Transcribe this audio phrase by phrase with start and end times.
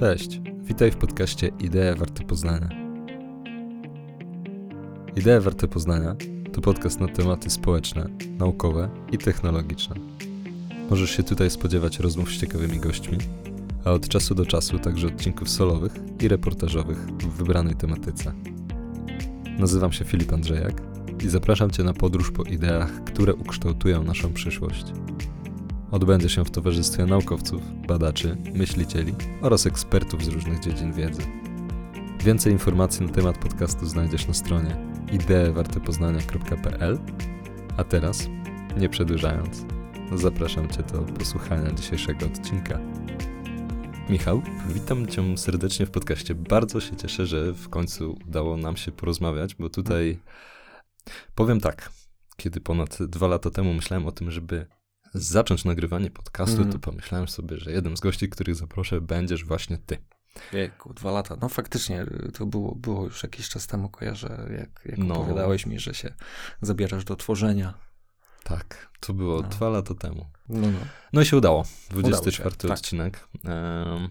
[0.00, 2.68] Cześć, witaj w podcaście Idee warte poznania.
[5.16, 6.16] Idee warte poznania
[6.52, 8.08] to podcast na tematy społeczne,
[8.38, 9.96] naukowe i technologiczne.
[10.90, 13.18] Możesz się tutaj spodziewać rozmów z ciekawymi gośćmi,
[13.84, 18.32] a od czasu do czasu także odcinków solowych i reportażowych w wybranej tematyce.
[19.58, 20.82] Nazywam się Filip Andrzejak
[21.24, 24.84] i zapraszam Cię na podróż po ideach, które ukształtują naszą przyszłość.
[25.90, 31.22] Odbędzie się w towarzystwie naukowców, badaczy, myślicieli oraz ekspertów z różnych dziedzin wiedzy.
[32.24, 34.76] Więcej informacji na temat podcastu znajdziesz na stronie
[35.12, 36.98] ideewartepoznania.pl
[37.76, 38.28] A teraz,
[38.76, 39.64] nie przedłużając,
[40.14, 42.78] zapraszam Cię do posłuchania dzisiejszego odcinka.
[44.08, 46.34] Michał, witam Cię serdecznie w podcaście.
[46.34, 50.18] Bardzo się cieszę, że w końcu udało nam się porozmawiać, bo tutaj
[51.34, 51.90] powiem tak.
[52.36, 54.66] Kiedy ponad dwa lata temu myślałem o tym, żeby
[55.14, 56.72] zacząć nagrywanie podcastu, Mhm.
[56.72, 59.98] to pomyślałem sobie, że jednym z gości, których zaproszę, będziesz właśnie ty.
[60.52, 61.36] Wieku, dwa lata.
[61.40, 65.14] No faktycznie, y, to było, było już jakiś czas temu, kojarzę, jak, jak No.
[65.14, 66.14] opowiadałeś mi, że się
[66.62, 67.74] zabierasz do tworzenia.
[68.44, 69.48] Tak, to było No.
[69.48, 70.26] dwa lata temu.
[70.48, 70.78] No, no.
[71.12, 71.64] No i się udało.
[71.90, 72.70] Udało 24 się, tak.
[72.70, 73.28] odcinek.
[73.44, 74.08] Em,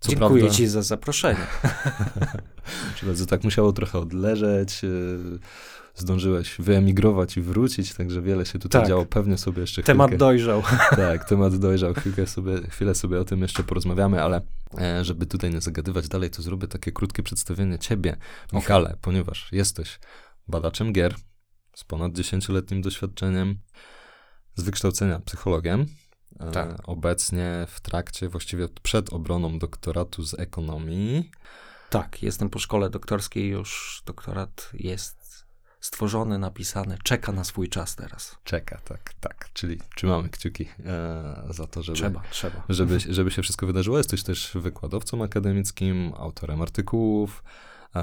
[0.00, 1.46] co Dziękuję prawda, ci za zaproszenie.
[3.16, 4.80] Że tak musiało trochę odleżeć.
[5.94, 8.88] Zdążyłeś wyemigrować i wrócić, także wiele się tutaj Tak.
[8.88, 9.06] działo.
[9.06, 10.62] Pewnie sobie jeszcze Temat chwilkę, dojrzał.
[10.96, 11.94] Tak, temat dojrzał.
[11.94, 14.40] Chwilkę sobie, chwilę sobie o tym jeszcze porozmawiamy, ale
[14.80, 18.16] e, żeby tutaj nie zagadywać dalej, to zrobię takie krótkie przedstawienie ciebie,
[18.52, 19.98] Michale, ponieważ jesteś
[20.48, 21.14] badaczem gier
[21.74, 23.58] z ponad 10-letnim doświadczeniem,
[24.56, 25.86] z wykształcenia psychologiem.
[26.40, 26.76] E, Tak.
[26.84, 31.30] Obecnie w trakcie, właściwie przed obroną doktoratu z ekonomii.
[31.90, 35.23] Tak, jestem po szkole doktorskiej, już doktorat jest
[35.84, 38.36] stworzony, napisany, czeka na swój czas teraz.
[38.44, 39.48] Czeka, tak, tak.
[39.52, 42.62] Czyli trzymamy kciuki e, za to, żeby, Trzeba, trzeba.
[42.68, 43.98] żeby, żeby się wszystko wydarzyło.
[43.98, 47.44] Jesteś też wykładowcą akademickim, autorem artykułów.
[47.96, 48.02] E,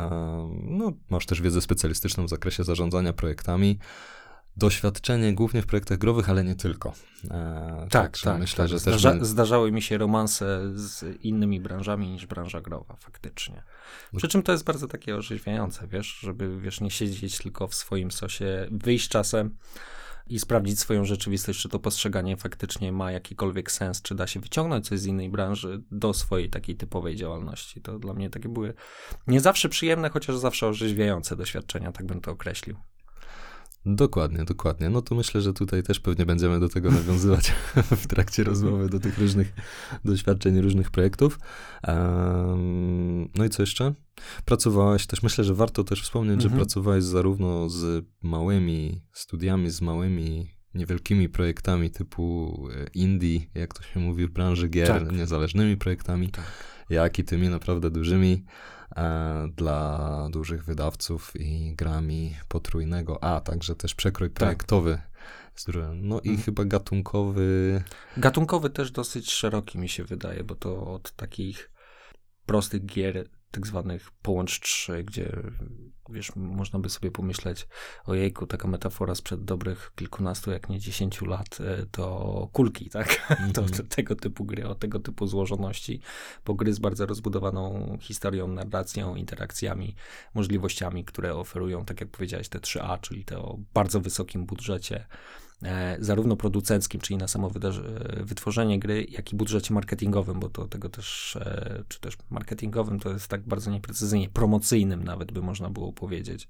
[0.63, 3.79] no, masz też wiedzę specjalistyczną w zakresie zarządzania projektami.
[4.57, 6.93] Doświadczenie głównie w projektach growych, ale nie tylko.
[7.31, 8.39] E, Tak, tak.
[8.39, 8.67] Myślę, tak.
[8.67, 8.99] że też.
[8.99, 13.63] Zdarza, zdarzały mi się romanse z innymi branżami niż branża growa, faktycznie.
[14.17, 18.11] Przy czym to jest bardzo takie orzeźwiające, wiesz, żeby, wiesz, nie siedzieć tylko w swoim
[18.11, 19.57] sosie, wyjść czasem
[20.27, 24.87] i sprawdzić swoją rzeczywistość, czy to postrzeganie faktycznie ma jakikolwiek sens, czy da się wyciągnąć
[24.87, 27.81] coś z innej branży do swojej takiej typowej działalności.
[27.81, 28.73] To dla mnie takie były
[29.27, 32.77] nie zawsze przyjemne, chociaż zawsze orzeźwiające doświadczenia, tak bym to określił.
[33.85, 34.89] Dokładnie, dokładnie.
[34.89, 37.53] No to myślę, że tutaj też pewnie będziemy do tego nawiązywać
[38.03, 39.53] w trakcie rozmowy, do tych różnych
[40.05, 41.39] doświadczeń, różnych projektów.
[43.35, 43.93] No i co jeszcze?
[44.45, 46.59] Pracowałeś też, myślę, że warto też wspomnieć, że Mhm.
[46.59, 53.99] pracowałeś zarówno z małymi studiami, z małymi, niewielkimi projektami typu e, indie, jak to się
[53.99, 55.11] mówi w branży gier, Tak.
[55.11, 56.45] niezależnymi projektami, Tak.
[56.89, 58.43] jak i tymi naprawdę dużymi
[59.55, 65.01] dla dużych wydawców i grami potrójnego, a także też przekrój projektowy.
[65.55, 66.43] z którym- No i Mhm.
[66.45, 67.83] chyba gatunkowy.
[68.17, 71.71] Gatunkowy też dosyć szeroki mi się wydaje, bo to od takich
[72.45, 75.37] prostych gier, tak zwanych połącz trzy, gdzie
[76.11, 77.67] wiesz, można by sobie pomyśleć,
[78.05, 83.07] ojejku, taka metafora sprzed dobrych kilkunastu, jak nie dziesięciu lat, e, to kulki, tak?
[83.53, 86.01] To, to tego typu gry, o tego typu złożoności,
[86.45, 89.95] bo gry z bardzo rozbudowaną historią, narracją, interakcjami,
[90.33, 95.05] możliwościami, które oferują, tak jak powiedziałeś, te 3A, czyli te o bardzo wysokim budżecie,
[95.99, 100.89] zarówno producenckim, czyli na samo e, wytworzenie gry, jak i budżecie marketingowym, bo to tego
[100.89, 105.93] też, e, czy też marketingowym, to jest tak bardzo nieprecyzyjnie, promocyjnym nawet by można było
[105.93, 106.49] powiedzieć,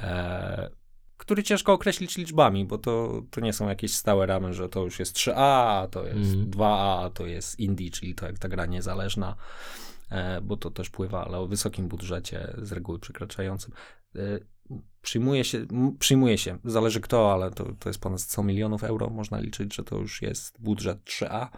[0.00, 0.70] e,
[1.16, 4.98] który ciężko określić liczbami, bo to, to nie są jakieś stałe ramy, że to już
[4.98, 6.50] jest 3A, a to jest Mhm.
[6.50, 9.36] 2A, a to jest indie, czyli to jak ta gra niezależna,
[10.10, 13.72] e, bo to też pływa, ale o wysokim budżecie, z reguły przekraczającym.
[15.02, 15.66] Przyjmuje się,
[15.98, 19.10] przyjmuje się, zależy kto, ale to, to jest ponad 100 milionów euro.
[19.10, 21.48] Można liczyć, że to już jest budżet 3A.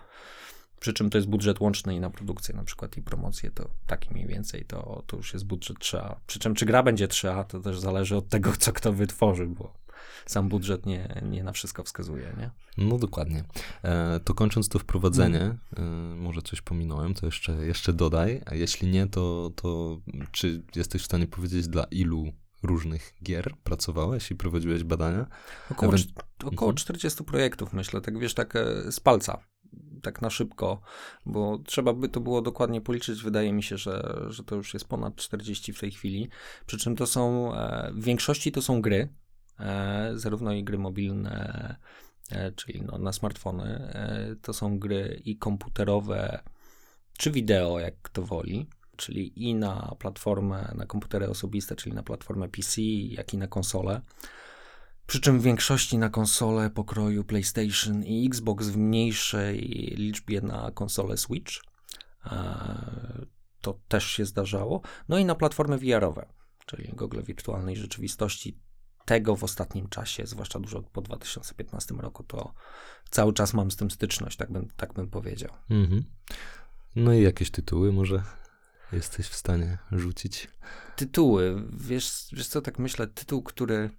[0.80, 4.10] Przy czym to jest budżet łączny i na produkcję na przykład i promocję, to taki
[4.10, 6.16] mniej więcej to, to już jest budżet 3A.
[6.26, 9.74] Przy czym czy gra będzie 3A, to też zależy od tego, co kto wytworzy, bo
[10.26, 12.50] sam budżet nie, nie na wszystko wskazuje, nie?
[12.78, 13.44] No dokładnie.
[13.82, 15.40] E, to kończąc to wprowadzenie,
[15.76, 15.82] e,
[16.16, 18.42] może coś pominąłem, to jeszcze, jeszcze dodaj.
[18.46, 20.00] A jeśli nie, to, to
[20.32, 22.32] czy jesteś w stanie powiedzieć, dla ilu
[22.64, 25.26] różnych gier pracowałeś i prowadziłeś badania?
[25.70, 26.76] Około, Ewen- cz- około Mhm.
[26.76, 29.38] 40 projektów, myślę, tak wiesz, tak e, z palca,
[30.02, 30.80] tak na szybko,
[31.26, 33.22] bo trzeba by to było dokładnie policzyć.
[33.22, 36.28] Wydaje mi się, że, że to już jest ponad 40 w tej chwili.
[36.66, 39.08] Przy czym to są, e, w większości to są gry,
[39.60, 41.76] e, zarówno i gry mobilne,
[42.56, 43.92] czyli no, na smartfony,
[44.42, 46.42] to są gry i komputerowe,
[47.18, 52.48] czy wideo, jak kto woli, czyli i na platformę, na komputery osobiste, czyli na platformę
[52.48, 54.00] PC, jak i na konsolę.
[55.06, 59.58] Przy czym w większości na konsole pokroju PlayStation i Xbox w mniejszej
[59.96, 61.52] liczbie na konsolę Switch.
[62.26, 63.26] E,
[63.60, 64.80] to też się zdarzało.
[65.08, 66.26] No i na platformy VR-owe,
[66.66, 68.58] czyli gogle wirtualnej rzeczywistości.
[69.04, 72.54] Tego w ostatnim czasie, zwłaszcza dużo po 2015 roku, to
[73.10, 75.50] cały czas mam z tym styczność, tak bym, tak bym powiedział.
[75.70, 76.04] Mhm.
[76.96, 78.22] No i jakieś tytuły może
[78.94, 80.48] jesteś w stanie rzucić?
[80.96, 81.62] Tytuły.
[81.72, 83.90] Wiesz, wiesz co, tak myślę, tytuł, który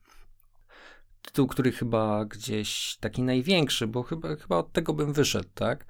[1.21, 5.85] tytuł, który chyba gdzieś taki największy, bo chyba, chyba od tego bym wyszedł, tak?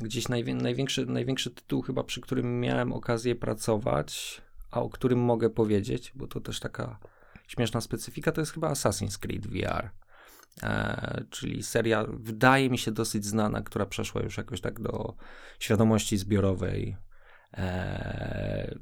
[0.00, 5.50] Gdzieś najwię, największy, największy tytuł chyba, przy którym miałem okazję pracować, a o którym mogę
[5.50, 6.98] powiedzieć, bo to też taka
[7.48, 9.90] śmieszna specyfika, to jest chyba Assassin's Creed VR.
[10.62, 15.14] E, czyli seria, wydaje mi się, dosyć znana, która przeszła już jakoś tak do
[15.58, 16.96] świadomości zbiorowej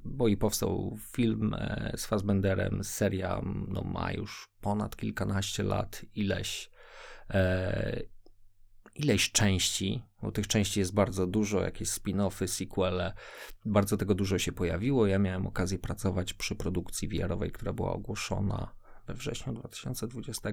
[0.05, 6.71] bo i powstał film e, z Fassbenderem, seria no, ma już ponad kilkanaście lat, ileś,
[7.31, 8.03] e,
[8.95, 13.13] ileś części, bo tych części jest bardzo dużo, jakieś spin-offy, sequele,
[13.65, 15.07] bardzo tego dużo się pojawiło.
[15.07, 18.75] Ja miałem okazję pracować przy produkcji VR-owej, która była ogłoszona
[19.07, 20.53] we wrześniu 2020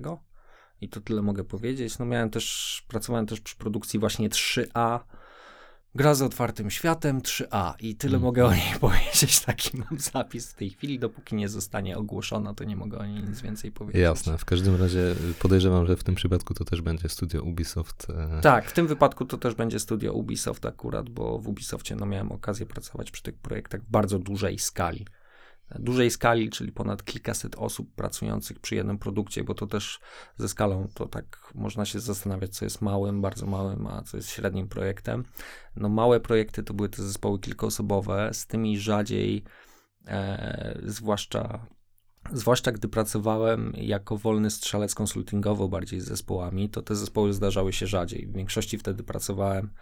[0.82, 2.00] i to tyle mogę powiedzieć.
[2.00, 5.00] No miałem też, pracowałem też przy produkcji właśnie 3A,
[5.96, 8.22] Gra z otwartym światem 3A i tyle mm.
[8.22, 9.40] mogę o niej powiedzieć.
[9.40, 11.00] Taki mam zapis w tej chwili.
[11.00, 14.02] Dopóki nie zostanie ogłoszona, to nie mogę o niej nic więcej powiedzieć.
[14.02, 14.38] Jasne.
[14.38, 18.08] W każdym razie podejrzewam, że w tym przypadku to też będzie studio Ubisoft.
[18.10, 22.06] E, tak, w tym wypadku to też będzie studio Ubisoft akurat, bo w Ubisoftie no,
[22.06, 25.06] miałem okazję pracować przy tych projektach w bardzo dużej skali
[25.80, 30.00] dużej skali, czyli ponad kilkaset osób pracujących przy jednym produkcie, bo to też
[30.38, 34.30] ze skalą to tak można się zastanawiać, co jest małym, bardzo małym, a co jest
[34.30, 35.24] średnim projektem.
[35.76, 39.44] No małe projekty to były te zespoły kilkoosobowe, z tymi rzadziej,
[40.08, 41.68] e, zwłaszcza
[42.32, 47.88] Zwłaszcza gdy pracowałem jako wolny strzelec konsultingowo bardziej z zespołami, to te zespoły zdarzały się
[47.88, 48.28] rzadziej.
[48.28, 49.74] W większości wtedy pracowałem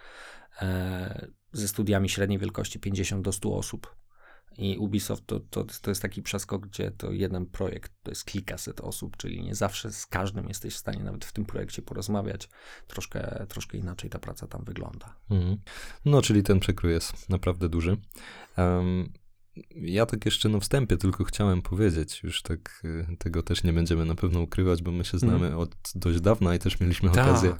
[0.61, 3.95] e, ze studiami średniej wielkości 50 do 100 osób.
[4.57, 8.81] I Ubisoft to, to, to jest taki przeskok, gdzie to jeden projekt to jest kilkaset
[8.81, 12.49] osób, czyli nie zawsze z każdym jesteś w stanie nawet w tym projekcie porozmawiać.
[12.87, 15.15] Troszkę, troszkę inaczej ta praca tam wygląda.
[15.29, 15.57] Mhm.
[16.05, 17.97] No, czyli ten przekrój jest naprawdę duży.
[18.57, 19.13] Um,
[19.75, 24.05] ja tak jeszcze na wstępie tylko chciałem powiedzieć, już tak y, tego też nie będziemy
[24.05, 25.59] na pewno ukrywać, bo my się znamy mm.
[25.59, 27.27] od dość dawna i też mieliśmy tak.
[27.27, 27.55] okazję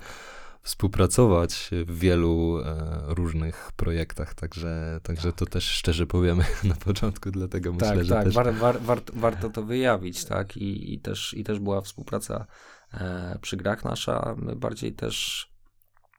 [0.62, 7.72] współpracować w wielu e, różnych projektach, także, także to też szczerze powiemy na początku, dlatego
[7.72, 8.36] tak, myślę, tak, że też...
[8.36, 12.46] War, war, war, warto to wyjawić, tak, I, i, też, i też była współpraca
[12.94, 15.51] e, przy grach nasza, my bardziej też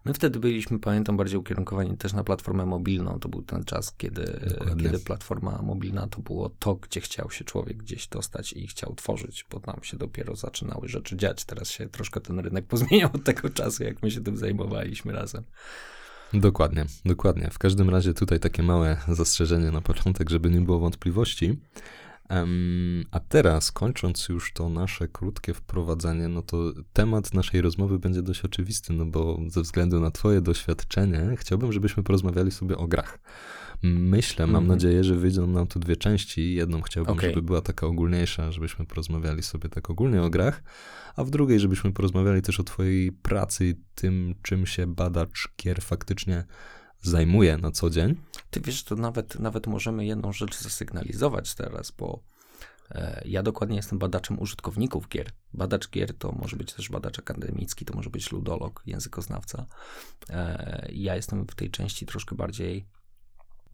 [0.05, 3.19] My wtedy byliśmy, pamiętam, bardziej ukierunkowani też na platformę mobilną.
[3.19, 4.41] To był ten czas, kiedy,
[4.83, 9.47] kiedy platforma mobilna to było to, gdzie chciał się człowiek gdzieś dostać i chciał tworzyć,
[9.51, 11.45] bo tam się dopiero zaczynały rzeczy dziać.
[11.45, 15.45] Teraz się troszkę ten rynek pozmieniał od tego czasu, jak my się tym zajmowaliśmy razem.
[16.35, 17.51] Dokładnie, dokładnie.
[17.53, 21.61] W każdym razie tutaj takie małe zastrzeżenie na początek, żeby nie było wątpliwości.
[23.11, 28.45] A teraz, kończąc już to nasze krótkie wprowadzenie, no to temat naszej rozmowy będzie dość
[28.45, 33.19] oczywisty, no bo ze względu na Twoje doświadczenie, chciałbym, żebyśmy porozmawiali sobie o grach.
[33.83, 34.69] Myślę, mam mm -hmm.
[34.69, 36.55] nadzieję, że wyjdą nam tu dwie części.
[36.55, 37.31] Jedną chciałbym, okay.
[37.31, 40.63] żeby była taka ogólniejsza, żebyśmy porozmawiali sobie tak ogólnie o grach,
[41.17, 45.83] a w drugiej, żebyśmy porozmawiali też o Twojej pracy i tym, czym się badacz gier
[45.83, 46.45] faktycznie
[47.03, 48.17] zajmuje na co dzień.
[48.51, 52.23] Ty wiesz, to nawet, nawet możemy jedną rzecz zasygnalizować teraz, bo
[52.91, 55.31] e, ja dokładnie jestem badaczem użytkowników gier.
[55.55, 59.67] Badacz gier to może być też badacz akademicki, to może być ludolog, językoznawca.
[60.31, 62.87] E, ja jestem w tej części troszkę bardziej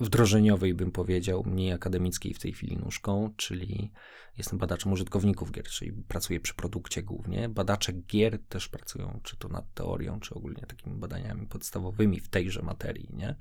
[0.00, 3.90] wdrożeniowej, bym powiedział, mniej akademickiej w tej chwili nóżką, czyli
[4.38, 7.49] jestem badaczem użytkowników gier, czyli pracuję przy produkcie głównie.
[7.49, 12.62] Badacze gier też pracują, czy to nad teorią, czy ogólnie takimi badaniami podstawowymi w tejże
[12.62, 13.35] materii, nie?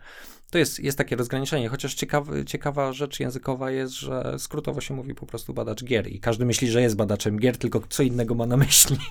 [0.52, 5.16] To jest, jest takie rozgraniczenie, chociaż ciekawy, ciekawa rzecz językowa jest, że skrótowo się mówi
[5.16, 8.46] po prostu badacz gier i każdy myśli, że jest badaczem gier, tylko co innego ma
[8.46, 8.98] na myśli.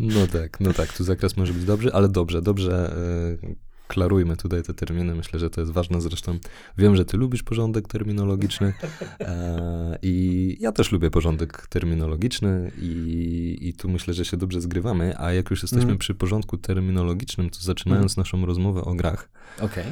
[0.00, 2.94] No tak, no tak, tu zakres może być dobry, ale dobrze, dobrze
[3.42, 5.14] yy klarujmy tutaj te terminy.
[5.14, 6.00] Myślę, że to jest ważne.
[6.00, 6.38] Zresztą
[6.78, 8.72] wiem, że ty lubisz porządek terminologiczny
[9.20, 15.18] e, i ja też lubię porządek terminologiczny i, i tu myślę, że się dobrze zgrywamy.
[15.18, 15.98] A jak już jesteśmy mm.
[15.98, 18.22] przy porządku terminologicznym, to zaczynając mm.
[18.22, 19.84] naszą rozmowę o grach, okay.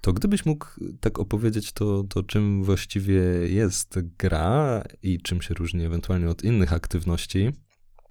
[0.00, 0.66] to gdybyś mógł
[1.00, 6.72] tak opowiedzieć to, to, czym właściwie jest gra i czym się różni ewentualnie od innych
[6.72, 7.52] aktywności,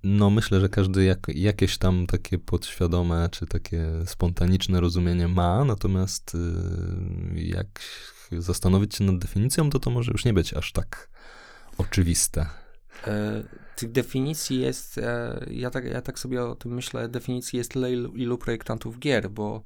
[0.04, 6.36] No, myślę, że każdy jak, jakieś tam takie podświadome, czy takie spontaniczne rozumienie ma, natomiast
[6.36, 7.82] y, jak
[8.32, 11.10] zastanowić się nad definicją, to to może już nie być aż tak
[11.78, 12.46] oczywiste.
[13.08, 13.44] E,
[13.76, 17.94] tych definicji jest, e, ja, tak, ja tak sobie o tym myślę, definicji jest tyle
[17.94, 19.64] ilu, ilu projektantów gier, bo,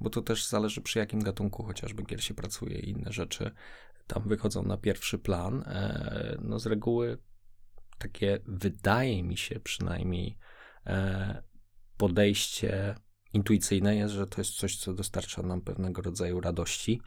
[0.00, 3.50] bo to też zależy przy jakim gatunku chociażby gier się pracuje i inne rzeczy
[4.06, 5.62] tam wychodzą na pierwszy plan.
[5.66, 7.18] E, no z reguły
[8.00, 10.38] takie wydaje mi się przynajmniej
[10.86, 11.42] e,
[11.96, 12.94] podejście
[13.32, 17.00] intuicyjne jest, że to jest coś, co dostarcza nam pewnego rodzaju radości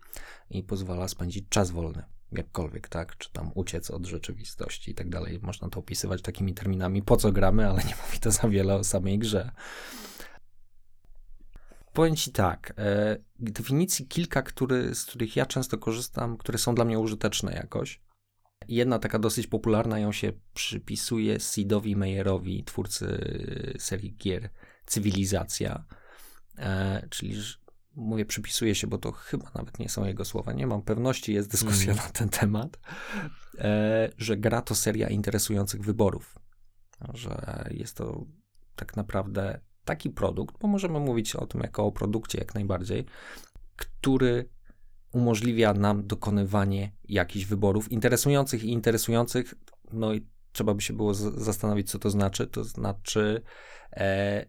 [0.50, 3.18] i pozwala spędzić czas wolny jakkolwiek, tak?
[3.18, 5.40] Czy tam uciec od rzeczywistości i tak dalej.
[5.42, 8.84] Można to opisywać takimi terminami, po co gramy, ale nie mówi to za wiele o
[8.84, 9.52] samej grze.
[11.94, 16.86] Powiem ci tak, e, definicji kilka, który, z których ja często korzystam, które są dla
[16.86, 18.02] mnie użyteczne jakoś.
[18.68, 23.18] Jedna taka dosyć popularna, ją się przypisuje Sidowi Meyerowi, twórcy
[23.80, 24.50] serii gier
[24.86, 25.84] Cywilizacja,
[26.58, 27.36] e, czyli
[27.96, 31.52] mówię przypisuje się, bo to chyba nawet nie są jego słowa, nie mam pewności, jest
[31.52, 32.06] dyskusja mm.
[32.06, 32.80] na ten temat,
[33.58, 36.40] e, że gra to seria interesujących wyborów,
[37.14, 38.26] że jest to
[38.76, 43.06] tak naprawdę taki produkt, bo możemy mówić o tym jako o produkcie jak najbardziej,
[43.76, 44.50] który
[45.14, 49.54] umożliwia nam dokonywanie jakichś wyborów interesujących i interesujących,
[49.94, 52.48] no i trzeba by się było zastanowić, co to znaczy.
[52.48, 53.42] To znaczy,
[53.92, 54.46] e,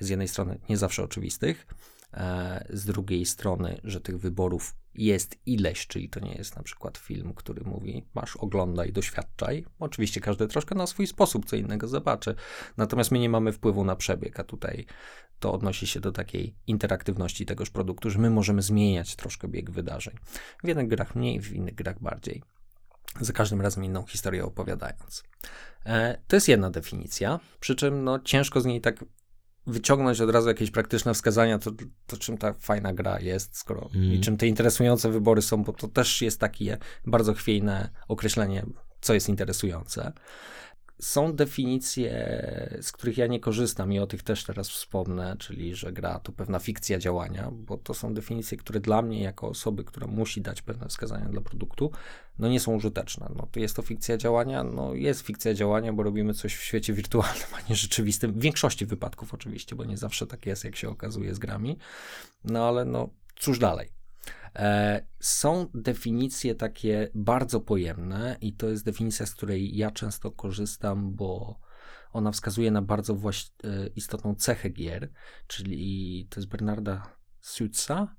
[0.00, 1.66] z jednej strony, nie zawsze oczywistych,
[2.14, 6.98] e, z drugiej strony, że tych wyborów jest ileś, czyli to nie jest na przykład
[6.98, 9.64] film, który mówi, masz oglądaj, doświadczaj.
[9.78, 12.34] Oczywiście każdy troszkę na swój sposób co innego zobaczy,
[12.76, 14.86] natomiast my nie mamy wpływu na przebieg, a tutaj
[15.38, 20.14] to odnosi się do takiej interaktywności tegoż produktu, że my możemy zmieniać troszkę bieg wydarzeń.
[20.64, 22.42] W jednych grach mniej, w innych grach bardziej.
[23.20, 25.22] Za każdym razem inną historię opowiadając.
[25.86, 29.04] E, to jest jedna definicja, przy czym no, ciężko z niej tak
[29.68, 31.70] wyciągnąć od razu jakieś praktyczne wskazania, to,
[32.06, 34.12] to czym ta fajna gra jest, skoro mm.
[34.12, 38.66] i czym te interesujące wybory są, bo to też jest takie bardzo chwiejne określenie,
[39.00, 40.12] co jest interesujące.
[41.00, 42.10] Są definicje,
[42.82, 46.32] z których ja nie korzystam i o tych też teraz wspomnę, czyli że gra to
[46.32, 50.62] pewna fikcja działania, bo to są definicje, które dla mnie, jako osoby, która musi dać
[50.62, 51.90] pewne wskazania dla produktu,
[52.38, 53.30] no nie są użyteczne.
[53.36, 56.92] No to jest to fikcja działania, no jest fikcja działania, bo robimy coś w świecie
[56.92, 58.32] wirtualnym, a nie rzeczywistym.
[58.32, 61.78] W większości wypadków oczywiście, bo nie zawsze tak jest, jak się okazuje z grami.
[62.44, 63.97] No ale no cóż dalej.
[64.58, 71.14] E, są definicje takie bardzo pojemne, i to jest definicja, z której ja często korzystam,
[71.14, 71.60] bo
[72.12, 75.10] ona wskazuje na bardzo właś- e, istotną cechę gier,
[75.46, 78.14] czyli to jest Bernarda Suitsa,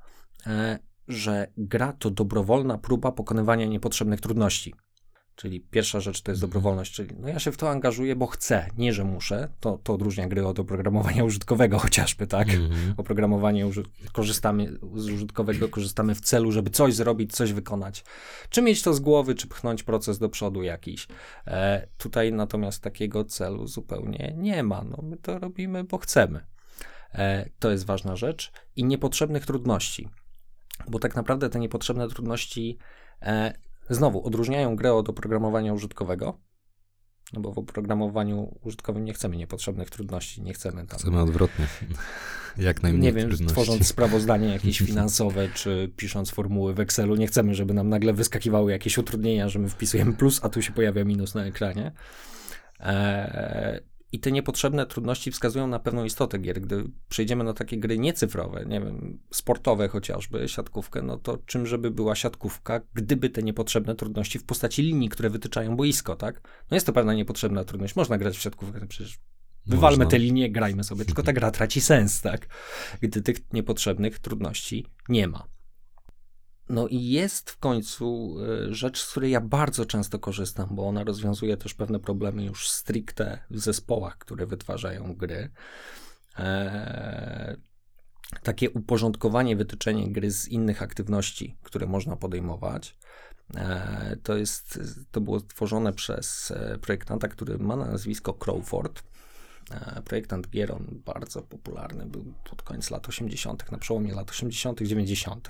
[0.48, 4.74] e, że gra to dobrowolna próba pokonywania niepotrzebnych trudności.
[5.40, 8.68] Czyli pierwsza rzecz to jest dobrowolność, czyli no ja się w to angażuję, bo chcę,
[8.78, 9.50] nie że muszę.
[9.60, 12.50] To, to odróżnia gry od oprogramowania użytkowego chociażby, tak?
[12.50, 12.94] Mm -hmm.
[12.98, 18.04] Oprogramowanie uży korzystamy z użytkowego, korzystamy w celu, żeby coś zrobić, coś wykonać.
[18.50, 21.08] Czy mieć to z głowy, czy pchnąć proces do przodu jakiś.
[21.48, 24.84] E, tutaj natomiast takiego celu zupełnie nie ma.
[24.84, 26.46] No, my to robimy, bo chcemy.
[27.14, 28.52] E, to jest ważna rzecz.
[28.76, 30.10] I niepotrzebnych trudności.
[30.88, 32.78] Bo tak naprawdę te niepotrzebne trudności
[33.22, 33.54] e,
[33.90, 36.38] Znowu, odróżniają grę od oprogramowania użytkowego,
[37.34, 41.00] no bo w oprogramowaniu użytkowym nie chcemy niepotrzebnych trudności, nie chcemy tam...
[41.00, 41.68] Chcemy odwrotnie,
[42.58, 43.54] jak najmniej Nie wiem, trudności.
[43.54, 48.72] tworząc sprawozdanie jakieś finansowe, czy pisząc formuły w Excelu, nie chcemy, żeby nam nagle wyskakiwały
[48.72, 51.92] jakieś utrudnienia, że my wpisujemy plus, a tu się pojawia minus na ekranie.
[52.80, 53.80] Eee,
[54.12, 56.62] i te niepotrzebne trudności wskazują na pewną istotę gier.
[56.62, 61.92] Gdy przejdziemy na takie gry niecyfrowe, nie wiem, sportowe chociażby, siatkówkę, no to czym żeby
[61.92, 66.42] była siatkówka, gdyby te niepotrzebne trudności w postaci linii, które wytyczają boisko, tak?
[66.72, 67.96] No jest to pewna niepotrzebna trudność.
[67.96, 69.20] Można grać w siatkówkę, przecież
[69.66, 70.12] wywalmy Można.
[70.12, 72.48] te linie, grajmy sobie, tylko ta gra traci sens, tak?
[73.02, 75.59] Gdy tych niepotrzebnych trudności nie ma.
[76.70, 81.04] No i jest w końcu e, rzecz, z której ja bardzo często korzystam, bo ona
[81.04, 85.50] rozwiązuje też pewne problemy już stricte w zespołach, które wytwarzają gry.
[86.38, 87.58] Eee,
[88.44, 92.98] takie uporządkowanie, wytyczenie gry z innych aktywności, które można podejmować.
[93.56, 94.80] Eee, to, jest,
[95.12, 99.04] to było tworzone przez e, projektanta, który ma nazwisko Crawford.
[100.06, 105.48] Projektant Gieron, bardzo popularny, był pod koniec lat 80., na przełomie lat 80., 90.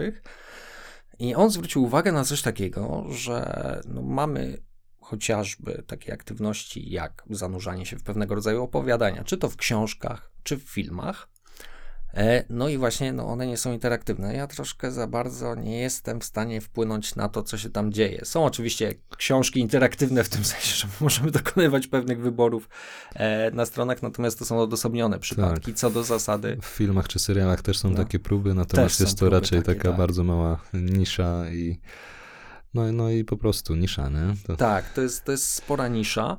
[1.19, 4.57] I on zwrócił uwagę na coś takiego, że no mamy
[4.99, 10.57] chociażby takie aktywności jak zanurzanie się w pewnego rodzaju opowiadania, czy to w książkach, czy
[10.57, 11.29] w filmach,
[12.49, 14.33] no i właśnie no one nie są interaktywne.
[14.33, 18.25] Ja troszkę za bardzo nie jestem w stanie wpłynąć na to, co się tam dzieje.
[18.25, 22.69] Są oczywiście książki interaktywne w tym sensie, że możemy dokonywać pewnych wyborów
[23.13, 25.73] e, na stronach, natomiast to są odosobnione przypadki.
[25.73, 26.57] Co do zasady.
[26.61, 27.97] W filmach czy serialach też są No.
[27.97, 29.97] takie próby, natomiast jest to próby raczej takie, taka tak.
[29.97, 31.79] bardzo mała nisza i
[32.73, 34.35] no, no i po prostu nisza, nie?
[34.47, 36.37] To, Tak, to jest, to jest spora nisza,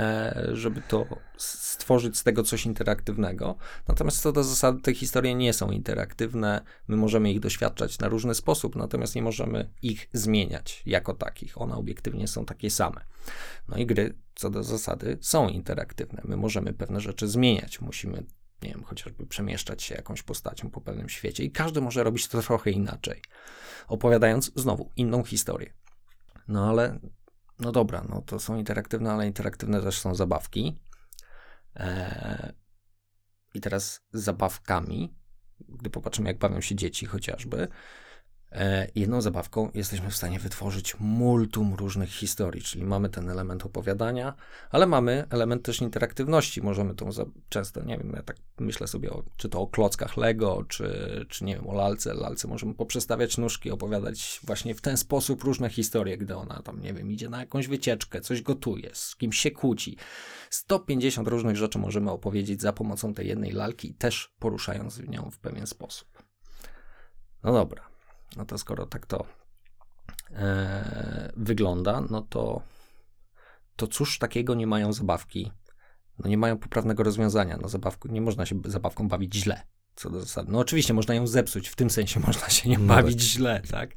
[0.00, 3.56] e, żeby to stworzyć z tego coś interaktywnego.
[3.88, 6.60] Natomiast co do zasady, te historie nie są interaktywne.
[6.88, 11.60] My możemy ich doświadczać na różny sposób, natomiast nie możemy ich zmieniać jako takich.
[11.60, 13.00] One obiektywnie są takie same.
[13.68, 16.22] No i gry, co do zasady, są interaktywne.
[16.24, 17.80] My możemy pewne rzeczy zmieniać.
[17.80, 18.24] Musimy,
[18.62, 22.42] nie wiem, chociażby przemieszczać się jakąś postacią po pewnym świecie i każdy może robić to
[22.42, 23.22] trochę inaczej,
[23.88, 25.72] opowiadając znowu inną historię.
[26.48, 26.98] No ale
[27.58, 30.80] no dobra, no to są interaktywne, ale interaktywne też są zabawki.
[31.74, 32.52] Eee,
[33.54, 35.14] I teraz z zabawkami,
[35.68, 37.68] gdy popatrzymy, jak bawią się dzieci chociażby,
[38.94, 44.34] jedną zabawką jesteśmy w stanie wytworzyć multum różnych historii, czyli mamy ten element opowiadania,
[44.70, 46.62] ale mamy element też interaktywności.
[46.62, 50.16] Możemy tą za- często, nie wiem, ja tak myślę sobie, o, czy to o klockach
[50.16, 50.86] Lego, czy,
[51.28, 52.14] czy nie wiem, o lalce.
[52.14, 56.94] Lalce możemy poprzestawiać nóżki, opowiadać właśnie w ten sposób różne historie, gdy ona tam, nie
[56.94, 59.96] wiem, idzie na jakąś wycieczkę, coś gotuje, z kimś się kłóci.
[60.50, 65.66] 150 różnych rzeczy możemy opowiedzieć za pomocą tej jednej lalki, też poruszając nią w pewien
[65.66, 66.08] sposób.
[67.42, 67.93] No dobra,
[68.36, 69.26] no to skoro tak to
[70.30, 72.62] e, wygląda, no to,
[73.76, 75.52] to cóż takiego nie mają zabawki?
[76.18, 77.58] No nie mają poprawnego rozwiązania.
[77.62, 79.62] No zabawku, nie można się zabawką bawić źle.
[79.96, 80.52] Co do zasady.
[80.52, 83.24] No oczywiście można ją zepsuć, w tym sensie można się nie No bawić tak.
[83.24, 83.90] źle, tak?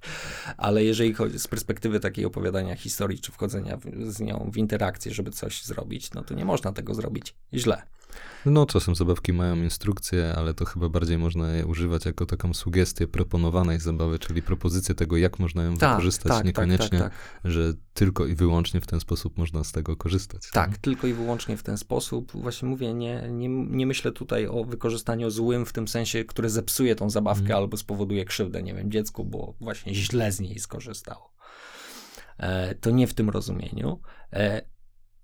[0.58, 5.14] Ale jeżeli chodzi z perspektywy takiej opowiadania historii, czy wchodzenia w, z nią w interakcję,
[5.14, 7.82] żeby coś zrobić, no to nie można tego zrobić źle.
[8.46, 13.08] No, czasem zabawki mają instrukcje, ale to chyba bardziej można je używać jako taką sugestię
[13.08, 17.52] proponowanej zabawy, czyli propozycję tego, jak można ją wykorzystać, niekoniecznie, tak, tak.
[17.52, 20.50] że tylko i wyłącznie w ten sposób można z tego korzystać.
[20.52, 22.32] Tak, tylko i wyłącznie w ten sposób.
[22.32, 26.96] Właśnie mówię, nie, nie, nie myślę tutaj o wykorzystaniu złym w tym sensie, które zepsuje
[26.96, 27.58] tą zabawkę Mhm.
[27.60, 31.34] albo spowoduje krzywdę, nie wiem, dziecku, bo właśnie źle z niej skorzystało.
[32.38, 34.02] E, to nie w tym rozumieniu.
[34.34, 34.62] E,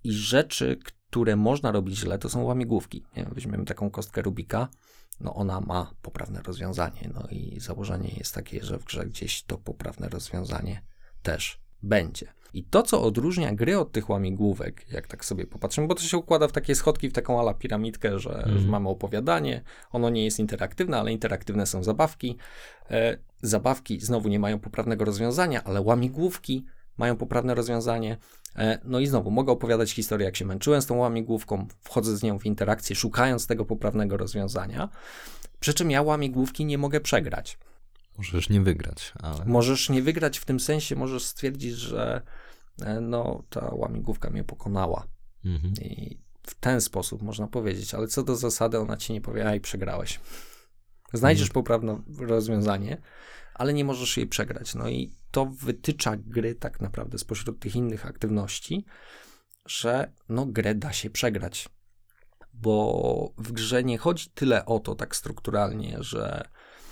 [0.04, 1.03] I rzeczy, które
[1.36, 3.04] można robić źle, to są łamigłówki.
[3.17, 4.67] Nie weźmiemy taką kostkę Rubika,
[5.21, 9.58] no ona ma poprawne rozwiązanie, no i założenie jest takie, że w grze gdzieś to
[9.58, 10.82] poprawne rozwiązanie
[11.23, 12.34] też będzie.
[12.54, 16.17] I to, co odróżnia gry od tych łamigłówek, jak tak sobie popatrzymy, bo to się
[16.17, 20.39] układa w takie schodki, w taką ala piramidkę, że, że mamy opowiadanie, ono nie jest
[20.39, 22.38] interaktywne, ale interaktywne są zabawki.
[22.91, 26.65] E, zabawki znowu nie mają poprawnego rozwiązania, ale łamigłówki
[26.97, 28.17] mają poprawne rozwiązanie.
[28.56, 32.24] E, no i znowu, mogę opowiadać historię, jak się męczyłem z tą łamigłówką, wchodzę z
[32.24, 34.89] nią w interakcję, szukając tego poprawnego rozwiązania.
[35.60, 37.58] Przy czym ja łamigłówki nie mogę przegrać.
[38.18, 42.22] Możesz nie wygrać, ale Możesz nie wygrać w tym sensie, możesz stwierdzić, że
[42.82, 45.08] e, no, ta łamigłówka mnie pokonała.
[45.46, 45.74] mhm.
[45.82, 49.62] I w ten sposób można powiedzieć, ale co do zasady, ona ci nie powie, aj,
[49.62, 50.20] przegrałeś.
[51.13, 52.98] Znajdziesz poprawne rozwiązanie,
[53.54, 54.76] ale nie możesz jej przegrać.
[54.76, 58.86] No i to wytycza gry tak naprawdę spośród tych innych aktywności,
[59.66, 61.70] że no grę da się przegrać.
[62.54, 66.48] Bo w grze nie chodzi tyle o to tak strukturalnie, że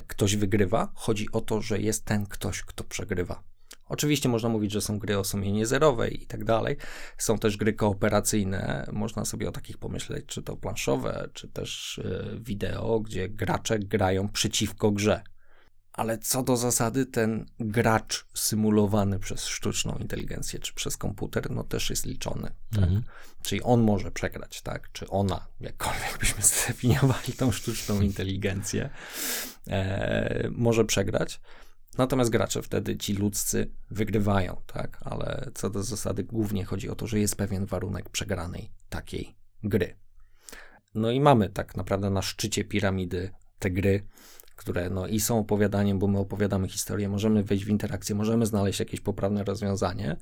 [0.07, 3.43] ktoś wygrywa, chodzi o to, że jest ten ktoś, kto przegrywa.
[3.85, 6.77] Oczywiście można mówić, że są gry o sumienie zerowej i tak dalej.
[7.17, 8.87] Są też gry kooperacyjne.
[8.91, 14.29] Można sobie o takich pomyśleć, czy to planszowe, czy też y, wideo, gdzie gracze grają
[14.29, 15.23] przeciwko grze.
[15.93, 21.89] Ale co do zasady, ten gracz symulowany przez sztuczną inteligencję czy przez komputer, no też
[21.89, 22.51] jest liczony.
[22.71, 22.83] Tak?
[22.83, 23.03] Mhm.
[23.43, 24.91] Czyli on może przegrać, tak?
[24.91, 28.89] Czy ona, jakkolwiek byśmy zdefiniowali tą sztuczną inteligencję,
[29.67, 31.41] e, może przegrać.
[31.97, 34.97] Natomiast gracze wtedy, ci ludzcy, wygrywają, tak?
[35.01, 39.97] Ale co do zasady, głównie chodzi o to, że jest pewien warunek przegranej takiej gry.
[40.95, 44.07] No i mamy tak naprawdę na szczycie piramidy te gry,
[44.61, 48.79] które no i są opowiadaniem, bo my opowiadamy historię, możemy wejść w interakcję, możemy znaleźć
[48.79, 50.17] jakieś poprawne rozwiązanie,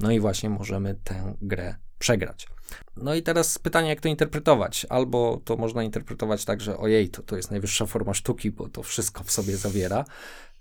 [0.00, 2.46] no i właśnie możemy tę grę przegrać.
[2.96, 4.86] No i teraz pytanie, jak to interpretować?
[4.88, 8.82] Albo to można interpretować tak, że ojej, to, to jest najwyższa forma sztuki, bo to
[8.82, 10.04] wszystko w sobie zawiera.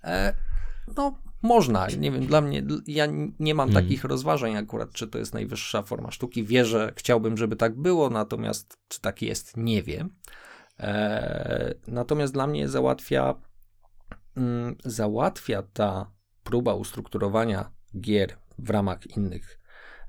[0.04, 0.34] E,
[0.98, 1.88] no, można.
[1.88, 3.06] Nie wiem, dla mnie, ja
[3.40, 3.86] nie mam Mhm.
[3.86, 6.44] takich rozważań akurat, czy to jest najwyższa forma sztuki.
[6.44, 10.10] Wierzę, chciałbym, żeby tak było, natomiast czy tak jest, nie wiem.
[10.80, 13.36] E, natomiast dla mnie załatwia,
[14.38, 16.12] mm, załatwia ta
[16.44, 19.60] próba ustrukturowania gier w ramach innych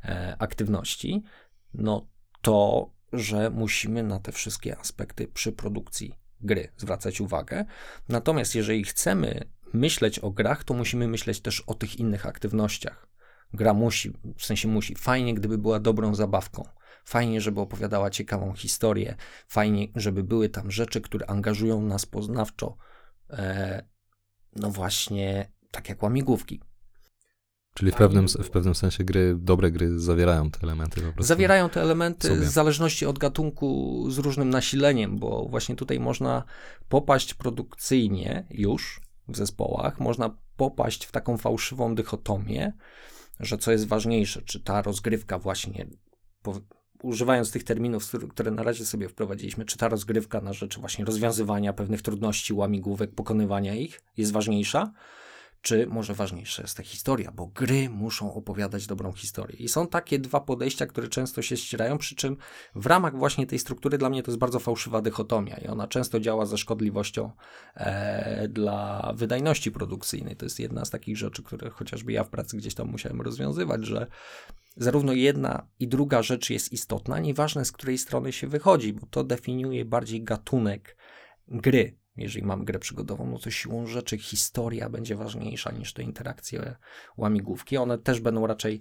[0.04, 1.22] e, aktywności,
[1.74, 2.08] no
[2.42, 7.64] to, że musimy na te wszystkie aspekty przy produkcji gry zwracać uwagę.
[8.08, 13.06] Natomiast jeżeli chcemy myśleć o grach, to musimy myśleć też o tych innych aktywnościach.
[13.52, 14.94] Gra musi, w sensie musi.
[14.94, 16.64] Fajnie, gdyby była dobrą zabawką.
[17.10, 19.16] Fajnie, żeby opowiadała ciekawą historię.
[19.48, 22.76] Fajnie, żeby były tam rzeczy, które angażują nas poznawczo.
[23.30, 23.84] E,
[24.56, 26.60] no właśnie, tak jak łamigłówki.
[27.74, 31.22] Czyli w pewnym, w pewnym sensie gry, dobre gry zawierają te elementy po prostu.
[31.22, 32.40] Zawierają te elementy sobie.
[32.40, 36.44] w zależności od gatunku z różnym nasileniem, bo właśnie tutaj można
[36.88, 42.72] popaść produkcyjnie już w zespołach, można popaść w taką fałszywą dychotomię,
[43.40, 45.86] że co jest ważniejsze, czy ta rozgrywka właśnie,
[47.02, 51.72] używając tych terminów, które- na razie sobie wprowadziliśmy, czy ta rozgrywka na rzecz właśnie rozwiązywania
[51.72, 54.92] pewnych trudności, łamigłówek, pokonywania ich jest ważniejsza,
[55.62, 59.56] czy może ważniejsza jest ta historia, bo gry muszą opowiadać dobrą historię.
[59.56, 62.36] I są takie dwa podejścia, które często się ścierają, przy czym
[62.74, 66.20] w ramach właśnie tej struktury dla mnie to jest bardzo fałszywa dychotomia i ona często
[66.20, 67.30] działa ze szkodliwością
[67.74, 70.36] e, dla wydajności produkcyjnej.
[70.36, 73.86] To jest jedna z takich rzeczy, które chociażby ja w pracy gdzieś tam musiałem rozwiązywać,
[73.86, 74.06] że
[74.80, 79.24] zarówno jedna i druga rzecz jest istotna, nieważne z której strony się wychodzi, bo to
[79.24, 80.96] definiuje bardziej gatunek
[81.48, 81.98] gry.
[82.16, 86.76] Jeżeli mam grę przygodową, no to siłą rzeczy historia będzie ważniejsza niż te interakcje
[87.16, 87.76] łamigłówki.
[87.76, 88.80] One też będą raczej,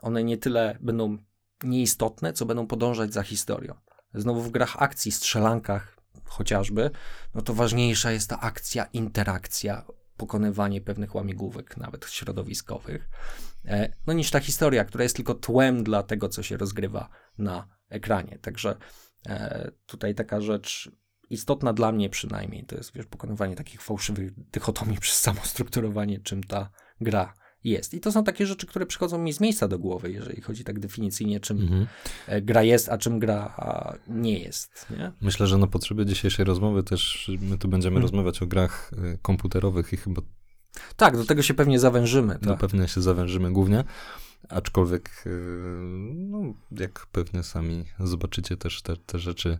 [0.00, 1.18] one nie tyle będą
[1.64, 3.74] nieistotne, co będą podążać za historią.
[4.14, 6.90] Znowu w grach akcji, strzelankach chociażby,
[7.34, 9.84] no to ważniejsza jest ta akcja, interakcja,
[10.16, 13.08] pokonywanie pewnych łamigłówek, nawet środowiskowych,
[13.64, 17.68] e, no niż ta historia, która jest tylko tłem dla tego, co się rozgrywa na
[17.88, 18.38] ekranie.
[18.38, 18.76] Także
[19.26, 20.90] e, tutaj taka rzecz
[21.30, 26.42] istotna dla mnie przynajmniej, to jest wiesz, pokonywanie takich fałszywych dychotomii przez samo strukturowanie, czym
[26.42, 27.94] ta gra jest.
[27.94, 30.78] I to są takie rzeczy, które przychodzą mi z miejsca do głowy, jeżeli chodzi tak
[30.78, 31.86] definicyjnie, czym Mhm.
[32.26, 33.54] e, gra jest, a czym gra
[34.08, 34.86] nie jest.
[34.90, 35.12] Nie?
[35.20, 38.02] Myślę, że na potrzeby dzisiejszej rozmowy też my tu będziemy Mhm.
[38.02, 40.22] rozmawiać o grach y, komputerowych i chyba
[40.96, 42.38] Tak, do tego się pewnie zawężymy.
[42.38, 42.58] Tak.
[42.58, 43.84] pewno się zawężymy głównie,
[44.48, 45.30] aczkolwiek, y,
[46.14, 46.38] no,
[46.70, 49.58] jak pewnie sami zobaczycie też te, te rzeczy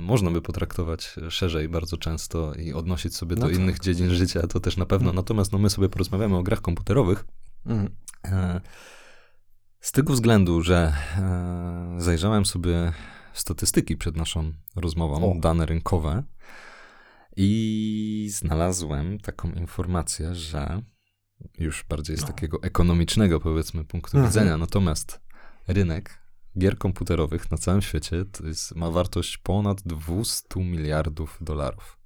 [0.00, 3.56] można by potraktować szerzej bardzo często i odnosić sobie No do tak.
[3.56, 5.04] innych dziedzin życia, to też na pewno.
[5.10, 5.16] Mhm.
[5.16, 7.24] Natomiast no, my sobie porozmawiamy o grach komputerowych,
[7.66, 7.94] Mhm.
[8.24, 8.60] E,
[9.80, 12.92] Z tego względu, że e, zajrzałem sobie
[13.32, 15.40] statystyki przed naszą rozmową, O.
[15.40, 16.22] dane rynkowe,
[17.36, 20.82] i znalazłem taką informację, że
[21.58, 22.26] już bardziej z No.
[22.26, 24.30] takiego ekonomicznego, powiedzmy, punktu Mhm.
[24.32, 25.20] widzenia, natomiast
[25.68, 26.18] rynek
[26.58, 31.98] gier komputerowych na całym świecie to jest, ma wartość ponad 200 miliardów dolarów.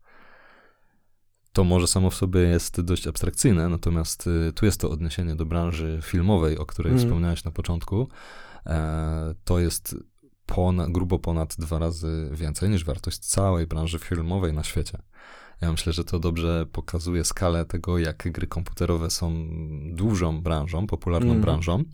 [1.52, 5.46] To może samo w sobie jest dość abstrakcyjne, natomiast y, tu jest to odniesienie do
[5.46, 7.08] branży filmowej, o której Mhm.
[7.08, 8.08] wspomniałeś na początku.
[8.66, 9.96] E, to jest
[10.46, 14.98] ponad, grubo ponad dwa razy więcej niż wartość całej branży filmowej na świecie.
[15.60, 19.48] Ja myślę, że to dobrze pokazuje skalę tego, jak gry komputerowe są
[19.94, 21.40] dużą branżą, popularną Mhm.
[21.42, 21.84] branżą.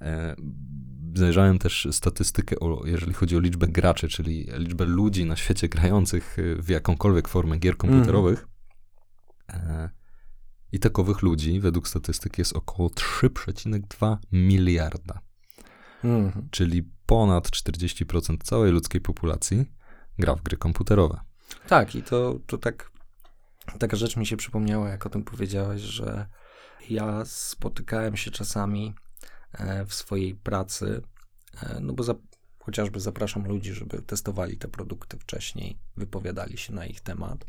[0.00, 0.36] E,
[1.14, 6.38] Zajrzałem też statystykę, o, jeżeli chodzi o liczbę graczy, czyli liczbę ludzi na świecie grających
[6.38, 8.46] y, w jakąkolwiek formę gier komputerowych.
[9.52, 9.90] E,
[10.72, 15.20] I takowych ludzi, według statystyk, jest około 3,2 miliarda,
[16.04, 16.48] Mhm.
[16.50, 19.64] czyli ponad 40% całej ludzkiej populacji
[20.18, 21.20] gra w gry komputerowe.
[21.68, 22.90] Tak, i to, to tak,
[23.78, 26.26] taka rzecz mi się przypomniała, jak o tym powiedziałeś, że
[26.90, 28.94] ja spotykałem się czasami
[29.86, 31.02] w swojej pracy,
[31.62, 32.14] e, no bo za,
[32.58, 37.44] chociażby zapraszam ludzi, żeby testowali te produkty wcześniej, wypowiadali się na ich temat,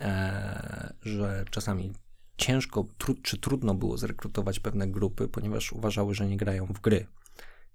[0.00, 1.92] e, że czasami
[2.36, 7.06] ciężko tru, czy trudno było zrekrutować pewne grupy, ponieważ uważały, że nie grają w gry.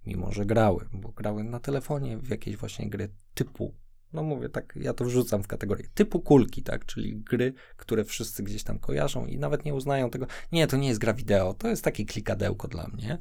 [0.05, 3.75] Mimo, że grały, bo grały na telefonie w jakieś właśnie gry typu
[4.13, 8.43] no mówię tak, ja to wrzucam w kategorię typu kulki, tak, czyli gry, które wszyscy
[8.43, 11.67] gdzieś tam kojarzą i nawet nie uznają tego, nie, to nie jest gra wideo, to
[11.67, 13.17] jest takie klikadełko dla mnie.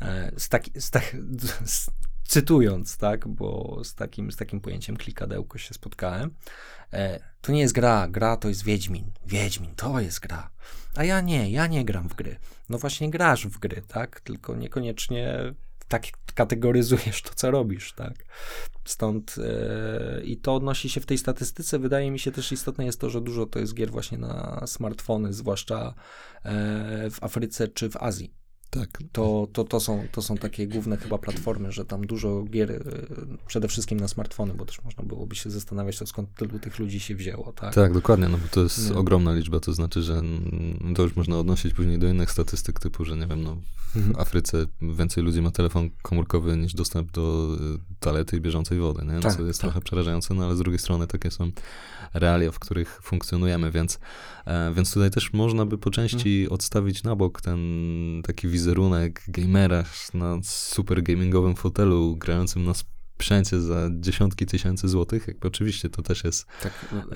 [0.00, 1.16] E, Z taki, z tak,
[1.64, 1.90] z,
[2.24, 6.34] cytując, tak, bo z takim, z takim pojęciem klikadełko się spotkałem,
[6.92, 10.50] e, to nie jest gra, gra to jest Wiedźmin, Wiedźmin, to jest gra,
[10.94, 12.36] a ja nie, ja nie gram w gry.
[12.68, 15.54] No właśnie grasz w gry, tak, tylko niekoniecznie
[15.88, 18.14] tak kategoryzujesz to, co robisz, tak.
[18.84, 21.78] Stąd e, i to odnosi się w tej statystyce.
[21.78, 25.32] Wydaje mi się też istotne jest to, że dużo to jest gier właśnie na smartfony,
[25.32, 25.94] zwłaszcza
[26.42, 28.34] e, w Afryce czy w Azji.
[28.70, 28.98] Tak.
[29.12, 32.82] To, to, to, są, to są takie główne chyba platformy, że tam dużo gier, e,
[33.46, 37.00] przede wszystkim na smartfony, bo też można byłoby się zastanawiać, to skąd tylu tych ludzi
[37.00, 37.74] się wzięło, tak?
[37.74, 38.96] Tak, dokładnie, no bo to jest Nie.
[38.96, 43.04] ogromna liczba, to znaczy, że mm, to już można odnosić później do innych statystyk typu,
[43.04, 44.20] że nie wiem, no w Mhm.
[44.20, 49.20] Afryce więcej ludzi ma telefon komórkowy niż dostęp do y, toalety i bieżącej wody, nie?
[49.20, 49.70] Tak, co jest tak.
[49.70, 51.50] trochę przerażające, no ale z drugiej strony takie są
[52.14, 53.98] realia, w których funkcjonujemy, więc,
[54.46, 56.52] e, więc tutaj też można by po części Mhm.
[56.54, 57.58] odstawić na bok ten
[58.26, 65.48] taki wizerunek gamera na super gamingowym fotelu grającym na sprzęcie za dziesiątki tysięcy złotych, jakby
[65.48, 66.72] oczywiście to też jest Tak,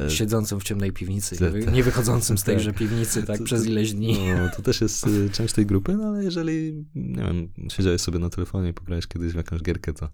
[0.07, 2.79] E, siedzącym w ciemnej piwnicy, te- te- nie wychodzącym z tejże tak.
[2.79, 4.19] piwnicy, tak, To- przez ileś dni.
[4.39, 8.19] No, to też jest y, część tej grupy, no ale jeżeli, nie wiem, siedziałeś sobie
[8.19, 10.09] na telefonie i pograłeś kiedyś w jakąś gierkę, to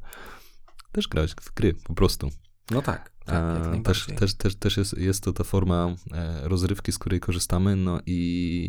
[0.92, 2.30] też grałeś w gry, po prostu.
[2.70, 3.44] No tak, tak,
[3.76, 7.76] E, też, też, też, też jest, jest to ta forma e, rozrywki, z której korzystamy,
[7.76, 8.12] no i,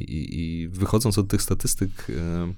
[0.08, 2.54] i, i wychodząc od tych statystyk, e,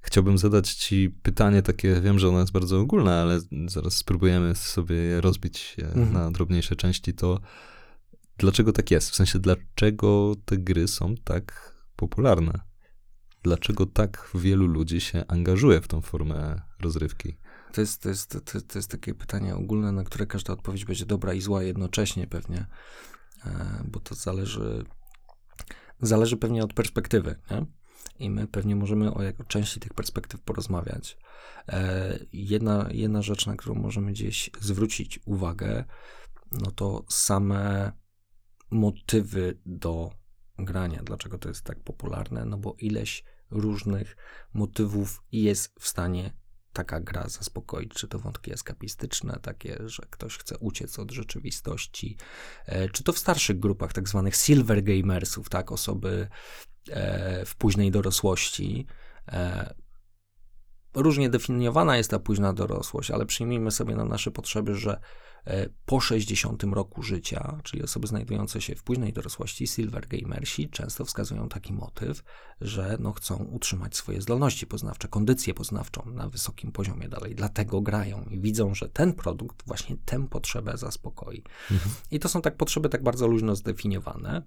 [0.00, 4.96] chciałbym zadać ci pytanie takie, wiem, że ono jest bardzo ogólne, ale zaraz spróbujemy sobie
[4.96, 6.12] je rozbić Mhm.
[6.12, 7.40] na drobniejsze części, to
[8.38, 9.10] dlaczego tak jest?
[9.10, 12.60] W sensie, dlaczego te gry są tak popularne?
[13.42, 17.36] Dlaczego tak wielu ludzi się angażuje w tą formę rozrywki?
[17.76, 21.06] To jest, to, jest, to, to jest takie pytanie ogólne, na które każda odpowiedź będzie
[21.06, 22.66] dobra i zła jednocześnie pewnie,
[23.46, 24.84] e, bo to zależy,
[26.00, 27.66] zależy pewnie od perspektywy, nie?
[28.18, 31.18] I my pewnie możemy o, jak, o części tych perspektyw porozmawiać.
[31.68, 35.84] E, jedna, jedna rzecz, na którą możemy gdzieś zwrócić uwagę,
[36.52, 37.92] no to same
[38.70, 40.10] motywy do
[40.58, 41.02] grania.
[41.02, 42.44] Dlaczego to jest tak popularne?
[42.44, 44.16] No bo ileś różnych
[44.54, 46.45] motywów jest w stanie
[46.76, 52.16] taka gra zaspokoić, czy to wątki eskapistyczne, takie, że ktoś chce uciec od rzeczywistości,
[52.66, 56.28] e, czy to w starszych grupach, tak zwanych silver gamersów, tak, osoby
[56.90, 58.86] e, w późnej dorosłości.
[59.28, 59.74] E,
[60.94, 65.00] różnie definiowana jest ta późna dorosłość, ale przyjmijmy sobie na nasze potrzeby, że
[65.86, 71.48] po 60 roku życia, czyli osoby znajdujące się w późnej dorosłości, silver gamersi często wskazują
[71.48, 72.24] taki motyw,
[72.60, 77.34] że no chcą utrzymać swoje zdolności poznawcze, kondycję poznawczą na wysokim poziomie dalej.
[77.34, 81.42] Dlatego grają i widzą, że ten produkt właśnie tę potrzebę zaspokoi.
[81.70, 81.94] Mhm.
[82.10, 84.42] I to są tak potrzeby tak bardzo luźno zdefiniowane.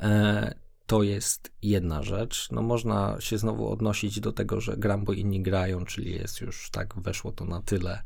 [0.00, 2.48] E, to jest jedna rzecz.
[2.50, 6.70] No można się znowu odnosić do tego, że gram, bo inni grają, czyli jest już
[6.70, 8.02] tak, weszło to na tyle e,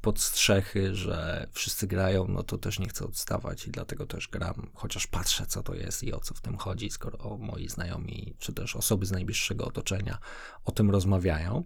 [0.00, 4.70] pod strzechy, że wszyscy grają, no to też nie chcę odstawać i dlatego też gram,
[4.74, 8.52] chociaż patrzę, co to jest i o co w tym chodzi, skoro moi znajomi, czy
[8.52, 10.18] też osoby z najbliższego otoczenia
[10.64, 11.64] o tym rozmawiają.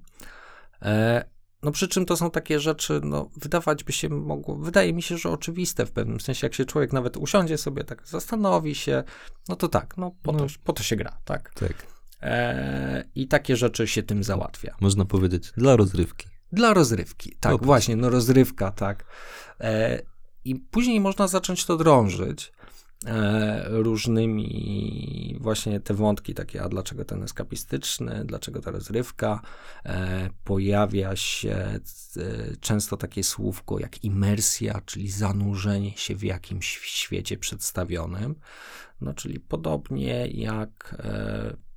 [0.82, 1.24] E,
[1.62, 5.18] no przy czym to są takie rzeczy, no wydawać by się mogło, wydaje mi się,
[5.18, 9.04] że oczywiste w pewnym sensie, jak się człowiek nawet usiądzie sobie, tak zastanowi się,
[9.48, 10.38] no to tak, no po, No.
[10.38, 11.54] To, po to się gra, tak.
[11.54, 11.86] Tak.
[12.22, 14.76] E, I takie rzeczy się tym załatwia.
[14.80, 16.28] Można powiedzieć, dla rozrywki.
[16.52, 19.04] Dla rozrywki, tak, właśnie, no rozrywka, tak.
[19.60, 20.02] E,
[20.44, 22.52] I później można zacząć to drążyć
[23.06, 29.40] e, różnymi właśnie te wątki takie, a dlaczego ten eskapistyczny, dlaczego ta rozrywka.
[29.84, 31.80] E, pojawia się e,
[32.60, 38.34] często takie słówko jak imersja, czyli zanurzenie się w jakimś świecie przedstawionym.
[39.00, 41.67] No, czyli podobnie jak e,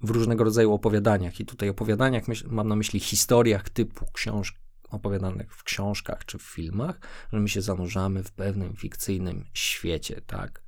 [0.00, 1.40] w różnego rodzaju opowiadaniach.
[1.40, 4.54] I tutaj opowiadaniach mam na myśli historiach typu książ
[4.90, 7.00] opowiadanych w książkach czy w filmach,
[7.32, 10.62] że my się zanurzamy w pewnym fikcyjnym świecie, tak?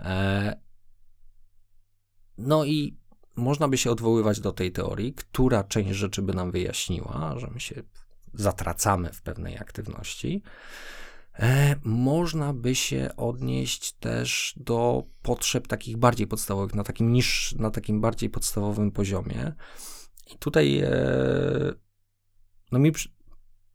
[0.00, 0.56] E,
[2.38, 2.98] no i
[3.36, 7.60] można by się odwoływać do tej teorii, która część rzeczy by nam wyjaśniła, że my
[7.60, 7.82] się
[8.34, 10.42] zatracamy w pewnej aktywności.
[11.38, 17.70] E, można by się odnieść też do potrzeb takich bardziej podstawowych, na takim niż, na
[17.70, 19.52] takim bardziej podstawowym poziomie.
[20.34, 20.90] I tutaj e,
[22.72, 22.92] no mi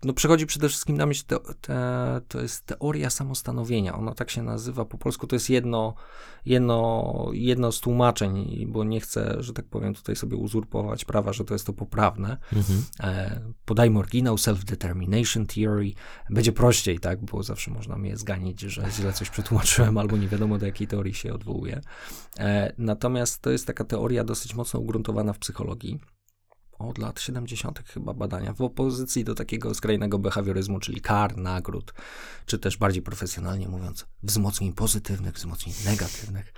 [0.03, 3.97] no przychodzi przede wszystkim na myśl, te, te, to jest teoria samostanowienia.
[3.97, 5.27] Ona tak się nazywa po polsku.
[5.27, 5.93] To jest jedno,
[6.45, 11.45] jedno, jedno z tłumaczeń, bo nie chcę, że tak powiem, tutaj sobie uzurpować prawa, że
[11.45, 12.38] to jest to poprawne.
[12.53, 12.83] Mhm.
[12.99, 15.91] E, podajmy oryginał Self-Determination Theory.
[16.29, 20.57] Będzie prościej, tak, bo zawsze można mnie zganić, że źle coś przetłumaczyłem albo nie wiadomo
[20.57, 21.81] do jakiej teorii się odwołuje.
[22.38, 25.99] E, natomiast to jest taka teoria dosyć mocno ugruntowana w psychologii.
[26.79, 27.79] Od lat 70.
[27.87, 31.93] chyba badania, w opozycji do takiego skrajnego behawioryzmu, czyli kar, nagród,
[32.45, 36.53] czy też bardziej profesjonalnie mówiąc, wzmocnień pozytywnych, wzmocnień negatywnych.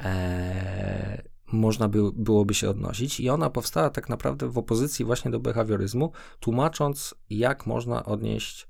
[0.00, 5.40] E, można by, byłoby się odnosić i ona powstała tak naprawdę w opozycji właśnie do
[5.40, 8.68] behawioryzmu, tłumacząc, jak można odnieść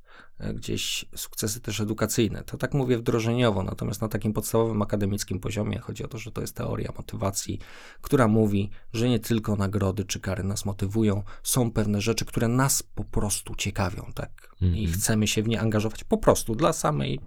[0.55, 2.45] gdzieś sukcesy też edukacyjne.
[2.45, 6.41] To tak mówię wdrożeniowo, natomiast na takim podstawowym akademickim poziomie chodzi o to, że to
[6.41, 7.59] jest teoria motywacji,
[8.01, 12.83] która mówi, że nie tylko nagrody czy kary nas motywują, są pewne rzeczy, które nas
[12.83, 14.55] po prostu ciekawią, tak?
[14.61, 14.93] I Mhm.
[14.93, 17.21] chcemy się w nie angażować po prostu dla samej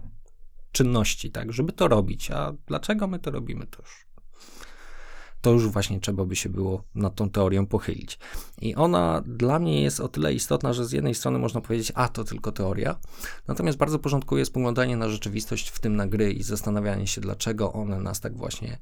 [0.72, 2.30] czynności, tak, żeby to robić.
[2.30, 4.06] A dlaczego my to robimy, to już,
[5.40, 8.18] to już właśnie trzeba by się było nad tą teorią pochylić.
[8.60, 12.08] I ona dla mnie jest o tyle istotna, że z jednej strony można powiedzieć, a
[12.08, 12.96] to tylko teoria,
[13.48, 18.00] natomiast bardzo porządkuje spoglądanie na rzeczywistość, w tym na gry i zastanawianie się, dlaczego one
[18.00, 18.78] nas tak właśnie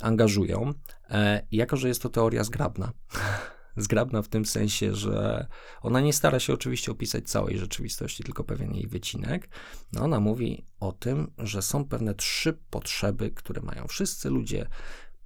[0.00, 0.74] angażują.
[1.10, 2.92] E, jako, że jest to teoria zgrabna,
[3.76, 5.46] zgrabna w tym sensie, że
[5.82, 9.48] ona nie stara się oczywiście opisać całej rzeczywistości, tylko pewien jej wycinek.
[9.92, 14.66] No ona mówi o tym, że są pewne trzy potrzeby, które mają wszyscy ludzie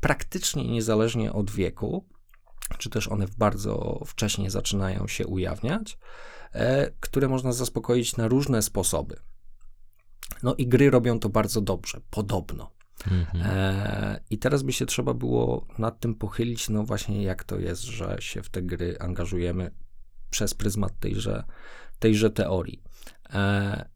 [0.00, 2.08] praktycznie niezależnie od wieku,
[2.78, 5.98] czy też one bardzo wcześnie zaczynają się ujawniać,
[6.52, 9.20] e, które można zaspokoić na różne sposoby.
[10.42, 12.70] No i gry robią to bardzo dobrze, podobno.
[13.10, 13.44] Mhm.
[13.46, 17.82] E, I teraz by się trzeba było nad tym pochylić, no właśnie jak to jest,
[17.82, 19.70] że się w te gry angażujemy
[20.30, 21.44] przez pryzmat tejże,
[21.98, 22.82] tejże teorii.
[23.30, 23.88] E,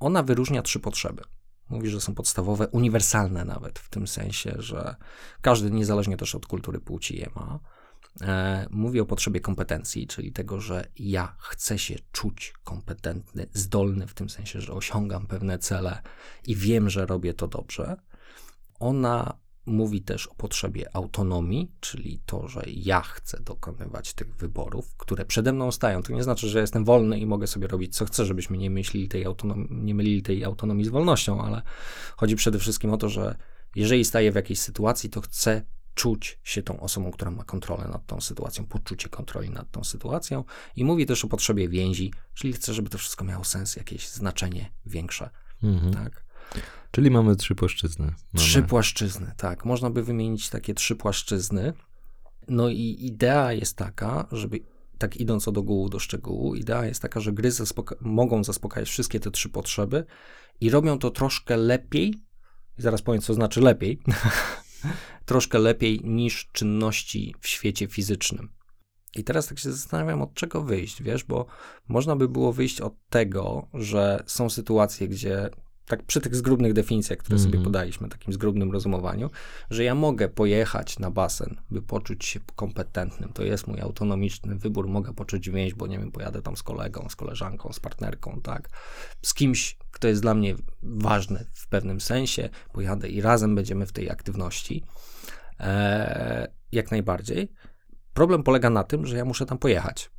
[0.00, 1.22] ona wyróżnia trzy potrzeby.
[1.72, 4.96] Mówi, że są podstawowe, uniwersalne nawet, w tym sensie, że
[5.40, 7.60] każdy, niezależnie też od kultury płci je ma.
[8.20, 14.14] E, mówi o potrzebie kompetencji, czyli tego, że ja chcę się czuć kompetentny, zdolny, w
[14.14, 16.02] tym sensie, że osiągam pewne cele
[16.46, 17.96] i wiem, że robię to dobrze.
[18.78, 25.24] Ona mówi też o potrzebie autonomii, czyli to, że ja chcę dokonywać tych wyborów, które
[25.24, 26.02] przede mną stają.
[26.02, 29.08] To nie znaczy, że jestem wolny i mogę sobie robić co chcę, żebyśmy nie myśleli
[29.08, 31.62] tej autonomii, nie mylili tej autonomii z wolnością, ale
[32.16, 33.36] chodzi przede wszystkim o to, że
[33.76, 35.62] jeżeli staję w jakiejś sytuacji, to chcę
[35.94, 40.44] czuć się tą osobą, która ma kontrolę nad tą sytuacją, poczucie kontroli nad tą sytuacją
[40.76, 44.72] i mówi też o potrzebie więzi, czyli chcę, żeby to wszystko miało sens, jakieś znaczenie
[44.86, 45.30] większe,
[45.62, 45.94] Mhm.
[45.94, 46.24] tak?
[46.90, 48.04] Czyli mamy trzy płaszczyzny.
[48.04, 48.46] Mamy...
[48.46, 49.64] Trzy płaszczyzny, tak.
[49.64, 51.72] Można by wymienić takie trzy płaszczyzny.
[52.48, 54.60] No i idea jest taka, żeby,
[54.98, 59.20] tak idąc od ogółu do szczegółu, idea jest taka, że gry zaspoka- mogą zaspokajać wszystkie
[59.20, 60.04] te trzy potrzeby
[60.60, 62.14] i robią to troszkę lepiej,
[62.78, 64.00] i zaraz powiem, co znaczy lepiej,
[65.24, 68.48] troszkę lepiej niż czynności w świecie fizycznym.
[69.16, 71.46] I teraz tak się zastanawiam, od czego wyjść, wiesz, bo
[71.88, 75.50] można by było wyjść od tego, że są sytuacje, gdzie
[75.86, 77.64] tak przy tych zgrubnych definicjach, które sobie Mhm.
[77.64, 79.30] podaliśmy, takim zgrubnym rozumowaniu,
[79.70, 83.32] że ja mogę pojechać na basen, by poczuć się kompetentnym.
[83.32, 84.88] To jest mój autonomiczny wybór.
[84.88, 88.68] Mogę poczuć więź, bo nie wiem, pojadę tam z kolegą, z koleżanką, z partnerką, tak?
[89.22, 92.48] Z kimś, kto jest dla mnie ważny w pewnym sensie.
[92.72, 94.84] Pojadę i razem będziemy w tej aktywności.
[95.58, 97.52] Eee, jak najbardziej.
[98.14, 100.10] Problem polega na tym, że ja muszę tam pojechać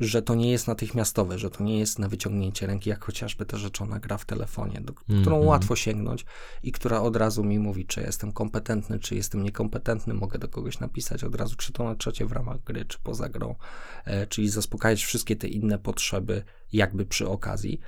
[0.00, 3.56] że to nie jest natychmiastowe, że to nie jest na wyciągnięcie ręki, jak chociażby ta
[3.56, 5.46] rzeczona gra w telefonie, do, którą Mhm.
[5.46, 6.24] łatwo sięgnąć
[6.62, 10.80] i która od razu mi mówi, czy jestem kompetentny, czy jestem niekompetentny, mogę do kogoś
[10.80, 13.54] napisać od razu, czy to na czacie w ramach gry, czy poza grą,
[14.04, 17.80] e, czyli zaspokajać wszystkie te inne potrzeby jakby przy okazji.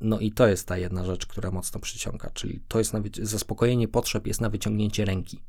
[0.00, 3.88] No i to jest ta jedna rzecz, która mocno przyciąga, czyli to jest na zaspokojenie
[3.88, 5.42] potrzeb jest na wyciągnięcie ręki.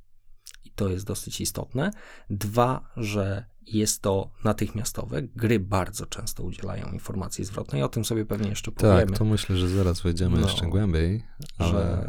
[0.66, 1.92] I to jest dosyć istotne.
[2.30, 5.22] Dwa, że jest to natychmiastowe.
[5.22, 7.84] Gry bardzo często udzielają informacji zwrotnej.
[7.84, 9.06] O tym sobie pewnie jeszcze powiemy.
[9.06, 10.48] Tak, to myślę, że zaraz wejdziemy No.
[10.48, 11.24] jeszcze głębiej,
[11.58, 12.08] ale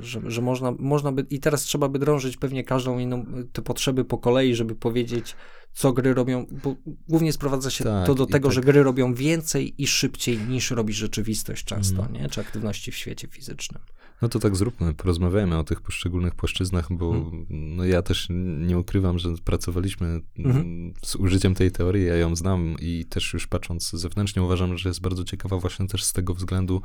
[0.00, 3.62] Że, że, że można, można by, i teraz trzeba by drążyć pewnie każdą inną, te
[3.62, 5.36] potrzeby po kolei, żeby powiedzieć,
[5.72, 6.76] co gry robią, bo
[7.08, 10.70] głównie sprowadza się Tak, to do tego, tak- że gry robią więcej i szybciej niż
[10.70, 12.22] robi rzeczywistość często, Mhm.
[12.22, 12.28] nie?
[12.28, 13.82] Czy aktywności w świecie fizycznym.
[14.22, 17.46] no to tak zróbmy, porozmawiajmy o tych poszczególnych płaszczyznach, bo Mhm.
[17.50, 22.76] no ja też nie ukrywam, że pracowaliśmy mm, z użyciem tej teorii, ja ją znam
[22.80, 26.82] i też już patrząc zewnętrznie uważam, że jest bardzo ciekawa właśnie też z tego względu,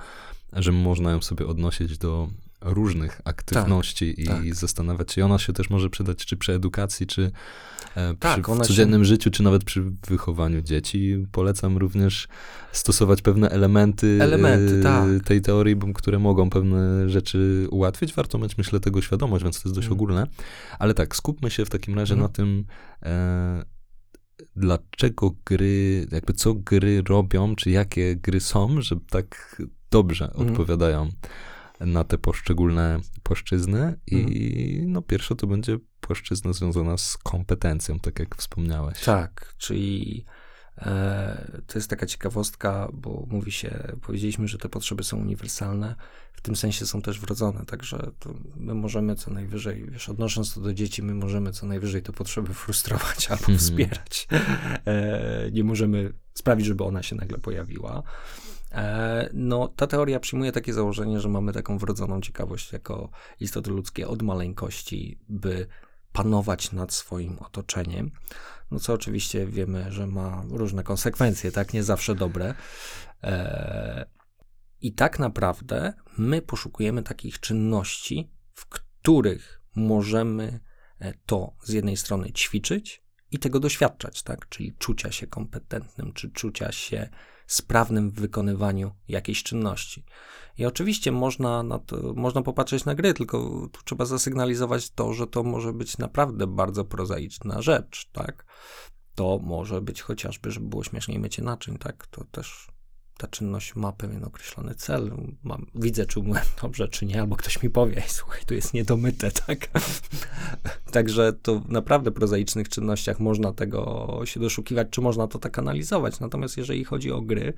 [0.54, 2.30] że można ją sobie odnosić do
[2.62, 4.56] różnych aktywności i tak.
[4.56, 7.32] zastanawiać się, ona się też może przydać czy przy edukacji, czy
[7.96, 11.26] e, Tak, przy, w się- codziennym życiu, czy nawet przy wychowaniu dzieci.
[11.32, 12.28] Polecam również
[12.72, 15.06] stosować pewne elementy, Elementy, e, tak.
[15.26, 18.14] tej teorii, które mogą pewne rzeczy ułatwić.
[18.14, 19.98] Warto mieć, myślę, tego świadomość, więc to jest dość Mm.
[19.98, 20.28] ogólne.
[20.80, 22.32] Ale tak, skupmy się w takim razie Mhm.
[22.32, 22.66] na tym,
[23.04, 23.64] e,
[24.56, 30.50] dlaczego gry, jakby co gry robią, czy jakie gry są, że tak dobrze Mhm.
[30.52, 31.10] odpowiadają
[31.80, 34.00] na te poszczególne płaszczyzny.
[34.08, 34.92] I Mhm.
[34.92, 39.00] no pierwsza to będzie płaszczyzna związana z kompetencją, tak jak wspomniałeś.
[39.04, 40.26] Tak, czyli
[40.78, 45.96] E, to jest taka ciekawostka, bo mówi się, powiedzieliśmy, że te potrzeby są uniwersalne,
[46.34, 48.12] w tym sensie są też wrodzone, także
[48.56, 52.54] my możemy co najwyżej, wiesz, odnosząc to do dzieci, my możemy co najwyżej te potrzeby
[52.54, 53.58] frustrować albo Mhm.
[53.58, 54.28] wspierać.
[54.86, 58.04] E, nie możemy sprawić, żeby ona się nagle pojawiła.
[58.72, 63.10] E, No, ta teoria przyjmuje takie założenie, że mamy taką wrodzoną ciekawość jako
[63.40, 65.68] istoty ludzkie od maleńkości, by
[66.12, 68.12] panować nad swoim otoczeniem.
[68.72, 71.74] No co oczywiście wiemy, że ma różne konsekwencje, tak?
[71.74, 72.54] Nie zawsze dobre.
[73.24, 74.06] E,
[74.82, 80.60] I tak naprawdę my poszukujemy takich czynności, w których możemy
[81.00, 84.50] e, to z jednej strony ćwiczyć i tego doświadczać, tak?
[84.50, 87.10] Czyli czucia się kompetentnym, czy czucia się
[87.48, 90.06] sprawnym w wykonywaniu jakiejś czynności.
[90.58, 95.28] I oczywiście można, na to, można popatrzeć na gry, tylko tu trzeba zasygnalizować to, że
[95.28, 98.46] to może być naprawdę bardzo prozaiczna rzecz, tak?
[99.16, 102.08] To może być chociażby, żeby było śmieszniej mycie naczyń, tak?
[102.08, 102.68] To też
[103.18, 105.12] ta czynność ma pewien określony cel.
[105.44, 108.74] Mam, widzę, czy umyłem dobrze, czy nie, albo ktoś mi powie, "Ej, słuchaj, tu jest
[108.74, 109.70] niedomyte, tak?
[110.92, 116.20] Także to w naprawdę prozaicznych czynnościach można tego się doszukiwać, czy można to tak analizować.
[116.20, 117.54] Natomiast jeżeli chodzi o gry,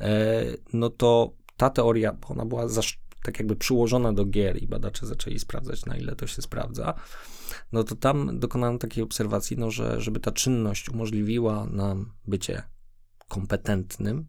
[0.00, 2.66] e, no to ta teoria, bo ona była
[3.22, 6.94] tak jakby przyłożona do gier i badacze zaczęli sprawdzać, na ile to się sprawdza,
[7.72, 12.62] no to tam dokonano takiej obserwacji, no, że żeby ta czynność umożliwiła nam bycie
[13.28, 14.26] kompetentnym,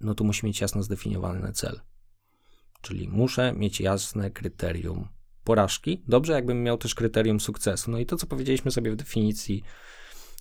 [0.00, 1.80] no to musi mieć jasno zdefiniowany cel.
[2.80, 5.08] Czyli muszę mieć jasne kryterium
[5.44, 6.02] porażki.
[6.08, 7.90] Dobrze, jakbym miał też kryterium sukcesu.
[7.90, 9.62] No i to, co powiedzieliśmy sobie w definicji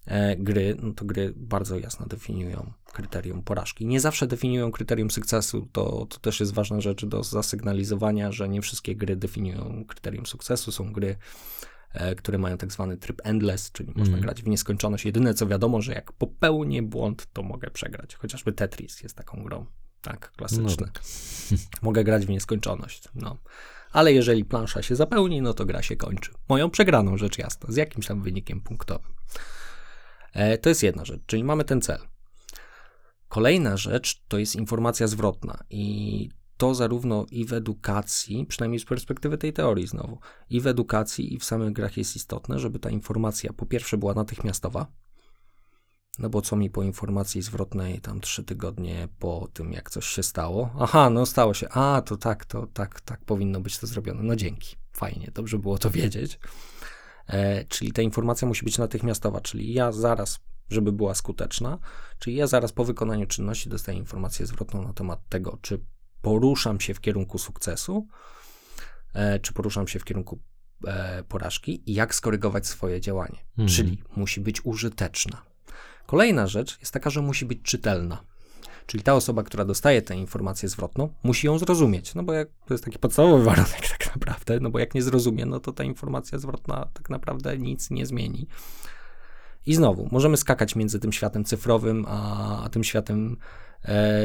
[0.06, 3.86] e, gry, no to gry bardzo jasno definiują kryterium porażki.
[3.86, 5.68] Nie zawsze definiują kryterium sukcesu.
[5.72, 10.72] To, to też jest ważna rzecz do zasygnalizowania, że nie wszystkie gry definiują kryterium sukcesu.
[10.72, 11.18] Są gry, e,
[12.18, 14.22] które mają tak zwany tryb endless, czyli można Mhm.
[14.22, 15.06] grać w nieskończoność.
[15.06, 18.16] Jedyne co wiadomo, że jak popełnię błąd, to mogę przegrać.
[18.16, 19.66] Chociażby Tetris jest taką grą.
[20.02, 20.66] Tak, klasyczny.
[20.66, 21.02] No tak.
[21.82, 23.04] Mogę grać w nieskończoność.
[23.16, 23.38] No.
[23.92, 26.32] Ale jeżeli plansza się zapełni, no to gra się kończy.
[26.50, 29.12] Moją przegraną, rzecz jasna, z jakimś tam wynikiem punktowym.
[30.34, 32.00] E, to jest jedna rzecz, czyli mamy ten cel.
[33.30, 39.38] Kolejna rzecz to jest informacja zwrotna i to zarówno i w edukacji, przynajmniej z perspektywy
[39.38, 43.54] tej teorii znowu, i w edukacji, i w samych grach jest istotne, żeby ta informacja
[43.54, 44.88] po pierwsze była natychmiastowa,
[46.20, 50.24] no bo co mi po informacji zwrotnej tam trzy tygodnie po tym, jak coś się
[50.24, 50.70] stało?
[50.80, 51.70] Aha, no stało się.
[51.70, 54.24] A, to tak, to tak, tak powinno być to zrobione.
[54.24, 54.76] No dzięki.
[54.92, 56.40] Fajnie, dobrze było to wiedzieć.
[57.28, 60.40] E, czyli ta informacja musi być natychmiastowa, czyli ja zaraz,
[60.70, 61.78] żeby była skuteczna,
[62.20, 65.80] czyli ja zaraz po wykonaniu czynności dostaję informację zwrotną na temat tego, czy
[66.22, 68.08] poruszam się w kierunku sukcesu,
[69.14, 70.40] e, czy poruszam się w kierunku
[70.88, 73.40] e, porażki i jak skorygować swoje działanie.
[73.50, 73.70] Mhm.
[73.70, 75.42] Czyli musi być użyteczna.
[76.06, 78.24] Kolejna rzecz jest taka, że musi być czytelna.
[78.86, 82.16] Czyli ta osoba, która dostaje tę informację zwrotną, musi ją zrozumieć.
[82.16, 85.46] No bo jak, to jest taki podstawowy warunek tak naprawdę, no bo jak nie zrozumie,
[85.46, 88.48] no to ta informacja zwrotna tak naprawdę nic nie zmieni.
[89.66, 93.38] I znowu, możemy skakać między tym światem cyfrowym, a, a tym światem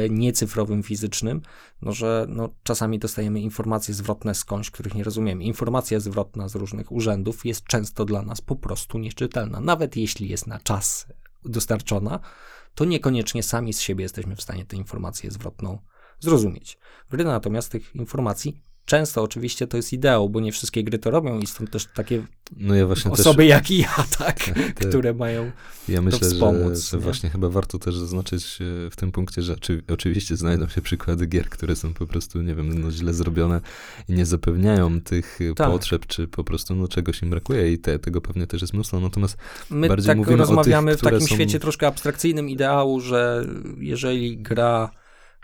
[0.09, 1.41] niecyfrowym, fizycznym,
[1.81, 5.43] no że no, czasami dostajemy informacje zwrotne skądś, których nie rozumiemy.
[5.43, 9.59] Informacja zwrotna z różnych urzędów jest często dla nas po prostu nieczytelna.
[9.59, 11.07] Nawet jeśli jest na czas
[11.45, 12.19] dostarczona,
[12.75, 15.77] to niekoniecznie sami z siebie jesteśmy w stanie tę informację zwrotną
[16.19, 16.77] zrozumieć.
[17.09, 21.39] Gry natomiast tych informacji często oczywiście to jest ideał, bo nie wszystkie gry to robią
[21.39, 22.23] i stąd też takie
[22.57, 24.73] No ja osoby jak i ja, tak, Tak.
[24.89, 25.53] które mają też,
[25.89, 27.03] ja myślę, że, wspomóc, że nie?
[27.03, 31.27] właśnie chyba warto też zaznaczyć e, w tym punkcie, że oczy, oczywiście znajdą się przykłady
[31.27, 33.61] gier, które są po prostu, nie wiem, no źle zrobione
[34.09, 35.71] i nie zapewniają tych e, Tak.
[35.71, 38.99] potrzeb, czy po prostu no czegoś im brakuje i te, tego pewnie też jest mnóstwo,
[38.99, 39.37] natomiast
[39.69, 43.45] My Bardziej tak mówimy o rozmawiamy tych, w takim są- świecie troszkę abstrakcyjnym ideału, że
[43.77, 44.89] jeżeli gra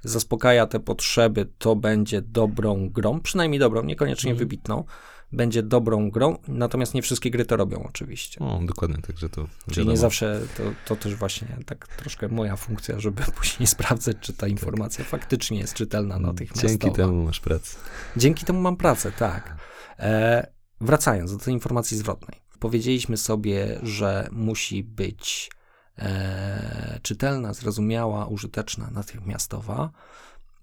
[0.04, 4.48] zaspokaja te potrzeby, to będzie dobrą grą, przynajmniej dobrą, niekoniecznie Mhm.
[4.48, 4.84] wybitną,
[5.32, 8.40] będzie dobrą grą, natomiast nie wszystkie gry to robią oczywiście.
[8.40, 9.92] o, dokładnie, także to Czyli wiadomo.
[9.92, 14.48] nie zawsze to, to też właśnie tak troszkę moja funkcja, żeby później sprawdzać, czy ta
[14.48, 16.74] informacja faktycznie jest czytelna natychmiastowo.
[16.74, 16.82] Tak.
[16.82, 17.78] Dzięki temu masz pracę.
[18.18, 19.56] Dzięki temu mam pracę, tak.
[20.00, 20.48] E,
[20.82, 22.40] wracając do tej informacji zwrotnej.
[22.60, 25.52] Powiedzieliśmy sobie, że musi być
[26.00, 29.92] e, czytelna, zrozumiała, użyteczna, natychmiastowa,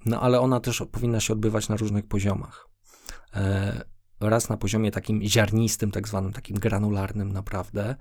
[0.07, 2.69] no ale ona też powinna się odbywać na różnych poziomach.
[3.35, 3.85] E,
[4.21, 7.97] raz na poziomie takim ziarnistym, tak zwanym, takim granularnym naprawdę,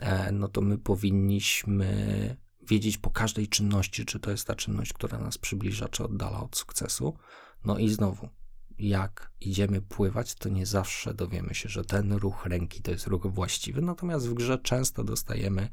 [0.00, 2.36] e, no to my powinniśmy
[2.68, 6.56] wiedzieć po każdej czynności, czy to jest ta czynność, która nas przybliża, czy oddala od
[6.56, 7.16] sukcesu.
[7.64, 8.28] No i znowu,
[8.78, 13.26] jak idziemy pływać, to nie zawsze dowiemy się, że ten ruch ręki to jest ruch
[13.26, 15.68] właściwy, natomiast w grze często dostajemy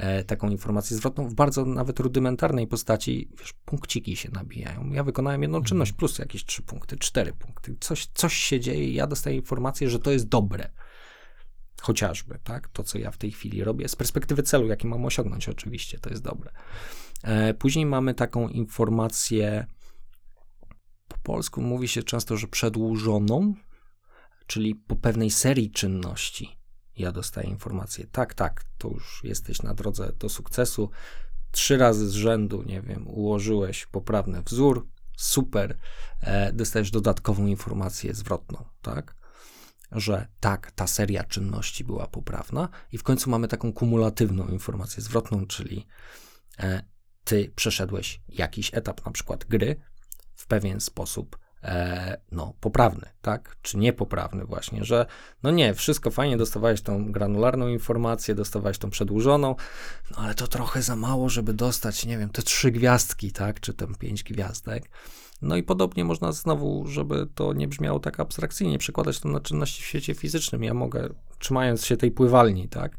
[0.00, 4.90] e, taką informację zwrotną w bardzo nawet rudymentarnej postaci, wiesz, punkciki się nabijają.
[4.92, 7.76] Ja wykonałem jedną czynność plus jakieś trzy punkty, cztery punkty.
[7.80, 10.70] Coś, coś się dzieje i ja dostaję informację, że to jest dobre.
[11.80, 12.68] Chociażby, tak?
[12.68, 16.10] To, co ja w tej chwili robię, z perspektywy celu, jaki mam osiągnąć, oczywiście, to
[16.10, 16.50] jest dobre.
[17.22, 19.66] E, później mamy taką informację,
[21.08, 23.54] po polsku mówi się często, że przedłużoną,
[24.46, 26.59] czyli po pewnej serii czynności
[26.96, 30.90] ja dostaję informację, tak, tak, to już jesteś na drodze do sukcesu,
[31.50, 34.86] trzy razy z rzędu, nie wiem, ułożyłeś poprawny wzór,
[35.16, 35.78] super,
[36.20, 39.14] e, dostajesz dodatkową informację zwrotną, tak?
[39.92, 45.46] Że tak, ta seria czynności była poprawna, i w końcu mamy taką kumulatywną informację zwrotną,
[45.46, 45.86] czyli
[46.58, 46.82] e,
[47.24, 49.76] ty przeszedłeś jakiś etap, na przykład gry,
[50.34, 51.38] w pewien sposób
[52.32, 53.56] no, poprawny, tak?
[53.62, 55.06] Czy niepoprawny właśnie, że
[55.42, 59.54] no nie, wszystko fajnie, dostawałeś tą granularną informację, dostawałeś tą przedłużoną,
[60.10, 63.60] no ale to trochę za mało, żeby dostać, nie wiem, te trzy gwiazdki, tak?
[63.60, 64.90] Czy tam pięć gwiazdek.
[65.42, 69.82] No i podobnie można znowu, żeby to nie brzmiało tak abstrakcyjnie, przekładać to na czynności
[69.82, 70.64] w świecie fizycznym.
[70.64, 71.08] Ja mogę,
[71.38, 72.96] trzymając się tej pływalni, tak?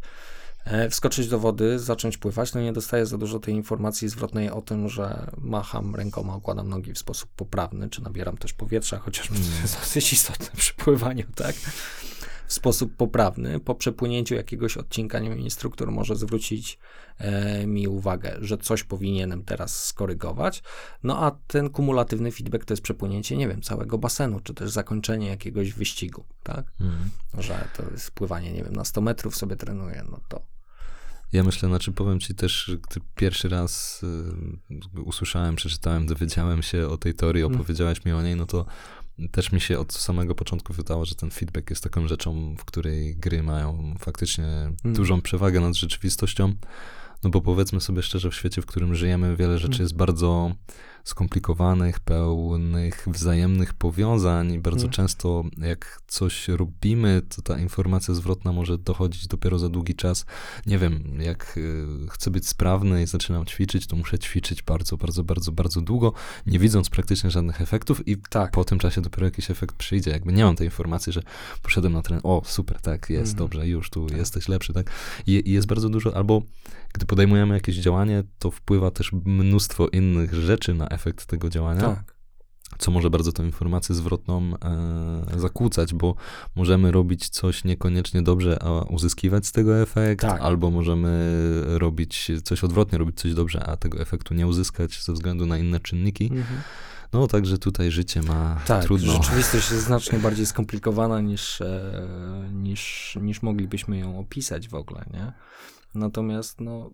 [0.66, 4.62] E, wskoczyć do wody, zacząć pływać, no nie dostaję za dużo tej informacji zwrotnej o
[4.62, 9.62] tym, że macham rękoma, układam nogi w sposób poprawny, czy nabieram też powietrza, chociaż to
[9.62, 11.56] jest dosyć istotne przy pływaniu, tak?
[12.52, 13.60] W sposób poprawny.
[13.60, 16.80] Po przepłynięciu jakiegoś odcinka, nie wiem, instruktor może zwrócić
[17.18, 20.64] e, mi uwagę, że coś powinienem teraz skorygować.
[21.04, 25.28] No a ten kumulatywny feedback to jest przepłynięcie, nie wiem, całego basenu, czy też zakończenie
[25.28, 26.66] jakiegoś wyścigu, tak?
[26.82, 27.10] Mhm.
[27.38, 30.42] Że to jest pływanie, nie wiem, na 100 metrów sobie trenuję, no to
[31.34, 34.02] Ja myślę, znaczy powiem ci też, gdy pierwszy raz
[34.96, 37.56] y, usłyszałem, przeczytałem, dowiedziałem się o tej teorii, Mm.
[37.56, 38.66] opowiedziałeś mi o niej, no to
[39.32, 43.16] też mi się od samego początku wydało, że ten feedback jest taką rzeczą, w której
[43.16, 44.96] gry mają faktycznie Mm.
[44.96, 46.54] dużą przewagę nad rzeczywistością.
[47.24, 49.82] No bo powiedzmy sobie szczerze, w świecie, w którym żyjemy, wiele rzeczy Mm.
[49.82, 50.56] jest bardzo
[51.04, 54.92] skomplikowanych, pełnych wzajemnych powiązań i bardzo Mm.
[54.92, 60.26] często jak coś robimy, to ta informacja zwrotna może dochodzić dopiero za długi czas.
[60.66, 65.24] Nie wiem, jak y, chcę być sprawny i zaczynam ćwiczyć, to muszę ćwiczyć bardzo, bardzo,
[65.24, 66.14] bardzo, bardzo długo,
[66.46, 68.52] nie widząc praktycznie żadnych efektów i tak.
[68.52, 70.12] po tym czasie dopiero jakiś efekt przyjdzie.
[70.12, 71.22] Jakby nie mam tej informacji, że
[71.62, 73.38] poszedłem na trening, o super, tak, jest, Mhm.
[73.38, 74.18] dobrze, już tu Tak.
[74.18, 74.92] jesteś lepszy, tak.
[75.28, 76.42] I, I jest bardzo dużo, albo
[76.94, 82.16] gdy podejmujemy jakieś działanie, to wpływa też mnóstwo innych rzeczy na efekt tego działania, Tak.
[82.78, 84.54] co może bardzo tą informację zwrotną
[85.36, 86.16] e, zakłócać, bo
[86.56, 90.42] możemy robić coś niekoniecznie dobrze, a uzyskiwać z tego efekt, Tak.
[90.42, 91.34] albo możemy
[91.66, 95.80] robić coś odwrotnie, robić coś dobrze, a tego efektu nie uzyskać ze względu na inne
[95.80, 96.26] czynniki.
[96.26, 96.62] Mhm.
[97.14, 99.14] No, także tutaj życie ma Tak, trudno.
[99.14, 105.34] rzeczywistość jest znacznie bardziej skomplikowana niż, e, niż, niż moglibyśmy ją opisać w ogóle, nie?
[105.94, 106.92] Natomiast, no,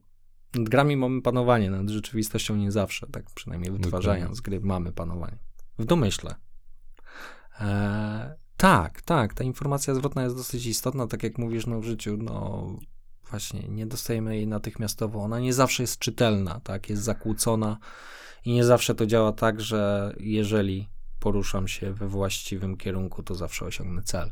[0.56, 5.38] nad grami mamy panowanie, nad rzeczywistością nie zawsze, tak przynajmniej wytwarzając gry mamy panowanie.
[5.80, 6.36] W domyśle.
[7.60, 12.18] E, tak, tak, ta informacja zwrotna jest dosyć istotna, tak jak mówisz, no w życiu,
[12.18, 12.68] no
[13.30, 17.78] właśnie, nie dostajemy jej natychmiastowo, ona nie zawsze jest czytelna, tak, jest zakłócona
[18.46, 20.90] i nie zawsze to działa tak, że jeżeli
[21.20, 24.32] poruszam się we właściwym kierunku, to zawsze osiągnę cel,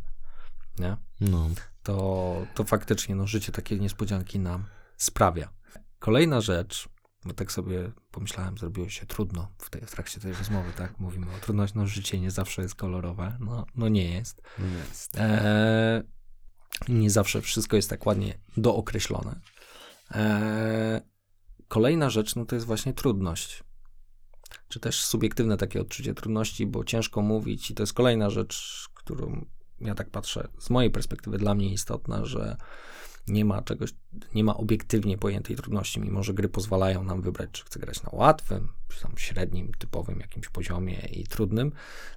[0.80, 0.98] nie?
[1.22, 1.50] No.
[1.86, 4.66] To, to faktycznie, no życie takie niespodzianki nam
[4.98, 5.50] sprawia.
[6.00, 6.90] Kolejna rzecz,
[7.26, 11.00] bo tak sobie pomyślałem, zrobiło się trudno w, tej, w trakcie tej rozmowy, tak?
[11.00, 14.42] Mówimy o trudności, no życie nie zawsze jest kolorowe, no, no nie jest.
[14.88, 15.18] Jest.
[15.18, 16.04] Eee,
[16.90, 19.40] nie zawsze wszystko jest tak ładnie dookreślone.
[20.12, 21.02] Eee,
[21.68, 23.64] kolejna rzecz, no to jest właśnie trudność.
[24.68, 29.46] Czy też subiektywne takie odczucie trudności, bo ciężko mówić, i to jest kolejna rzecz, którą
[29.82, 32.58] ja tak patrzę z mojej perspektywy dla mnie istotna, że
[33.28, 33.94] nie ma czegoś,
[34.36, 38.10] nie ma obiektywnie pojętej trudności, mimo że gry pozwalają nam wybrać, czy chcę grać na
[38.14, 41.72] łatwym, czy tam średnim, typowym jakimś poziomie i trudnym,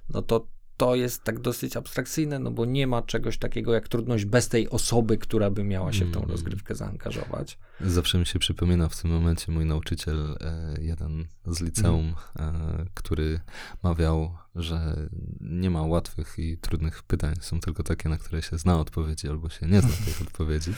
[0.09, 0.47] no to
[0.79, 4.69] to jest tak dosyć abstrakcyjne, no bo nie ma czegoś takiego jak trudność bez tej
[4.69, 6.31] osoby, która by miała się w tą Mm.
[6.31, 7.57] rozgrywkę zaangażować.
[7.81, 12.55] Zawsze mi się przypomina w tym momencie mój nauczyciel, e, jeden z liceum, Mhm.
[12.81, 13.39] e, który
[13.83, 15.07] mawiał, że
[15.41, 19.49] nie ma łatwych i trudnych pytań, są tylko takie, na które się zna odpowiedzi albo
[19.49, 20.71] się nie zna tych odpowiedzi.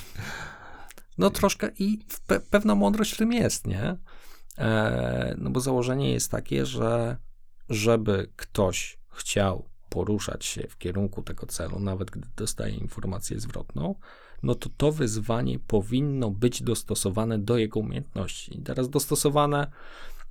[1.18, 3.98] No troszkę i pe- pewna mądrość w tym jest, nie?
[4.58, 7.18] E, no bo założenie jest takie, że
[7.70, 13.96] żeby ktoś chciał poruszać się w kierunku tego celu, nawet gdy dostaje informację zwrotną,
[14.44, 18.58] no to to wyzwanie powinno być dostosowane do jego umiejętności.
[18.58, 19.72] I teraz dostosowane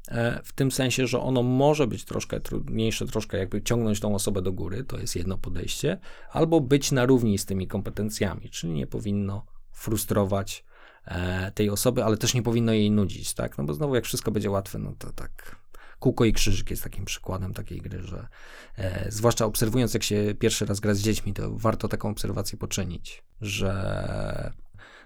[0.08, 4.42] e, w tym sensie, że ono może być troszkę trudniejsze, troszkę jakby ciągnąć tą osobę
[4.42, 5.98] do góry, to jest jedno podejście,
[6.30, 10.64] albo być na równi z tymi kompetencjami, czyli nie powinno frustrować
[11.04, 13.58] e, tej osoby, ale też nie powinno jej nudzić, tak?
[13.58, 15.59] No bo znowu jak wszystko będzie łatwe, no to tak
[16.00, 18.28] Kółko i krzyżyk jest takim przykładem takiej gry, że
[18.76, 23.22] e, zwłaszcza obserwując, jak się pierwszy raz gra z dziećmi, to warto taką obserwację poczynić,
[23.40, 24.52] że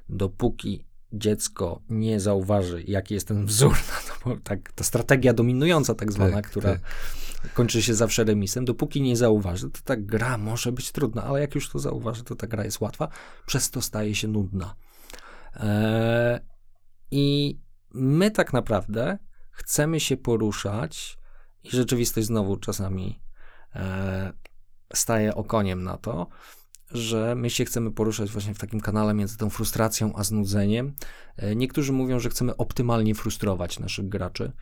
[0.09, 3.77] dopóki dziecko nie zauważy, jaki jest ten wzór,
[4.09, 7.53] no bo tak, ta strategia dominująca tak zwana, tak, która tak.
[7.55, 11.55] kończy się zawsze remisem, dopóki nie zauważy, to ta gra może być trudna, ale jak
[11.55, 13.09] już to zauważy, to ta gra jest łatwa,
[13.47, 14.75] przez to staje się nudna.
[15.57, 16.41] Eee,
[17.11, 17.59] I
[17.95, 19.19] my tak naprawdę
[19.55, 21.19] chcemy się poruszać
[21.65, 23.21] i rzeczywistość znowu czasami
[23.75, 24.33] e,
[24.95, 26.27] staje okoniem na to,
[26.91, 30.95] że my się chcemy poruszać właśnie w takim kanale między tą frustracją a znudzeniem.
[31.37, 34.53] E, niektórzy mówią, że chcemy optymalnie frustrować naszych graczy,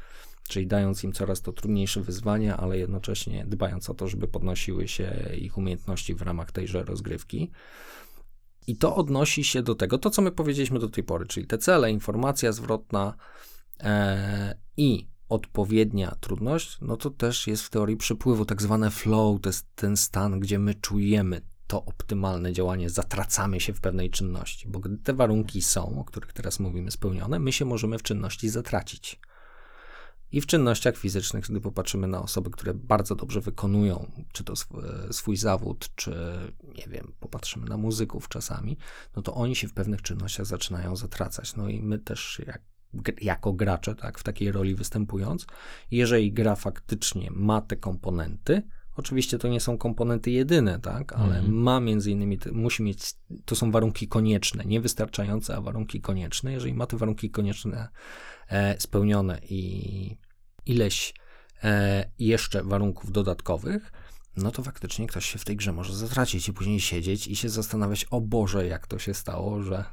[0.49, 5.31] czyli dając im coraz to trudniejsze wyzwania, ale jednocześnie dbając o to, żeby podnosiły się
[5.41, 7.51] ich umiejętności w ramach tejże rozgrywki.
[8.67, 11.59] I to odnosi się do tego, to co my powiedzieliśmy do tej pory, czyli te
[11.59, 13.15] cele, informacja zwrotna,
[14.77, 19.67] i odpowiednia trudność, no to też jest w teorii przepływu, tak zwane flow, to jest
[19.75, 24.99] ten stan, gdzie my czujemy to optymalne działanie, zatracamy się w pewnej czynności, bo gdy
[24.99, 29.21] te warunki są, o których teraz mówimy, spełnione, my się możemy w czynności zatracić.
[30.33, 34.83] I w czynnościach fizycznych, gdy popatrzymy na osoby, które bardzo dobrze wykonują, czy to swój,
[35.11, 36.15] swój zawód, czy
[36.79, 38.77] nie wiem, popatrzymy na muzyków czasami,
[39.17, 41.57] no to oni się w pewnych czynnościach zaczynają zatracać.
[41.57, 42.63] No i my też, jak
[43.21, 45.47] jako gracze, tak, w takiej roli występując.
[45.91, 48.63] Jeżeli gra faktycznie ma te komponenty,
[48.97, 51.55] oczywiście to nie są komponenty jedyne, tak, ale mm.
[51.55, 53.15] ma między innymi, musi mieć,
[53.45, 56.53] to są warunki konieczne, nie wystarczające, a warunki konieczne.
[56.53, 57.89] Jeżeli ma te warunki konieczne
[58.49, 60.19] e, spełnione i
[60.67, 61.15] ileś
[61.65, 63.93] e, jeszcze warunków dodatkowych,
[64.37, 67.49] no to faktycznie ktoś się w tej grze może zatracić i później siedzieć i się
[67.49, 69.85] zastanawiać, o Boże, jak to się stało, że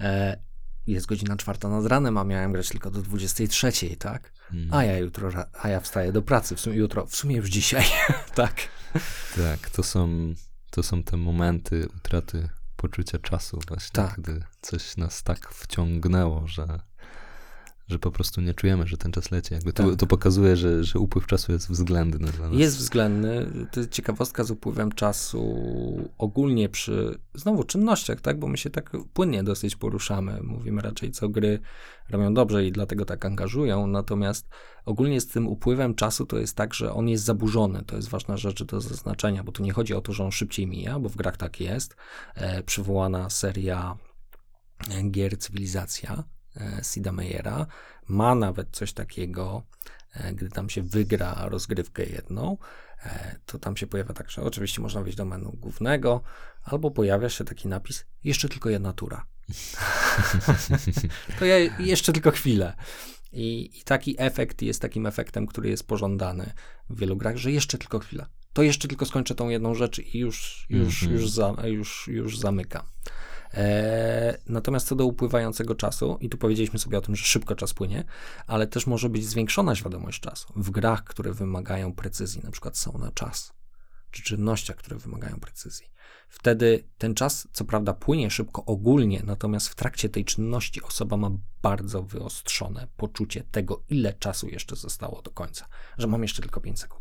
[0.00, 0.49] e,
[0.86, 4.32] jest godzina czwarta nad ranem, a miałem grać tylko do 23, tak?
[4.38, 4.74] Hmm.
[4.74, 5.30] A ja jutro,
[5.62, 7.84] a ja wstaję do pracy, w sumie jutro, w sumie już dzisiaj,
[8.34, 8.54] tak?
[9.36, 10.34] Tak, to są,
[10.70, 14.20] to są te momenty utraty poczucia czasu właśnie, tak.
[14.20, 16.80] gdy coś nas tak wciągnęło, że
[17.90, 19.54] że po prostu nie czujemy, że ten czas leci.
[19.54, 19.96] Jakby to, tak.
[19.96, 22.58] to pokazuje, że, że upływ czasu jest względny dla nas.
[22.58, 23.46] Jest względny.
[23.72, 25.40] To jest ciekawostka z upływem czasu
[26.18, 28.38] ogólnie przy, znowu, czynnościach, tak?
[28.38, 30.42] Bo my się tak płynnie dosyć poruszamy.
[30.42, 31.60] Mówimy raczej, co gry
[32.10, 33.86] robią dobrze i dlatego tak angażują.
[33.86, 34.48] Natomiast
[34.84, 37.82] ogólnie z tym upływem czasu to jest tak, że on jest zaburzony.
[37.86, 40.66] To jest ważna rzecz do zaznaczenia, bo tu nie chodzi o to, że on szybciej
[40.66, 41.96] mija, bo w grach tak jest.
[42.34, 43.96] E, przywołana seria
[45.10, 46.39] gier Cywilizacja E,
[46.82, 47.66] Sida Meyera.
[48.08, 49.62] Ma nawet coś takiego,
[50.12, 52.58] e, gdy tam się wygra rozgrywkę jedną,
[53.04, 56.22] e, to tam się pojawia tak, że oczywiście można wejść do menu głównego,
[56.64, 59.26] albo pojawia się taki napis, jeszcze tylko jedna tura.
[61.38, 62.76] to ja jeszcze tylko chwilę.
[63.32, 66.52] I, I, taki efekt jest takim efektem, który jest pożądany
[66.90, 68.26] w wielu grach, że jeszcze tylko chwila.
[68.52, 71.20] To jeszcze tylko skończę tą jedną rzecz i już, już, mm -hmm.
[71.20, 72.82] już, za, już, już zamykam.
[73.54, 77.74] E, natomiast co do upływającego czasu, i tu powiedzieliśmy sobie o tym, że szybko czas
[77.74, 78.04] płynie,
[78.46, 80.52] ale też może być zwiększona świadomość czasu.
[80.56, 83.52] W grach, które wymagają precyzji, na przykład są na czas,
[84.10, 85.90] czy czynnościach, które wymagają precyzji.
[86.28, 91.30] Wtedy ten czas, co prawda, płynie szybko ogólnie, natomiast w trakcie tej czynności osoba ma
[91.62, 95.66] bardzo wyostrzone poczucie tego, ile czasu jeszcze zostało do końca,
[95.98, 96.99] że mam jeszcze tylko 5 sekund.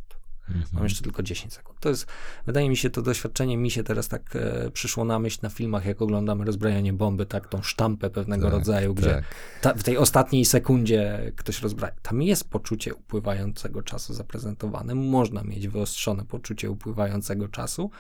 [0.50, 0.66] Mhm.
[0.74, 1.80] Mam jeszcze tylko 10 sekund.
[1.80, 2.08] To jest,
[2.46, 5.86] wydaje mi się, to doświadczenie mi się teraz tak e, przyszło na myśl na filmach,
[5.86, 9.24] jak oglądamy rozbrajanie bomby, tak, tą sztampę pewnego tak, rodzaju, gdzie tak.
[9.62, 11.94] ta, w tej ostatniej sekundzie ktoś rozbraja.
[12.02, 17.92] Tam jest poczucie upływającego czasu zaprezentowane, można mieć wyostrzone poczucie upływającego czasu,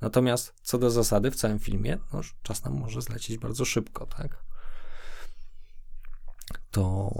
[0.00, 4.44] natomiast co do zasady w całym filmie, no, czas nam może zlecieć bardzo szybko, tak?
[6.70, 7.10] To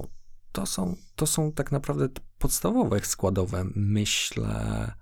[0.52, 4.92] to są, to są tak naprawdę podstawowe składowe, myślę,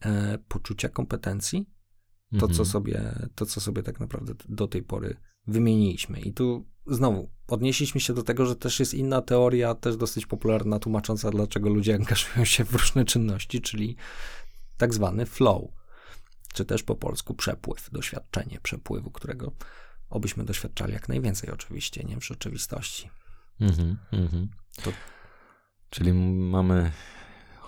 [0.00, 1.66] e, poczucia kompetencji.
[2.30, 2.54] To, mhm.
[2.54, 5.16] co sobie, to, co sobie tak naprawdę do tej pory
[5.46, 6.20] wymieniliśmy.
[6.20, 10.78] I tu znowu odnieśliśmy się do tego, że też jest inna teoria, też dosyć popularna,
[10.78, 13.96] tłumacząca, dlaczego ludzie angażują się w różne czynności, czyli
[14.76, 15.62] tak zwany flow,
[16.52, 19.52] czy też po polsku przepływ, doświadczenie przepływu, którego
[20.10, 23.10] obyśmy doświadczali jak najwięcej, oczywiście, nie w rzeczywistości.
[23.60, 24.48] Mhm, mhm.
[24.82, 24.92] To...
[25.90, 26.92] Czyli mamy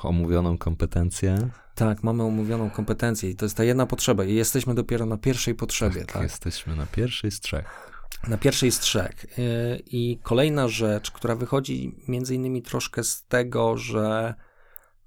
[0.02, 1.48] omówioną kompetencję.
[1.74, 5.54] Tak, mamy omówioną kompetencję i to jest ta jedna potrzeba i jesteśmy dopiero na pierwszej
[5.54, 6.12] potrzebie, tak?
[6.12, 6.22] tak?
[6.22, 7.92] Jesteśmy na pierwszej z trzech.
[8.28, 9.38] Na pierwszej z trzech.
[9.38, 14.34] Yy, I kolejna rzecz, która wychodzi między innymi troszkę z tego, że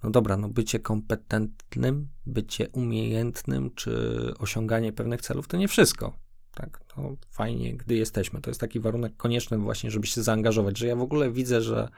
[0.04, 6.18] no dobra, no bycie kompetentnym, bycie umiejętnym, czy osiąganie pewnych celów, to nie wszystko.
[6.54, 8.42] Tak, to fajnie, gdy jesteśmy.
[8.42, 11.90] To jest taki warunek konieczny właśnie, żeby się zaangażować, że ja w ogóle widzę, że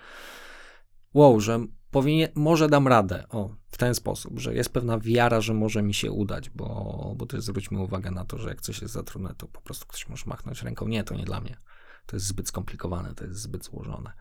[1.14, 5.54] wow, że powinien, może dam radę, o, w ten sposób, że jest pewna wiara, że
[5.54, 8.94] może mi się udać, bo, bo też zwróćmy uwagę na to, że jak coś jest
[8.94, 11.58] za trudne, to po prostu ktoś może machnąć ręką, nie, to nie dla mnie.
[12.06, 14.14] To jest zbyt skomplikowane, to jest zbyt złożone.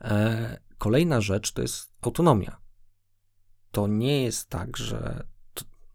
[0.00, 2.60] E, kolejna rzecz to jest autonomia.
[3.70, 5.26] To nie jest tak, że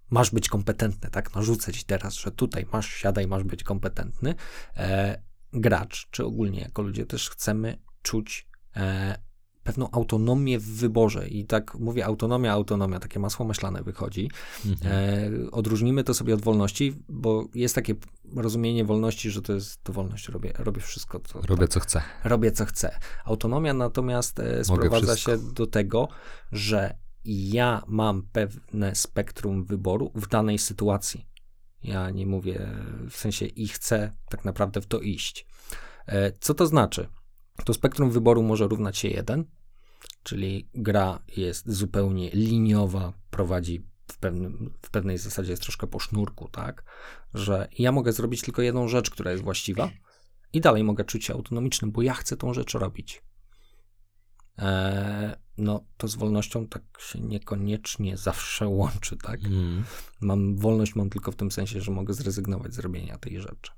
[0.09, 1.35] masz być kompetentny, tak?
[1.35, 4.35] Narzucę ci teraz, że tutaj masz, siadaj, masz być kompetentny.
[4.77, 5.21] E,
[5.53, 9.17] gracz, czy ogólnie jako ludzie też chcemy czuć e,
[9.65, 11.27] pewną autonomię w wyborze.
[11.27, 14.31] I tak mówię autonomia, autonomia, takie masło maślane wychodzi.
[14.65, 14.91] Mhm.
[14.93, 17.95] E, odróżnimy to sobie od wolności, bo jest takie
[18.35, 21.19] rozumienie wolności, że to jest to wolność, robię, robię wszystko.
[21.19, 22.01] Co, robię tak, co chcę.
[22.23, 22.99] Robię co chcę.
[23.25, 26.07] Autonomia natomiast e, sprowadza się do tego,
[26.51, 26.95] że
[27.25, 31.25] ja mam pewne spektrum wyboru w danej sytuacji.
[31.83, 32.69] Ja nie mówię
[33.09, 35.47] w sensie i chcę tak naprawdę w to iść.
[36.07, 37.07] E, co to znaczy?
[37.65, 39.45] To spektrum wyboru może równać się 1,
[40.23, 46.49] czyli gra jest zupełnie liniowa, prowadzi w, pewnym, w pewnej zasadzie jest troszkę po sznurku,
[46.49, 46.83] tak?
[47.33, 49.89] Że ja mogę zrobić tylko jedną rzecz, która jest właściwa
[50.53, 53.21] i dalej mogę czuć się autonomicznym, bo ja chcę tą rzecz robić.
[54.57, 59.43] Eee, no, to z wolnością tak się niekoniecznie zawsze łączy, tak?
[59.45, 59.83] Mm.
[60.21, 63.71] Mam wolność, mam tylko w tym sensie, że mogę zrezygnować z robienia tej rzeczy.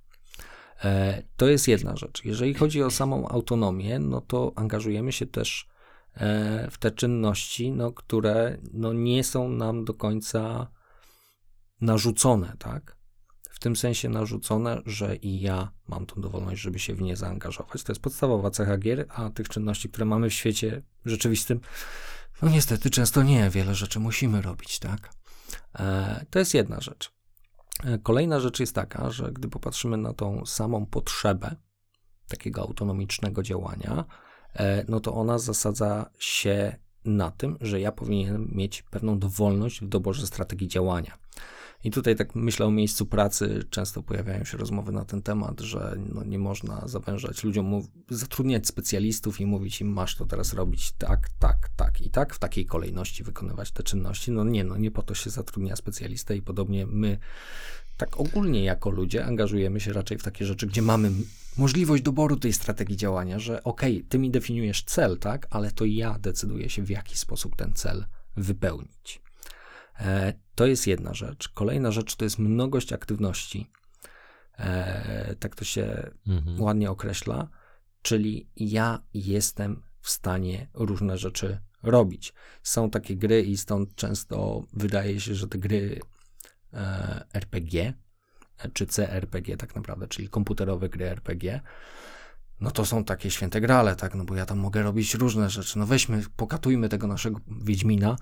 [0.84, 2.25] Eee, to jest jedna rzecz.
[2.25, 5.67] Jeżeli chodzi o samą autonomię, no to angażujemy się też
[6.13, 10.71] e, w te czynności, no, które no, nie są nam do końca
[11.82, 12.96] narzucone, tak?
[13.57, 17.83] W tym sensie narzucone, że i ja mam tą dowolność, żeby się w nie zaangażować.
[17.83, 21.59] To jest podstawowa cecha gier, a tych czynności, które mamy w świecie rzeczywistym,
[22.41, 25.09] no niestety często nie, wiele rzeczy musimy robić, tak?
[25.79, 27.11] E, to jest jedna rzecz.
[27.83, 31.55] E, kolejna rzecz jest taka, że gdy popatrzymy na tą samą potrzebę
[32.27, 34.05] takiego autonomicznego działania,
[34.53, 39.87] e, no to ona zasadza się na tym, że ja powinienem mieć pewną dowolność w
[39.87, 41.17] doborze strategii działania.
[41.84, 45.97] I tutaj tak myślę o miejscu pracy, często pojawiają się rozmowy na ten temat, że
[46.13, 51.30] no nie można zawężać ludziom, zatrudniać specjalistów i mówić im, masz to teraz robić tak,
[51.39, 54.32] tak, tak i tak, w takiej kolejności wykonywać te czynności.
[54.32, 57.17] No nie, no nie po to się zatrudnia specjalistę i podobnie my
[57.97, 61.11] tak ogólnie jako ludzie angażujemy się raczej w takie rzeczy, gdzie mamy
[61.57, 65.86] możliwość doboru tej strategii działania, że okej, okay, ty mi definiujesz cel, tak, ale to
[65.86, 68.05] ja decyduję się, w jaki sposób ten cel
[68.36, 69.26] wypełnić.
[69.99, 71.49] E, to jest jedna rzecz.
[71.49, 73.71] Kolejna rzecz to jest mnogość aktywności.
[74.59, 76.61] E, tak to się mhm.
[76.61, 77.47] ładnie określa,
[78.01, 82.33] czyli ja jestem w stanie różne rzeczy robić.
[82.63, 85.99] Są takie gry i stąd często wydaje się, że te gry
[86.73, 87.93] e, RPG
[88.73, 91.61] czy CRPG tak naprawdę, czyli komputerowe gry RPG,
[92.61, 95.79] no to są takie święte grale, tak, no bo ja tam mogę robić różne rzeczy.
[95.79, 98.17] No weźmy, pokatujmy tego naszego Wiedźmina,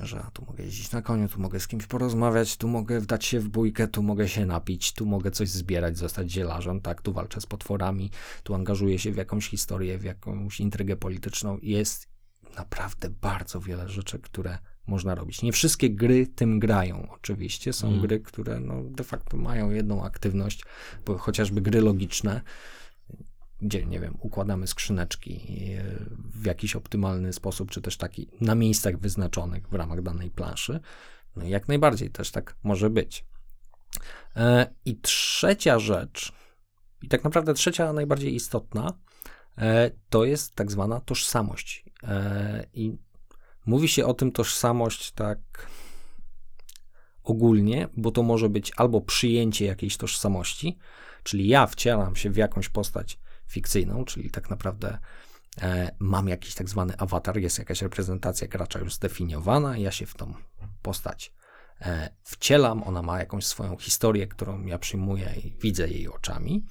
[0.00, 3.40] że tu mogę jeździć na koniu, tu mogę z kimś porozmawiać, tu mogę wdać się
[3.40, 7.40] w bójkę, tu mogę się napić, tu mogę coś zbierać, zostać zielarzem, tak, tu walczę
[7.40, 8.10] z potworami,
[8.42, 11.58] tu angażuję się w jakąś historię, w jakąś intrygę polityczną.
[11.62, 12.08] Jest
[12.56, 15.42] naprawdę bardzo wiele rzeczy, które można robić.
[15.42, 17.72] Nie wszystkie gry tym grają, oczywiście.
[17.72, 18.00] Są mm.
[18.00, 20.64] gry, które no, de facto mają jedną aktywność,
[21.06, 22.40] bo chociażby gry logiczne,
[23.62, 25.40] gdzie, nie wiem, układamy skrzyneczki
[25.78, 25.84] e,
[26.34, 30.80] w jakiś optymalny sposób, czy też taki na miejscach wyznaczonych w ramach danej planszy.
[31.36, 33.24] No jak najbardziej też tak może być.
[34.36, 36.32] E, I trzecia rzecz,
[37.02, 38.98] i tak naprawdę trzecia, najbardziej istotna,
[39.58, 41.84] e, to jest tak zwana tożsamość.
[42.74, 42.98] I
[43.66, 45.38] mówi się o tym tożsamość tak
[47.22, 50.78] ogólnie, bo to może być albo przyjęcie jakiejś tożsamości,
[51.22, 53.18] czyli ja wcielam się w jakąś postać
[53.48, 54.98] fikcyjną, czyli tak naprawdę
[55.62, 60.14] e, mam jakiś tak zwany awatar, jest jakaś reprezentacja gracza już zdefiniowana, ja się w
[60.14, 60.34] tą
[60.82, 61.32] postać
[61.80, 66.64] e, wcielam, ona ma jakąś swoją historię, którą ja przyjmuję i widzę jej oczami,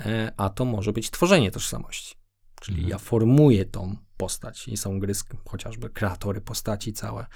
[0.00, 2.16] e, a to może być tworzenie tożsamości.
[2.60, 2.90] Czyli mhm.
[2.90, 5.12] ja formuję tą postać i są gry,
[5.48, 7.26] chociażby kreatory postaci całe,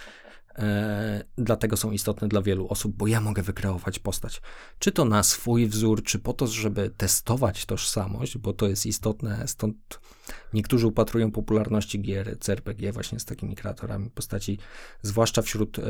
[0.59, 4.43] E, dlatego są istotne dla wielu osób, bo ja mogę wykreować postać.
[4.79, 9.49] Czy to na swój wzór, czy po to, żeby testować tożsamość, bo to jest istotne,
[9.49, 10.01] stąd
[10.53, 14.59] niektórzy upatrują popularności gier CRPG właśnie z takimi kreatorami postaci,
[15.03, 15.83] zwłaszcza wśród e,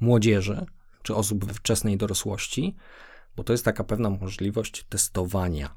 [0.00, 0.66] młodzieży,
[1.02, 2.76] czy osób we wczesnej dorosłości,
[3.36, 5.74] bo to jest taka pewna możliwość testowania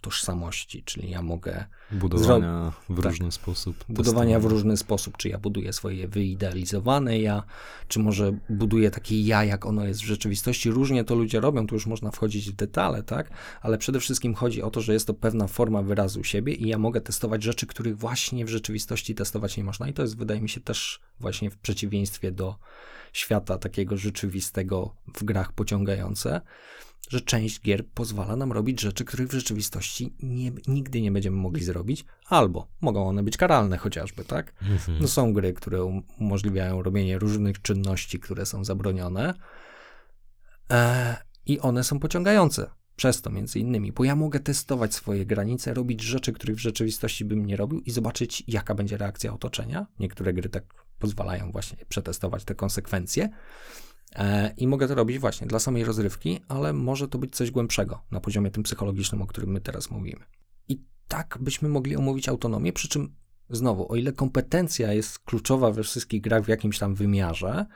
[0.00, 3.04] tożsamości, czyli ja mogę Budowania w tak.
[3.04, 3.84] różny sposób.
[3.88, 7.42] budowania w różny sposób, czy ja buduję swoje wyidealizowane ja,
[7.88, 10.70] czy może buduję takie ja, jak ono jest w rzeczywistości.
[10.70, 13.30] Różnie to ludzie robią, tu już można wchodzić w detale, tak?
[13.60, 16.78] Ale przede wszystkim chodzi o to, że jest to pewna forma wyrazu siebie i ja
[16.78, 19.88] mogę testować rzeczy, których właśnie w rzeczywistości testować nie można.
[19.88, 22.56] I to jest, wydaje mi się, też właśnie w przeciwieństwie do
[23.12, 26.40] świata takiego rzeczywistego w grach pociągające,
[27.08, 31.64] że część gier pozwala nam robić rzeczy, których w rzeczywistości nie, nigdy nie będziemy mogli
[31.64, 34.54] zrobić, albo mogą one być karalne chociażby, tak?
[34.62, 34.98] Mhm.
[35.00, 39.34] No są gry, które um- umożliwiają robienie różnych czynności, które są zabronione
[40.70, 42.70] e, i one są pociągające.
[42.96, 47.24] Przez to między innymi, bo ja mogę testować swoje granice, robić rzeczy, których w rzeczywistości
[47.24, 49.86] bym nie robił i zobaczyć, jaka będzie reakcja otoczenia.
[49.98, 50.64] Niektóre gry tak
[50.98, 53.28] pozwalają właśnie przetestować te konsekwencje.
[54.14, 58.02] E, I mogę to robić właśnie dla samej rozrywki, ale może to być coś głębszego
[58.10, 60.24] na poziomie tym psychologicznym, o którym my teraz mówimy.
[60.68, 63.14] I tak byśmy mogli omówić autonomię, przy czym
[63.50, 67.66] znowu, o ile kompetencja jest kluczowa we wszystkich grach w jakimś tam wymiarze,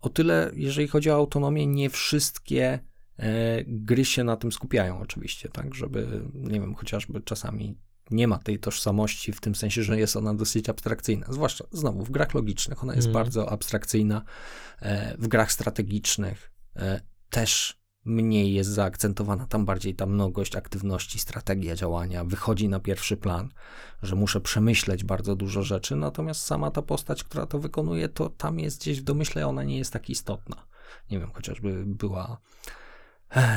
[0.00, 2.78] o tyle, jeżeli chodzi o autonomię, nie wszystkie
[3.18, 7.78] e, gry się na tym skupiają, oczywiście, tak, żeby, nie wiem, chociażby czasami
[8.10, 11.26] nie ma tej tożsamości w tym sensie, że jest ona dosyć abstrakcyjna.
[11.30, 13.24] Zwłaszcza znowu w grach logicznych ona jest Mhm.
[13.24, 14.22] bardzo abstrakcyjna.
[14.82, 17.00] E, w grach strategicznych e,
[17.30, 19.46] też mniej jest zaakcentowana.
[19.46, 23.48] Tam bardziej ta mnogość aktywności, strategia działania wychodzi na pierwszy plan,
[24.02, 28.58] że muszę przemyśleć bardzo dużo rzeczy, natomiast sama ta postać, która to wykonuje, to tam
[28.58, 30.66] jest gdzieś w domyśle, ona nie jest tak istotna.
[31.10, 32.40] Nie wiem, chociażby była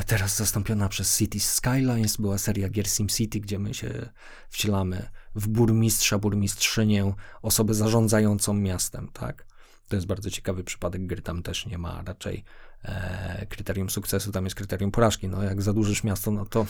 [0.07, 4.09] teraz zastąpiona przez Cities Skylines, była seria gier SimCity, gdzie my się
[4.49, 9.45] wcielamy w burmistrza, burmistrzynię, osobę zarządzającą miastem, tak?
[9.87, 12.43] To jest bardzo ciekawy przypadek gry, tam też nie ma raczej
[12.83, 15.27] e, kryterium sukcesu, tam jest kryterium porażki.
[15.27, 16.65] No jak zadłużysz miasto, no to,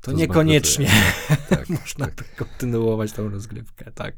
[0.00, 0.90] to, To niekoniecznie
[1.48, 2.36] Tak, można tak.
[2.36, 4.14] kontynuować tą rozgrywkę, tak.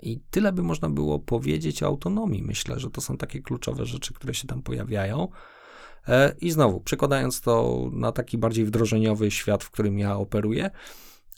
[0.00, 2.42] I tyle by można było powiedzieć o autonomii.
[2.42, 5.28] Myślę, że to są takie kluczowe rzeczy, które się tam pojawiają.
[6.08, 10.70] E, I znowu, przekładając to na taki bardziej wdrożeniowy świat, w którym ja operuję,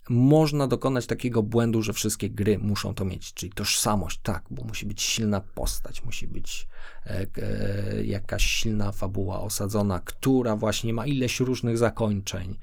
[0.08, 4.86] można dokonać takiego błędu, że wszystkie gry muszą to mieć, czyli tożsamość, tak, bo musi
[4.86, 6.68] być silna postać, musi być
[7.06, 12.58] e, e, jakaś silna fabuła osadzona, która właśnie ma ileś różnych zakończeń,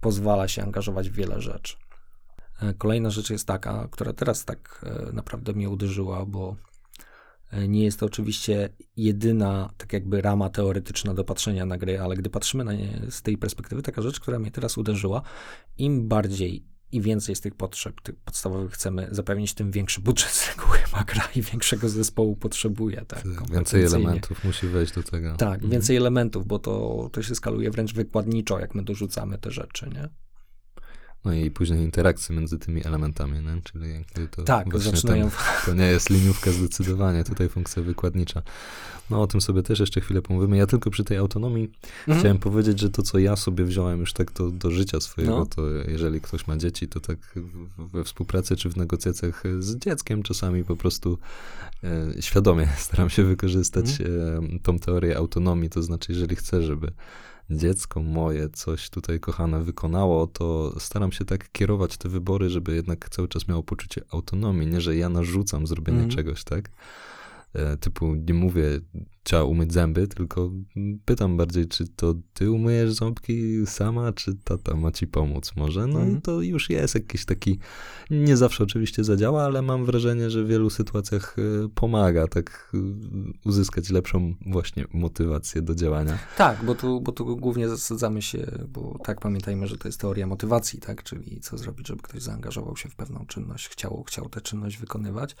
[0.00, 1.76] pozwala się angażować w wiele rzeczy.
[2.62, 6.56] E, Kolejna rzecz jest taka, która teraz tak e, naprawdę mnie uderzyła, bo
[7.68, 12.30] nie jest to oczywiście jedyna, tak jakby rama teoretyczna do patrzenia na gry, ale gdy
[12.30, 15.22] patrzymy na nie z tej perspektywy, taka rzecz, która mnie teraz uderzyła,
[15.78, 20.48] im bardziej i więcej z tych potrzeb, tych podstawowych chcemy zapewnić, tym większy budżet z
[20.48, 23.04] reguły ma gra i większego zespołu potrzebuje.
[23.08, 25.36] Tak, Więcej elementów musi wejść do tego.
[25.36, 25.70] Tak, Mhm.
[25.70, 30.08] więcej elementów, bo to, to się skaluje wręcz wykładniczo, jak my dorzucamy te rzeczy, nie?
[31.24, 33.60] No i później interakcje między tymi elementami, nie?
[33.64, 35.30] czyli jakby to Tak, zaczynają...
[35.30, 38.42] Tam, to nie jest liniówka zdecydowanie, tutaj funkcja wykładnicza.
[39.10, 40.56] No o tym sobie też jeszcze chwilę pomówimy.
[40.56, 42.18] Ja tylko przy tej autonomii Mhm.
[42.18, 45.46] chciałem powiedzieć, że to, co ja sobie wziąłem już tak do, do życia swojego, No.
[45.46, 47.18] to jeżeli ktoś ma dzieci, to tak
[47.78, 51.18] we współpracy czy w negocjacjach z dzieckiem czasami po prostu
[51.84, 54.44] e, świadomie staram się wykorzystać Mhm.
[54.54, 56.92] e, tą teorię autonomii, to znaczy jeżeli chcę, żeby
[57.50, 63.08] dziecko moje coś tutaj kochane wykonało, to staram się tak kierować te wybory, żeby jednak
[63.08, 66.16] cały czas miało poczucie autonomii, nie że ja narzucam zrobienie Mhm.
[66.16, 66.70] czegoś, tak?
[67.52, 68.80] E, Typu nie mówię,
[69.28, 70.50] trzeba umyć zęby, tylko
[71.04, 75.86] pytam bardziej, czy to ty umyjesz ząbki sama, czy tata ma ci pomóc może?
[75.86, 76.18] No Mhm.
[76.18, 77.58] i to już jest jakiś taki,
[78.10, 82.78] nie zawsze oczywiście zadziała, ale mam wrażenie, że w wielu sytuacjach e, pomaga tak e,
[83.48, 86.18] uzyskać lepszą właśnie motywację do działania.
[86.36, 90.26] Tak, bo tu, bo tu głównie zasadzamy się, bo tak pamiętajmy, że to jest teoria
[90.26, 91.02] motywacji, tak?
[91.02, 95.36] Czyli co zrobić, żeby ktoś zaangażował się w pewną czynność, chciał, chciał tę czynność wykonywać.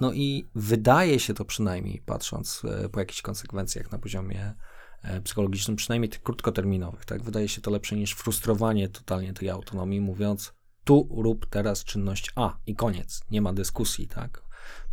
[0.00, 4.54] No i wydaje się to przynajmniej, patrząc e, po jakichś konsekwencjach na poziomie
[5.02, 7.22] e, psychologicznym, przynajmniej tych krótkoterminowych, tak?
[7.22, 10.54] Wydaje się to lepsze niż frustrowanie totalnie tej autonomii, mówiąc
[10.84, 14.42] tu rób teraz czynność A i koniec, nie ma dyskusji, tak?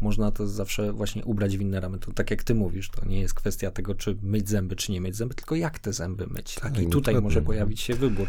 [0.02, 2.00] Można to zawsze właśnie ubrać w inne ramy.
[2.00, 5.02] To tak jak ty mówisz, to nie jest kwestia tego, czy myć zęby, czy nie
[5.02, 6.56] myć zęby, tylko jak te zęby myć.
[6.56, 6.80] Tak?
[6.80, 7.22] I tutaj dokładnie.
[7.22, 8.28] może pojawić się wybór.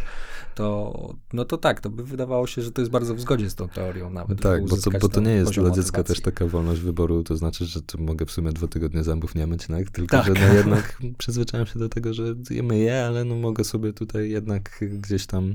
[0.55, 3.55] To, no to tak, to by wydawało się, że to jest bardzo w zgodzie z
[3.55, 4.41] tą teorią nawet.
[4.41, 6.15] Tak, bo to, bo to nie jest dla dziecka motywacji.
[6.15, 9.67] też taka wolność wyboru, to znaczy, że mogę w sumie dwa tygodnie zębów nie myć,
[9.67, 9.91] tak?
[9.91, 10.27] tylko Tak.
[10.27, 14.31] że no jednak przyzwyczaiłem się do tego, że je myję, ale no mogę sobie tutaj
[14.31, 15.55] jednak gdzieś tam,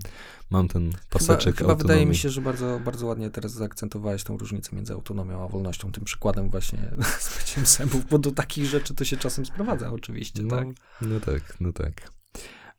[0.50, 1.88] mam ten Chyba, paseczek chyba autonomii.
[1.88, 5.92] wydaje mi się, że bardzo, bardzo ładnie teraz zaakcentowałeś tą różnicę między autonomią a wolnością,
[5.92, 10.44] tym przykładem właśnie z myciem zębów, bo do takich rzeczy to się czasem sprowadza oczywiście,
[10.44, 10.68] no, tak?
[11.02, 12.12] no tak, no tak.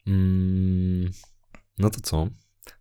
[0.07, 1.11] Mm,
[1.79, 2.29] no to co?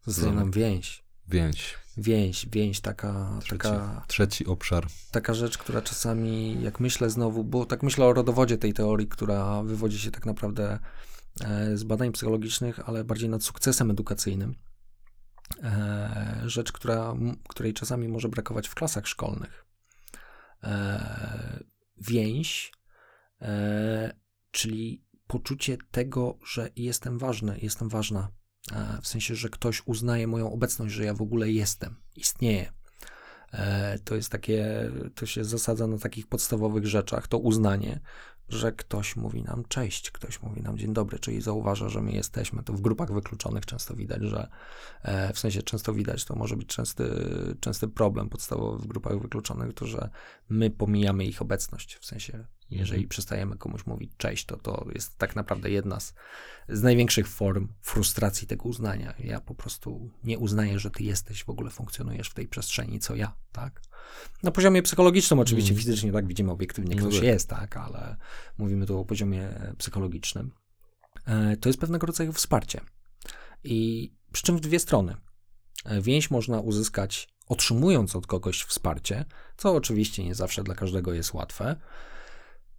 [0.06, 1.04] Zostaje nam więź.
[1.28, 1.76] Więź.
[1.98, 4.88] Więź, więź, taka, Trzeci, taka, trzeci obszar.
[5.12, 9.64] taka rzecz, która czasami, jak myślę znowu, bo tak myślę o rodowodzie tej teorii, która
[9.64, 10.80] wywodzi się tak naprawdę
[11.42, 14.56] e, z badań psychologicznych, ale bardziej nad sukcesem edukacyjnym.
[15.64, 17.16] E, rzecz, która,
[17.50, 19.66] której czasami może brakować w klasach szkolnych.
[20.64, 21.64] E,
[21.98, 22.72] więź,
[23.42, 24.14] e,
[24.52, 28.32] czyli poczucie tego, że jestem ważny, jestem ważna.
[29.02, 32.74] W sensie, że ktoś uznaje moją obecność, że ja w ogóle jestem, istnieję.
[34.04, 38.00] To jest takie, to się zasadza na takich podstawowych rzeczach, to uznanie,
[38.50, 42.64] że ktoś mówi nam cześć, ktoś mówi nam dzień dobry, czyli zauważa, że my jesteśmy.
[42.64, 44.50] To w grupach wykluczonych często widać, że
[45.02, 47.04] e, w sensie często widać, to może być częsty,
[47.60, 50.10] częsty problem podstawowy w grupach wykluczonych, to że
[50.50, 51.96] my pomijamy ich obecność.
[51.96, 56.14] W sensie, jeżeli przestajemy komuś mówić cześć, to to jest tak naprawdę jedna z,
[56.70, 59.14] z największych form frustracji tego uznania.
[59.20, 63.16] Ja po prostu nie uznaję, że ty jesteś, w ogóle funkcjonujesz w tej przestrzeni, co
[63.16, 63.82] ja, tak?
[64.44, 65.86] Na poziomie psychologicznym oczywiście, Mhm.
[65.86, 67.24] fizycznie tak widzimy obiektywnie, No ktoś tak.
[67.24, 68.18] jest, tak, ale
[68.58, 70.52] mówimy tu o poziomie psychologicznym.
[71.26, 72.82] E, To jest pewnego rodzaju wsparcie.
[73.64, 75.16] I przy czym w dwie strony.
[75.86, 79.26] E, Więź można uzyskać otrzymując od kogoś wsparcie,
[79.58, 81.76] co oczywiście nie zawsze dla każdego jest łatwe,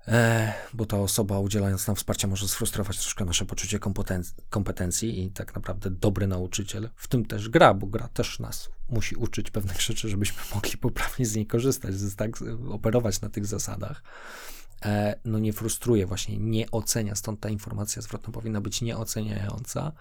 [0.08, 5.30] e, bo ta osoba udzielając nam wsparcia może sfrustrować troszkę nasze poczucie kompetenc- kompetencji i
[5.30, 9.80] tak naprawdę dobry nauczyciel, w tym też gra, bo gra też nas musi uczyć pewnych
[9.80, 12.30] rzeczy, żebyśmy mogli poprawnie z niej korzystać, z- tak,
[12.70, 14.02] operować na tych zasadach
[15.24, 19.92] no nie frustruje, właśnie nie ocenia, stąd ta informacja zwrotna powinna być nieoceniająca,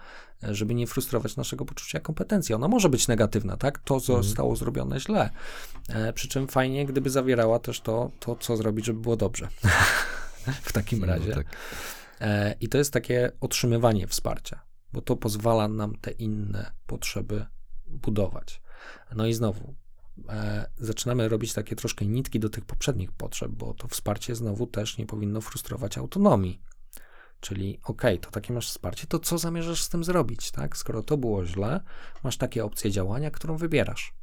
[0.44, 2.54] e, żeby nie frustrować naszego poczucia kompetencji.
[2.54, 3.78] Ona może być negatywna, tak?
[3.78, 4.22] To Mhm.
[4.22, 5.30] zostało zrobione źle.
[5.88, 9.48] E, przy czym fajnie, gdyby zawierała też to, to co zrobić, żeby było dobrze.
[10.62, 11.28] w takim razie.
[11.28, 11.46] No, tak.
[12.20, 14.60] E, I to jest takie otrzymywanie wsparcia,
[14.92, 17.46] bo to pozwala nam te inne potrzeby
[17.86, 18.62] budować.
[19.16, 19.87] No i znowu, e,
[20.78, 25.06] zaczynamy robić takie troszkę nitki do tych poprzednich potrzeb, bo to wsparcie znowu też nie
[25.06, 26.60] powinno frustrować autonomii.
[27.40, 30.76] Czyli, okej, to takie masz wsparcie, to co zamierzasz z tym zrobić, tak?
[30.76, 31.80] Skoro to było źle,
[32.24, 34.14] masz takie opcje działania, którą wybierasz.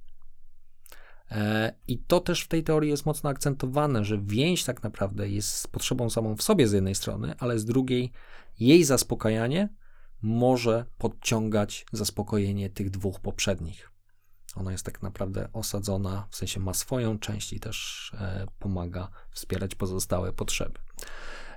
[1.32, 5.68] E, I to też w tej teorii jest mocno akcentowane, że więź tak naprawdę jest
[5.68, 8.12] potrzebą samą w sobie z jednej strony, ale z drugiej
[8.60, 9.70] jej zaspokajanie
[10.22, 13.95] może podciągać zaspokojenie tych dwóch poprzednich.
[14.56, 19.76] Ona jest tak naprawdę osadzona, w sensie ma swoją część i też e, pomaga wspierać
[19.76, 20.80] pozostałe potrzeby.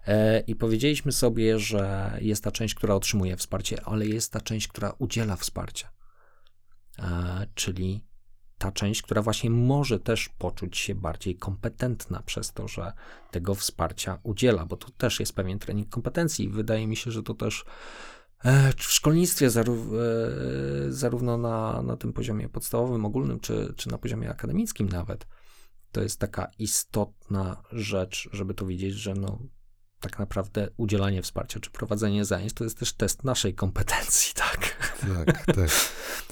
[0.06, 4.68] E, I powiedzieliśmy sobie, że jest ta część, która otrzymuje wsparcie, ale jest ta część,
[4.68, 5.88] która udziela wsparcia.
[6.98, 8.08] E, czyli
[8.58, 12.92] ta część, która właśnie może też poczuć się bardziej kompetentna przez to, że
[13.30, 16.48] tego wsparcia udziela, bo to też jest pewien trening kompetencji.
[16.48, 17.64] Wydaje mi się, że to też
[18.76, 19.52] w szkolnictwie, e,
[20.88, 25.26] zarówno na, na tym poziomie podstawowym, ogólnym, czy, czy na poziomie akademickim nawet,
[25.92, 29.38] to jest taka istotna rzecz, żeby to wiedzieć, że no,
[30.00, 34.94] tak naprawdę udzielanie wsparcia czy prowadzenie zajęć to jest też test naszej kompetencji, tak?
[35.00, 35.70] Tak, tak.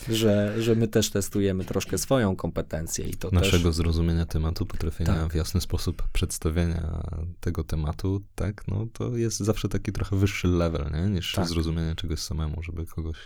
[0.08, 3.76] że, że my też testujemy troszkę swoją kompetencję i to Naszego też...
[3.76, 5.32] zrozumienia tematu, potrafienia Tak.
[5.32, 7.02] w jasny sposób przedstawienia
[7.40, 11.48] tego tematu, tak, no to jest zawsze taki trochę wyższy level, nie, niż Tak.
[11.48, 13.16] zrozumienie czegoś samemu, żeby kogoś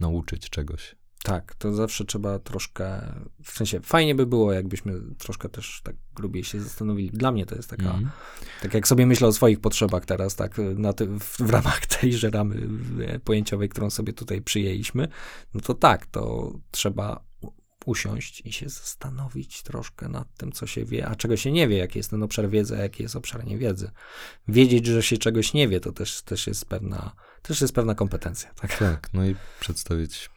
[0.00, 0.96] nauczyć czegoś.
[1.24, 6.44] Tak, to zawsze trzeba troszkę, w sensie fajnie by było, jakbyśmy troszkę też tak grubiej
[6.44, 7.10] się zastanowili.
[7.10, 8.10] Dla mnie to jest taka, Mhm.
[8.62, 10.54] tak jak sobie myślę o swoich potrzebach teraz, tak
[10.96, 12.68] ty, w, w ramach tejże ramy
[13.06, 15.08] e, pojęciowej, którą sobie tutaj przyjęliśmy,
[15.54, 17.24] no to tak, to trzeba
[17.86, 21.76] usiąść i się zastanowić troszkę nad tym, co się wie, a czego się nie wie,
[21.76, 23.90] jaki jest ten obszar wiedzy, a jaki jest obszar niewiedzy.
[24.48, 27.12] Wiedzieć, że się czegoś nie wie, to też, też jest pewna,
[27.42, 28.78] też jest pewna kompetencja, tak?
[28.78, 30.30] Tak, no i przedstawić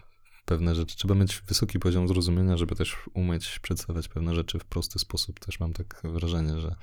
[0.47, 0.97] pewne rzeczy.
[0.97, 5.39] Trzeba mieć wysoki poziom zrozumienia, żeby też umieć przedstawiać pewne rzeczy w prosty sposób.
[5.39, 6.75] Też mam tak wrażenie, że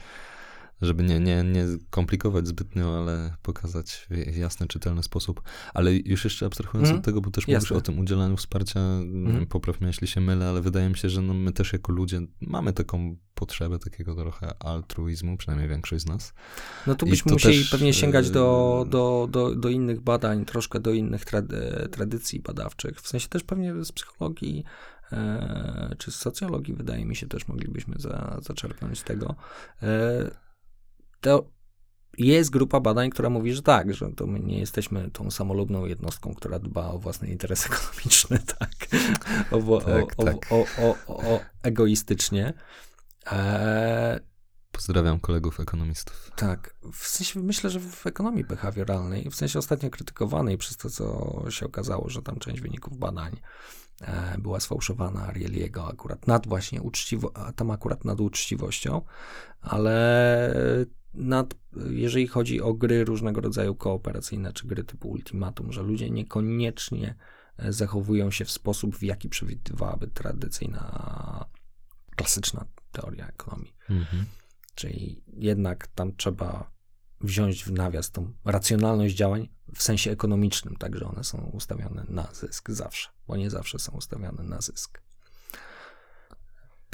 [0.85, 5.43] żeby nie, nie, nie komplikować zbytnio, ale pokazać w jasny, czytelny sposób.
[5.75, 6.99] Ale już jeszcze abstrahując Mhm.
[7.01, 7.55] od tego, bo też Jasne.
[7.69, 9.47] mówisz o tym udzielaniu wsparcia, Mhm.
[9.47, 12.21] popraw mnie, jeśli się mylę, ale wydaje mi się, że no my też jako ludzie
[12.41, 16.35] mamy taką potrzebę takiego trochę altruizmu, przynajmniej większość z nas.
[16.87, 20.93] No tu byśmy musieli też, pewnie sięgać do, do, do, do innych badań, troszkę do
[20.93, 23.01] innych trad- tradycji badawczych.
[23.01, 24.65] W sensie też pewnie z psychologii
[25.13, 29.35] e, czy z socjologii, wydaje mi się, też moglibyśmy za, zaczerpnąć tego.
[31.25, 31.51] To
[32.19, 36.35] jest grupa badań, która mówi, że tak, że to my nie jesteśmy tą samolubną jednostką,
[36.35, 38.75] która dba o własny interes ekonomiczny, tak?
[39.51, 40.53] O, Tak, o, tak.
[41.07, 42.53] O, egoistycznie.
[43.33, 44.21] E,
[44.73, 46.31] Pozdrawiam kolegów ekonomistów.
[46.37, 51.45] Tak, w sensie myślę, że w ekonomii behawioralnej, w sensie ostatnio krytykowanej przez to, co
[51.51, 53.41] się okazało, że tam część wyników badań
[54.01, 59.03] e, była sfałszowana Arieliego akurat nad właśnie uczciwo, tam akurat nad uczciwością,
[59.61, 60.55] ale
[61.15, 61.55] nad,
[61.91, 67.15] jeżeli chodzi o gry różnego rodzaju kooperacyjne, czy gry typu Ultimatum, że ludzie niekoniecznie
[67.57, 71.45] e, zachowują się w sposób, w jaki przewidywałaby tradycyjna,
[72.17, 73.75] klasyczna teoria ekonomii.
[73.91, 74.27] Mhm.
[74.75, 76.75] Czyli jednak tam trzeba
[77.21, 82.71] wziąć w nawias tą racjonalność działań w sensie ekonomicznym, także one są ustawione na zysk
[82.71, 85.03] zawsze, bo nie zawsze są ustawione na zysk.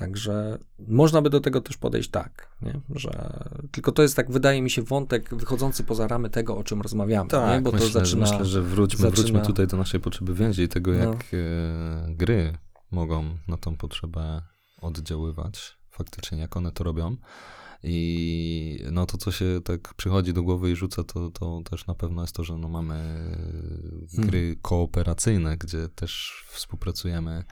[0.01, 2.81] Także można by do tego też podejść tak, nie?
[2.95, 6.81] że tylko to jest tak, wydaje mi się, wątek wychodzący poza ramy tego, o czym
[6.81, 7.61] rozmawiamy, nie?
[7.61, 8.27] bo myślę, to zaczyna...
[8.31, 10.99] myślę, że wróćmy, zaczyna- wróćmy tutaj do naszej potrzeby więzi i tego, No.
[10.99, 12.59] jak e, gry
[12.91, 14.43] mogą na tą potrzebę
[14.81, 17.17] oddziaływać, faktycznie, jak one to robią.
[17.83, 21.95] I no to, co się tak przychodzi do głowy i rzuca, to, to też na
[21.95, 27.45] pewno jest to, że no mamy e, gry kooperacyjne, gdzie też współpracujemy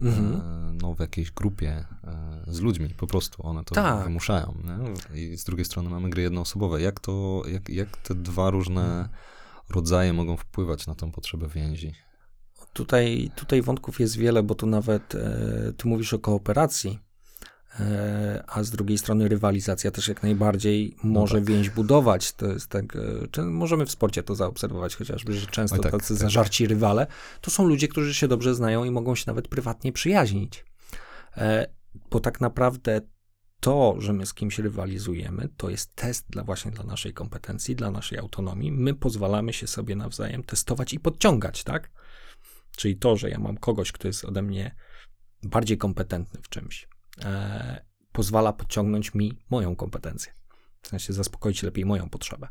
[0.00, 0.40] Mhm.
[0.40, 4.04] e, no, w jakiejś grupie e, z ludźmi, po prostu one to Tak.
[4.04, 4.54] wymuszają.
[4.64, 5.20] Nie?
[5.22, 6.82] I z drugiej strony mamy gry jednoosobowe.
[6.82, 9.08] Jak, to, jak, jak te dwa różne
[9.70, 11.92] rodzaje mogą wpływać na tą potrzebę więzi?
[12.72, 16.98] Tutaj, tutaj wątków jest wiele, bo tu nawet e, ty mówisz o kooperacji,
[18.46, 22.32] a z drugiej strony rywalizacja też jak najbardziej może więź budować.
[22.32, 22.96] To jest tak,
[23.38, 26.16] e, możemy w sporcie to zaobserwować chociażby, że często Oj, tak, tacy tak.
[26.16, 27.06] zażarci rywale
[27.40, 30.64] to są ludzie, którzy się dobrze znają i mogą się nawet prywatnie przyjaźnić.
[31.36, 31.66] E,
[32.10, 33.00] bo tak naprawdę
[33.60, 37.90] to, że my z kimś rywalizujemy, to jest test dla właśnie dla naszej kompetencji, dla
[37.90, 38.72] naszej autonomii.
[38.72, 41.90] My pozwalamy się sobie nawzajem testować i podciągać, tak?
[42.76, 44.74] Czyli to, że ja mam kogoś, kto jest ode mnie
[45.42, 46.88] bardziej kompetentny w czymś,
[47.24, 50.32] e, pozwala podciągnąć mi moją kompetencję.
[50.82, 52.48] W sensie zaspokoić lepiej moją potrzebę.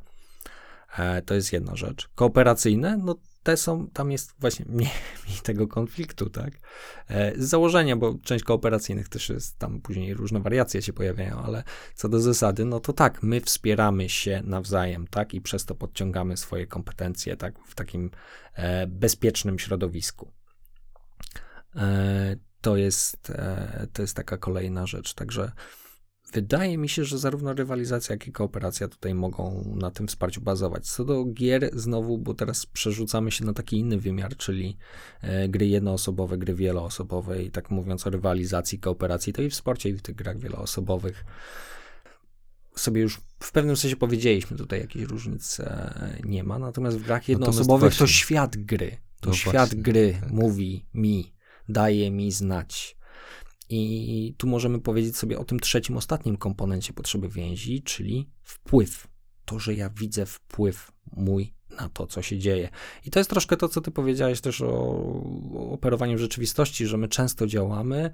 [0.97, 2.09] E, to jest jedna rzecz.
[2.15, 4.91] Kooperacyjne, no te są, tam jest właśnie mniej,
[5.43, 6.53] tego konfliktu, tak?
[7.07, 11.63] E, z założenia, bo część kooperacyjnych też jest, tam później różne wariacje się pojawiają, ale
[11.95, 15.33] co do zasady, no to tak, my wspieramy się nawzajem, tak?
[15.33, 17.59] I przez to podciągamy swoje kompetencje, tak?
[17.65, 18.11] W takim
[18.53, 20.31] e, bezpiecznym środowisku.
[22.61, 25.13] To jest, e, to jest taka kolejna rzecz.
[25.13, 25.51] Także
[26.33, 30.87] wydaje mi się, że zarówno rywalizacja, jak i kooperacja tutaj mogą na tym wsparciu bazować.
[30.89, 34.77] Co do gier, znowu, bo teraz przerzucamy się na taki inny wymiar, czyli
[35.21, 39.89] e, gry jednoosobowe, gry wieloosobowe i tak mówiąc o rywalizacji, kooperacji, to i w sporcie,
[39.89, 41.25] i w tych grach wieloosobowych
[42.75, 47.29] sobie już w pewnym sensie powiedzieliśmy, tutaj jakiejś różnic e, nie ma, natomiast w grach
[47.29, 50.31] jednoosobowych to właśnie- świat gry, to No świat właśnie, gry tak.
[50.31, 51.33] mówi mi,
[51.69, 52.97] daje mi znać.
[53.69, 59.07] I tu możemy powiedzieć sobie o tym trzecim, ostatnim komponencie potrzeby więzi, czyli wpływ.
[59.45, 62.69] To, że ja widzę wpływ mój na to, co się dzieje.
[63.05, 65.03] I to jest troszkę to, co ty powiedziałeś też o,
[65.71, 68.11] operowaniu rzeczywistości, że my często działamy,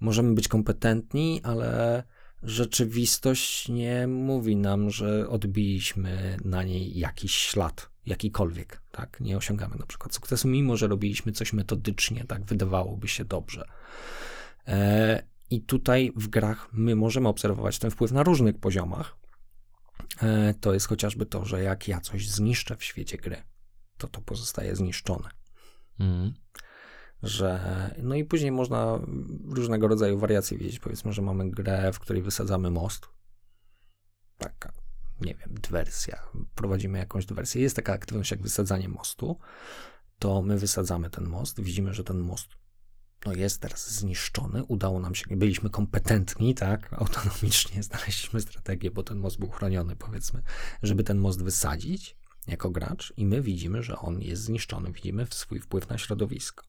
[0.00, 2.02] możemy być kompetentni, ale
[2.42, 9.20] rzeczywistość nie mówi nam, że odbiliśmy na niej jakiś ślad, jakikolwiek, tak?
[9.20, 12.44] Nie osiągamy na przykład sukcesu, mimo że robiliśmy coś metodycznie, tak?
[12.44, 13.68] Wydawałoby się dobrze.
[14.68, 19.16] E, I tutaj w grach my możemy obserwować ten wpływ na różnych poziomach.
[20.22, 23.42] E, To jest chociażby to, że jak ja coś zniszczę w świecie gry,
[23.98, 25.28] to to pozostaje zniszczone
[26.00, 26.34] Mhm.
[27.22, 27.60] że
[28.02, 28.98] no i później można
[29.48, 30.78] różnego rodzaju wariacje widzieć.
[30.80, 33.08] Powiedzmy, że mamy grę, w której wysadzamy most.
[34.38, 34.72] Taka,
[35.20, 36.22] nie wiem, dywersja.
[36.54, 37.62] Prowadzimy jakąś dywersję.
[37.62, 39.38] Jest taka aktywność jak wysadzanie mostu.
[40.18, 42.48] To my wysadzamy ten most, widzimy, że ten most
[43.26, 44.64] no jest teraz zniszczony.
[44.64, 50.42] Udało nam się, byliśmy kompetentni, tak, autonomicznie znaleźliśmy strategię, bo ten most był chroniony, powiedzmy,
[50.82, 54.92] żeby ten most wysadzić jako gracz i my widzimy, że on jest zniszczony.
[54.92, 56.64] Widzimy swój wpływ na środowisko.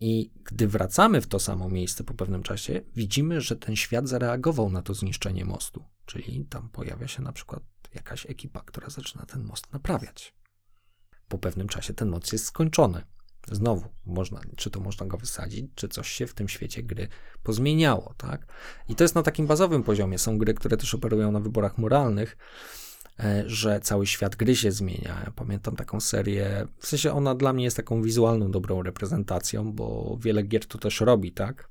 [0.00, 4.70] I gdy wracamy w to samo miejsce po pewnym czasie, widzimy, że ten świat zareagował
[4.70, 5.84] na to zniszczenie mostu.
[6.06, 7.62] Czyli tam pojawia się na przykład
[7.94, 10.34] jakaś ekipa, która zaczyna ten most naprawiać.
[11.28, 13.02] Po pewnym czasie ten most jest skończony.
[13.52, 17.08] Znowu, można, czy to można go wysadzić, czy coś się w tym świecie gry
[17.42, 18.46] pozmieniało, tak?
[18.88, 20.18] I to jest na takim bazowym poziomie.
[20.18, 22.36] Są gry, które też operują na wyborach moralnych,
[23.46, 25.22] że cały świat gry się zmienia.
[25.24, 30.18] Ja pamiętam taką serię, w sensie ona dla mnie jest taką wizualną, dobrą reprezentacją, bo
[30.20, 31.68] wiele gier to też robi, tak?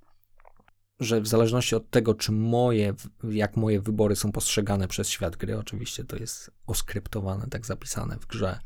[1.00, 5.58] Że w zależności od tego, czy moje, jak moje wybory są postrzegane przez świat gry,
[5.58, 8.60] oczywiście to jest oskryptowane, tak zapisane w grze,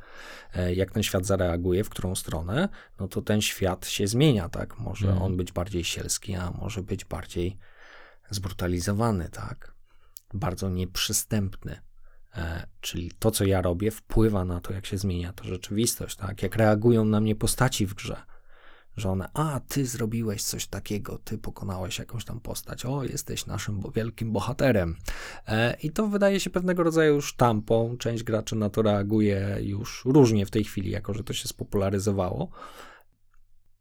[0.54, 2.70] e, jak ten świat zareaguje, w którą stronę,
[3.00, 4.80] no to ten świat się zmienia, tak?
[4.80, 5.26] Może Mhm.
[5.26, 7.58] on być bardziej sielski, a może być bardziej
[8.30, 9.78] zbrutalizowany, tak?
[10.34, 11.82] bardzo nieprzystępny.
[12.36, 16.44] E, czyli to, co ja robię, wpływa na to, jak się zmienia to rzeczywistość, tak?
[16.44, 18.18] Jak reagują na mnie postaci w grze.
[18.98, 23.82] Że one, a ty zrobiłeś coś takiego, ty pokonałeś jakąś tam postać, o, jesteś naszym
[23.96, 24.96] wielkim bohaterem.
[25.48, 27.98] E, I to wydaje się pewnego rodzaju sztampą.
[27.98, 32.50] Część graczy na to reaguje już różnie w tej chwili, jako że to się spopularyzowało.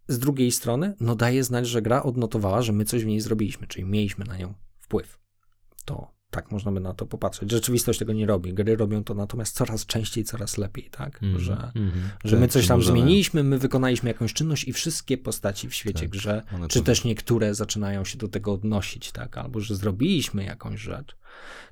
[0.09, 3.67] Z drugiej strony, no daje znać, że gra odnotowała, że my coś w niej zrobiliśmy,
[3.67, 5.19] czyli mieliśmy na nią wpływ.
[5.85, 7.51] To tak można by na to popatrzeć.
[7.51, 8.55] Rzeczywistość tego nie robi.
[8.55, 11.23] Gry robią to natomiast coraz częściej, coraz lepiej, tak?
[11.23, 11.93] Mhm, Że, mhm.
[12.25, 15.75] że my Tak, coś tam możemy- zmieniliśmy, my wykonaliśmy jakąś czynność i wszystkie postaci w
[15.75, 19.39] świecie Tak, grze, czy to- też niektóre zaczynają się do tego odnosić, tak?
[19.39, 21.17] Albo że zrobiliśmy jakąś rzecz.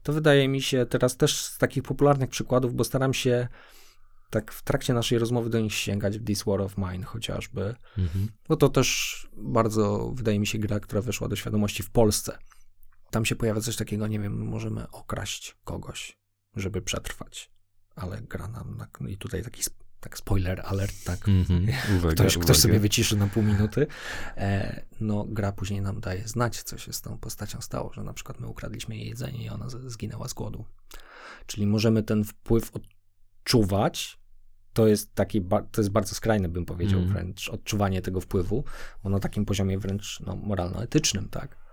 [0.03, 3.49] To wydaje mi się teraz też z takich popularnych przykładów, bo staram się
[4.31, 8.29] tak w trakcie naszej rozmowy do nich sięgać w This War of Mine chociażby, Mhm.
[8.49, 12.39] bo to też bardzo, wydaje mi się, gra, która weszła do świadomości w Polsce.
[13.15, 16.19] Tam się pojawia coś takiego, nie wiem, możemy okraść kogoś,
[16.57, 17.51] żeby przetrwać,
[17.97, 19.63] ale gra nam, na, i tutaj taki
[20.01, 21.67] tak spoiler alert, tak, Mhm.
[21.97, 22.45] Uwaga, ktoś, uwaga.
[22.45, 23.87] ktoś sobie wyciszy na pół minuty,
[24.37, 28.13] e, no gra później nam daje znać, co się z tą postacią stało, że na
[28.13, 30.65] przykład my ukradliśmy jej jedzenie i ona zginęła z głodu.
[31.47, 34.19] Czyli możemy ten wpływ odczuwać,
[34.73, 35.43] to jest taki,
[35.73, 37.13] to jest bardzo skrajne, bym powiedział, Mhm.
[37.13, 38.65] wręcz odczuwanie tego wpływu,
[39.03, 41.64] bo na takim poziomie wręcz no, moralno-etycznym, tak?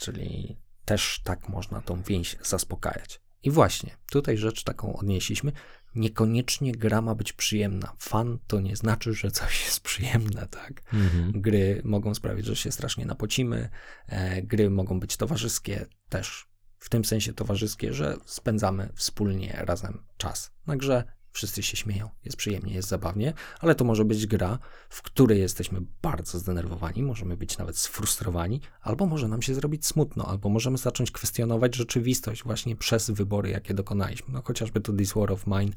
[0.00, 3.20] Czyli też tak można tą więź zaspokajać.
[3.42, 5.52] I właśnie, tutaj rzecz taką odnieśliśmy.
[5.94, 7.92] Niekoniecznie gra ma być przyjemna.
[7.98, 10.82] Fan to nie znaczy, że coś jest przyjemne, tak?
[10.92, 11.32] Mhm.
[11.40, 13.68] Gry mogą sprawić, że się strasznie napocimy.
[14.06, 16.46] E, gry mogą być towarzyskie też.
[16.78, 20.52] W tym sensie towarzyskie, że spędzamy wspólnie razem czas.
[20.66, 24.58] Na grze wszyscy się śmieją, jest przyjemnie, jest zabawnie, ale to może być gra,
[24.88, 30.26] w której jesteśmy bardzo zdenerwowani, możemy być nawet sfrustrowani, albo może nam się zrobić smutno,
[30.26, 34.34] albo możemy zacząć kwestionować rzeczywistość właśnie przez wybory, jakie dokonaliśmy.
[34.34, 35.72] No chociażby to This War of Mine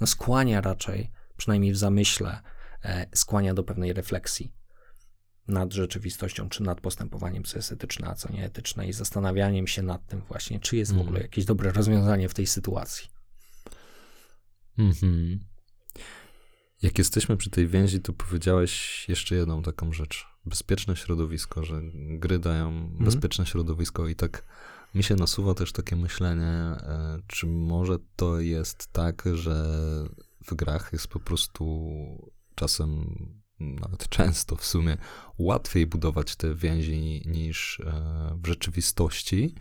[0.00, 2.40] no, skłania raczej, przynajmniej w zamyśle,
[2.84, 4.52] e, skłania do pewnej refleksji
[5.48, 10.06] nad rzeczywistością, czy nad postępowaniem, co jest etyczne, a co nieetyczne i zastanawianiem się nad
[10.06, 11.08] tym właśnie, czy jest w Mhm.
[11.08, 13.17] ogóle jakieś dobre rozwiązanie w tej sytuacji.
[14.78, 15.38] Mhm.
[16.82, 20.26] Jak jesteśmy przy tej więzi, to powiedziałeś jeszcze jedną taką rzecz.
[20.46, 24.44] Bezpieczne środowisko, że gry dają bezpieczne środowisko i tak
[24.94, 29.64] mi się nasuwa też takie myślenie, e, czy może to jest tak, że
[30.46, 31.88] w grach jest po prostu
[32.54, 33.04] czasem,
[33.60, 34.96] nawet często w sumie,
[35.38, 39.54] łatwiej budować te więzi niż e, w rzeczywistości,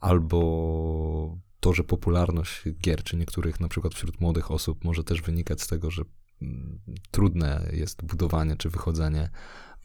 [0.00, 5.62] albo to, że popularność gier, czy niektórych na przykład wśród młodych osób może też wynikać
[5.62, 6.02] z tego, że
[6.42, 6.80] mm,
[7.10, 9.30] trudne jest budowanie czy wychodzenie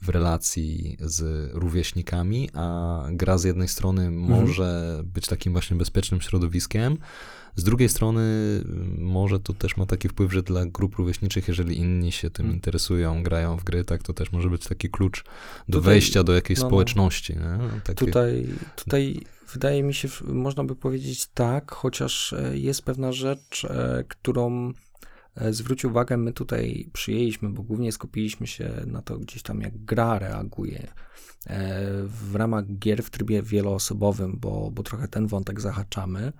[0.02, 6.98] w relacji z rówieśnikami, a gra z jednej strony może być takim właśnie bezpiecznym środowiskiem,
[7.56, 8.20] z drugiej strony
[8.64, 12.46] mm, może to też ma taki wpływ, że dla grup rówieśniczych, jeżeli inni się tym
[12.46, 12.56] Mhm.
[12.56, 15.24] interesują, grają w gry, tak, to też może być taki klucz
[15.68, 16.68] do Tutaj- wejścia do jakiejś no, no.
[16.68, 17.34] społeczności.
[17.84, 18.46] Takie, Tutaj,
[18.76, 19.20] tutaj
[19.52, 24.72] wydaje mi się, można by powiedzieć tak, chociaż e, jest pewna rzecz, e, którą
[25.34, 29.84] e, zwróć uwagę, my tutaj przyjęliśmy, bo głównie skupiliśmy się na to gdzieś tam, jak
[29.84, 30.92] gra reaguje
[32.06, 36.32] w ramach gier w trybie wieloosobowym, bo, bo trochę ten wątek zahaczamy.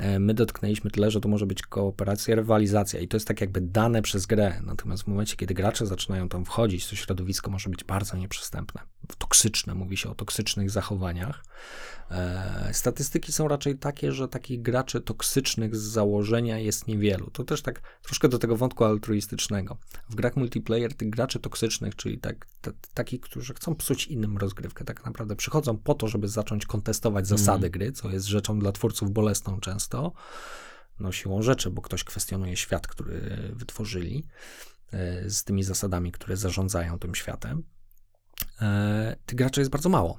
[0.00, 3.60] E, My dotknęliśmy tyle, że to może być kooperacja, rywalizacja i to jest tak jakby
[3.60, 4.60] dane przez grę.
[4.66, 8.80] Natomiast w momencie, kiedy gracze zaczynają tam wchodzić, to środowisko może być bardzo nieprzystępne,
[9.18, 11.44] toksyczne, mówi się o toksycznych zachowaniach.
[12.10, 17.30] E, Statystyki są raczej takie, że takich graczy toksycznych z założenia jest niewielu.
[17.30, 19.78] To też tak troszkę do tego wątku altruistycznego.
[20.10, 24.84] W grach multiplayer tych graczy toksycznych, czyli tak, t- takich, którzy chcą psuć innym rozgrywkę,
[24.84, 29.10] tak naprawdę przychodzą po to, żeby zacząć kontestować zasady gry, co jest rzeczą dla twórców
[29.10, 30.12] bolesną często,
[31.00, 34.26] no siłą rzeczy, bo ktoś kwestionuje świat, który wytworzyli
[34.92, 37.62] e, z tymi zasadami, które zarządzają tym światem.
[38.62, 40.18] E, Tych graczy jest bardzo mało.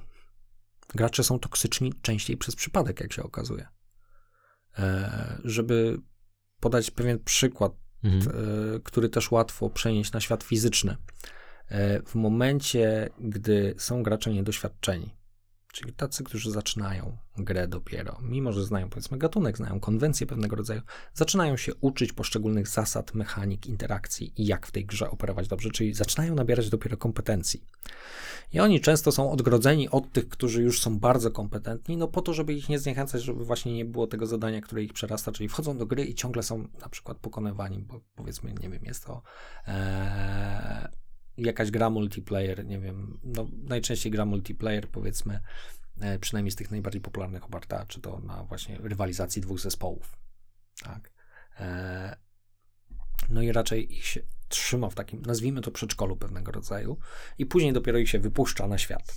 [0.94, 3.68] Gracze są toksyczni częściej przez przypadek, jak się okazuje.
[4.78, 5.98] E, Żeby
[6.60, 7.72] podać pewien przykład,
[8.04, 8.36] Mhm.
[8.76, 10.96] e, który też łatwo przenieść na świat fizyczny.
[12.06, 15.14] W momencie, gdy są gracze niedoświadczeni,
[15.72, 20.80] czyli tacy, którzy zaczynają grę dopiero, mimo że znają powiedzmy gatunek, znają konwencję pewnego rodzaju,
[21.14, 25.94] zaczynają się uczyć poszczególnych zasad, mechanik, interakcji i jak w tej grze operować dobrze, czyli
[25.94, 27.64] zaczynają nabierać dopiero kompetencji.
[28.52, 32.34] I oni często są odgrodzeni od tych, którzy już są bardzo kompetentni, no po to,
[32.34, 35.78] żeby ich nie zniechęcać, żeby właśnie nie było tego zadania, które ich przerasta, czyli wchodzą
[35.78, 39.22] do gry i ciągle są na przykład pokonywani, bo powiedzmy, nie wiem, jest to
[39.66, 40.88] e,
[41.36, 45.40] jakaś gra multiplayer, nie wiem, no najczęściej gra multiplayer, powiedzmy,
[46.00, 50.16] e, przynajmniej z tych najbardziej popularnych oparta, czy to na właśnie rywalizacji dwóch zespołów.
[50.82, 51.12] Tak.
[51.60, 52.16] E,
[53.30, 56.98] no i raczej ich się trzyma w takim, nazwijmy to przedszkolu pewnego rodzaju,
[57.38, 59.16] i później dopiero ich się wypuszcza na świat.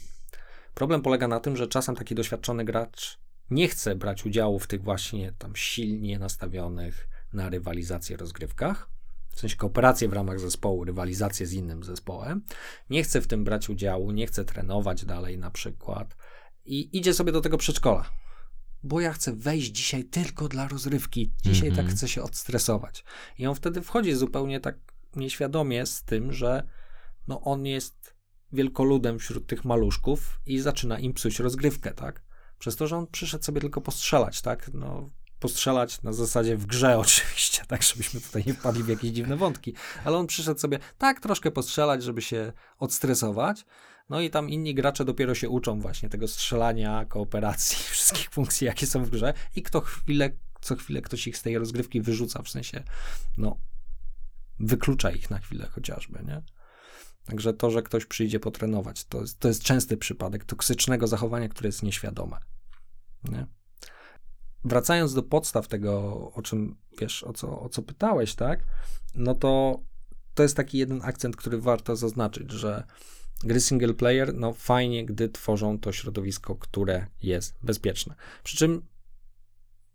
[0.73, 3.19] Problem polega na tym, że czasem taki doświadczony gracz
[3.49, 8.90] nie chce brać udziału w tych właśnie tam silnie nastawionych na rywalizację rozgrywkach,
[9.34, 12.42] w sensie kooperację w ramach zespołu, rywalizację z innym zespołem,
[12.90, 16.16] nie chce w tym brać udziału, nie chce trenować dalej na przykład
[16.66, 18.10] i idzie sobie do tego przedszkola.
[18.84, 21.32] Bo ja chcę wejść dzisiaj tylko dla rozrywki.
[21.44, 21.88] Dzisiaj Mhm.
[21.88, 23.04] tak chcę się odstresować.
[23.38, 24.76] I on wtedy wchodzi zupełnie tak
[25.16, 26.68] nieświadomie z tym, że
[27.28, 28.16] no on jest
[28.54, 32.24] wielkoludem wśród tych maluszków i zaczyna im psuć rozgrywkę, tak?
[32.60, 34.72] Przez to, że on przyszedł sobie tylko postrzelać, tak?
[34.74, 35.10] No,
[35.44, 39.74] postrzelać na zasadzie w grze oczywiście, tak, żebyśmy tutaj nie wpadli w jakieś dziwne wątki,
[40.06, 43.65] ale on przyszedł sobie tak troszkę postrzelać, żeby się odstresować,
[44.10, 48.88] no i tam inni gracze dopiero się uczą właśnie tego strzelania, kooperacji, wszystkich funkcji, jakie
[48.88, 50.30] są w grze i kto chwilę,
[50.61, 52.84] co chwilę ktoś ich z tej rozgrywki wyrzuca, w sensie,
[53.38, 53.57] no,
[54.60, 56.41] wyklucza ich na chwilę chociażby, nie?
[57.26, 61.84] Także to, że ktoś przyjdzie potrenować, to to jest częsty przypadek toksycznego zachowania, które jest
[61.84, 62.38] nieświadome.
[63.24, 63.48] Nie?
[64.65, 65.91] Wracając do podstaw tego,
[66.35, 68.60] o czym wiesz, o co, o co pytałeś, tak?
[69.15, 69.80] No to
[70.34, 72.84] to jest taki jeden akcent, który warto zaznaczyć, że
[73.44, 78.15] gry single player, no fajnie, gdy tworzą to środowisko, które jest bezpieczne.
[78.44, 78.81] Przy czym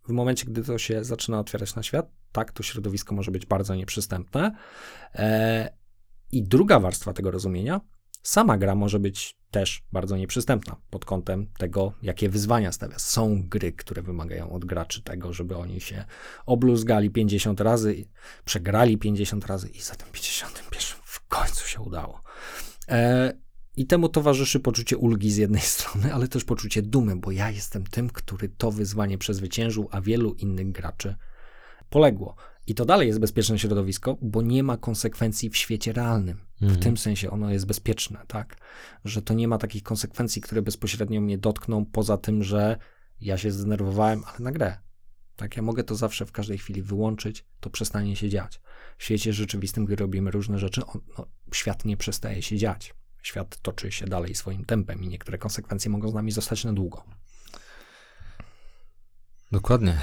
[0.09, 3.75] w momencie, gdy to się zaczyna otwierać na świat, tak, to środowisko może być bardzo
[3.75, 4.57] nieprzystępne.
[5.15, 5.73] E,
[6.33, 7.81] I druga warstwa tego rozumienia,
[8.23, 12.99] sama gra może być też bardzo nieprzystępna pod kątem tego, jakie wyzwania stawia.
[12.99, 16.05] Są gry, które wymagają od graczy tego, żeby oni się
[16.47, 18.05] obluzgali 50 razy,
[18.45, 22.21] przegrali 50 razy i za tym 51 w końcu się udało.
[22.89, 23.33] E,
[23.77, 27.85] I temu towarzyszy poczucie ulgi z jednej strony, ale też poczucie dumy, bo ja jestem
[27.85, 31.17] tym, który to wyzwanie przezwyciężył, a wielu innych graczy
[31.91, 32.37] poległo.
[32.67, 36.39] I to dalej jest bezpieczne środowisko, bo nie ma konsekwencji w świecie realnym.
[36.61, 36.81] W Mhm.
[36.81, 38.57] tym sensie ono jest bezpieczne, tak?
[39.05, 42.77] Że to nie ma takich konsekwencji, które bezpośrednio mnie dotkną, poza tym, że
[43.21, 44.79] ja się zdenerwowałem, ale na grę.
[45.37, 48.61] Tak, ja mogę to zawsze w każdej chwili wyłączyć, to przestanie się dziać.
[48.99, 52.95] W świecie rzeczywistym, gdy robimy różne rzeczy, on, no, świat nie przestaje się dziać.
[53.23, 57.05] Świat toczy się dalej swoim tempem i niektóre konsekwencje mogą z nami zostać na długo.
[59.53, 59.99] Dokładnie.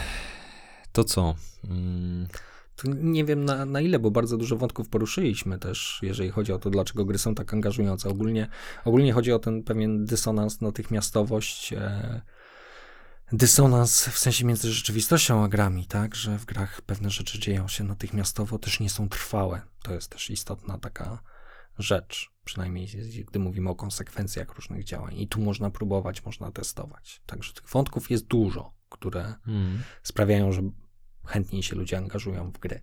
[0.95, 1.35] To co?
[1.69, 2.27] Mm,
[2.75, 6.59] Tu nie wiem na, na ile, bo bardzo dużo wątków poruszyliśmy też, jeżeli chodzi o
[6.59, 8.09] to, dlaczego gry są tak angażujące.
[8.09, 8.47] Ogólnie,
[8.85, 12.21] ogólnie chodzi o ten pewien dysonans, natychmiastowość, e,
[13.31, 17.83] dysonans w sensie między rzeczywistością a grami, tak, że w grach pewne rzeczy dzieją się
[17.83, 19.61] natychmiastowo, też nie są trwałe.
[19.83, 21.19] To jest też istotna taka
[21.79, 22.87] rzecz, przynajmniej
[23.27, 25.17] gdy mówimy o konsekwencjach różnych działań.
[25.17, 27.21] I tu można próbować, można testować.
[27.25, 29.83] Także tych wątków jest dużo, które mm.
[30.03, 30.61] sprawiają, że
[31.25, 32.81] chętniej się ludzie angażują w gry.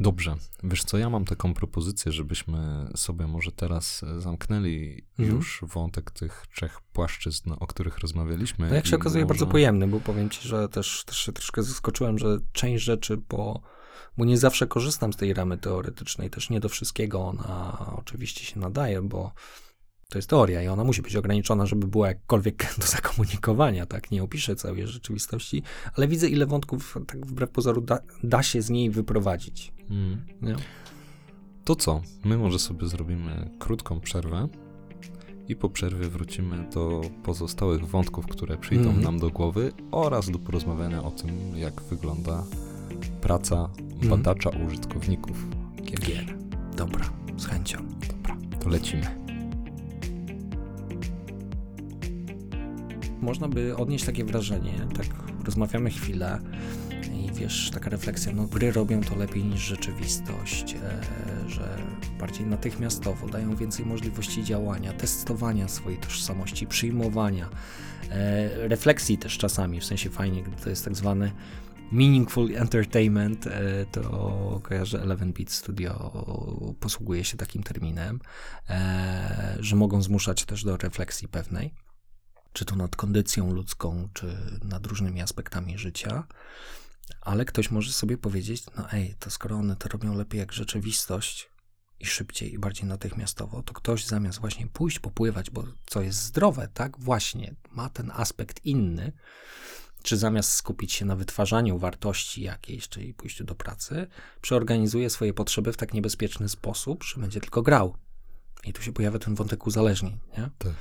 [0.00, 0.36] Dobrze.
[0.64, 5.36] Wiesz co, ja mam taką propozycję, żebyśmy sobie może teraz e, zamknęli Mhm.
[5.38, 8.68] już wątek tych trzech płaszczyzn, o których rozmawialiśmy.
[8.68, 11.62] No jak się okazuje, bardzo może- pojemny, bo powiem ci, że też, też się troszkę
[11.62, 13.60] zaskoczyłem, że część rzeczy, bo,
[14.18, 18.60] bo nie zawsze korzystam z tej ramy teoretycznej, też nie do wszystkiego ona oczywiście się
[18.60, 19.32] nadaje, bo
[20.12, 24.10] to jest teoria i ona musi być ograniczona, żeby była jakkolwiek do zakomunikowania, tak?
[24.10, 25.62] Nie opiszę całej rzeczywistości,
[25.96, 29.72] ale widzę, ile wątków tak wbrew pozoru da, da się z niej wyprowadzić.
[29.90, 30.24] Mm.
[31.64, 32.02] To co?
[32.24, 34.48] My może sobie zrobimy krótką przerwę
[35.48, 39.04] i po przerwie wrócimy do pozostałych wątków, które przyjdą Mhm.
[39.04, 42.44] nam do głowy oraz do porozmawiania o tym, jak wygląda
[43.20, 43.68] praca
[44.02, 45.46] badacza użytkowników
[45.82, 46.00] gier.
[46.00, 46.38] Gier.
[46.76, 47.04] Dobra,
[47.36, 47.78] z chęcią.
[48.08, 49.21] Dobra, to lecimy.
[53.22, 55.06] Można by odnieść takie wrażenie, tak
[55.44, 56.38] rozmawiamy chwilę
[57.12, 61.76] i wiesz, taka refleksja, no gry robią to lepiej niż rzeczywistość, e, że
[62.18, 67.48] bardziej natychmiastowo, dają więcej możliwości działania, testowania swojej tożsamości, przyjmowania,
[68.10, 71.32] e, refleksji też czasami, w sensie fajnie, gdy to jest tak zwany
[71.92, 76.12] meaningful entertainment, e, to kojarzę Eleven Beat Studio
[76.80, 78.20] posługuje się takim terminem,
[79.60, 81.74] że mogą zmuszać też do refleksji pewnej
[82.52, 86.26] czy to nad kondycją ludzką, czy nad różnymi aspektami życia,
[87.20, 91.50] ale ktoś może sobie powiedzieć, no ej, to skoro one to robią lepiej jak rzeczywistość
[92.00, 96.68] i szybciej i bardziej natychmiastowo, to ktoś zamiast właśnie pójść popływać, bo co jest zdrowe,
[96.74, 99.12] tak, właśnie ma ten aspekt inny,
[100.02, 104.06] czy zamiast skupić się na wytwarzaniu wartości jakiejś, czyli pójściu do pracy,
[104.40, 107.96] przeorganizuje swoje potrzeby w tak niebezpieczny sposób, że będzie tylko grał.
[108.64, 110.50] I tu się pojawia ten wątek uzależnień, nie?
[110.58, 110.72] Tak.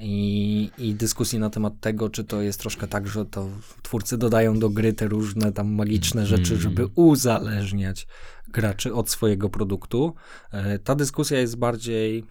[0.00, 3.48] I, I dyskusji na temat tego, czy to jest troszkę tak, że to
[3.82, 6.60] twórcy dodają do gry te różne tam magiczne rzeczy, Mm.
[6.62, 8.06] żeby uzależniać
[8.48, 10.14] graczy od swojego produktu.
[10.52, 12.24] E, Ta dyskusja jest bardziej,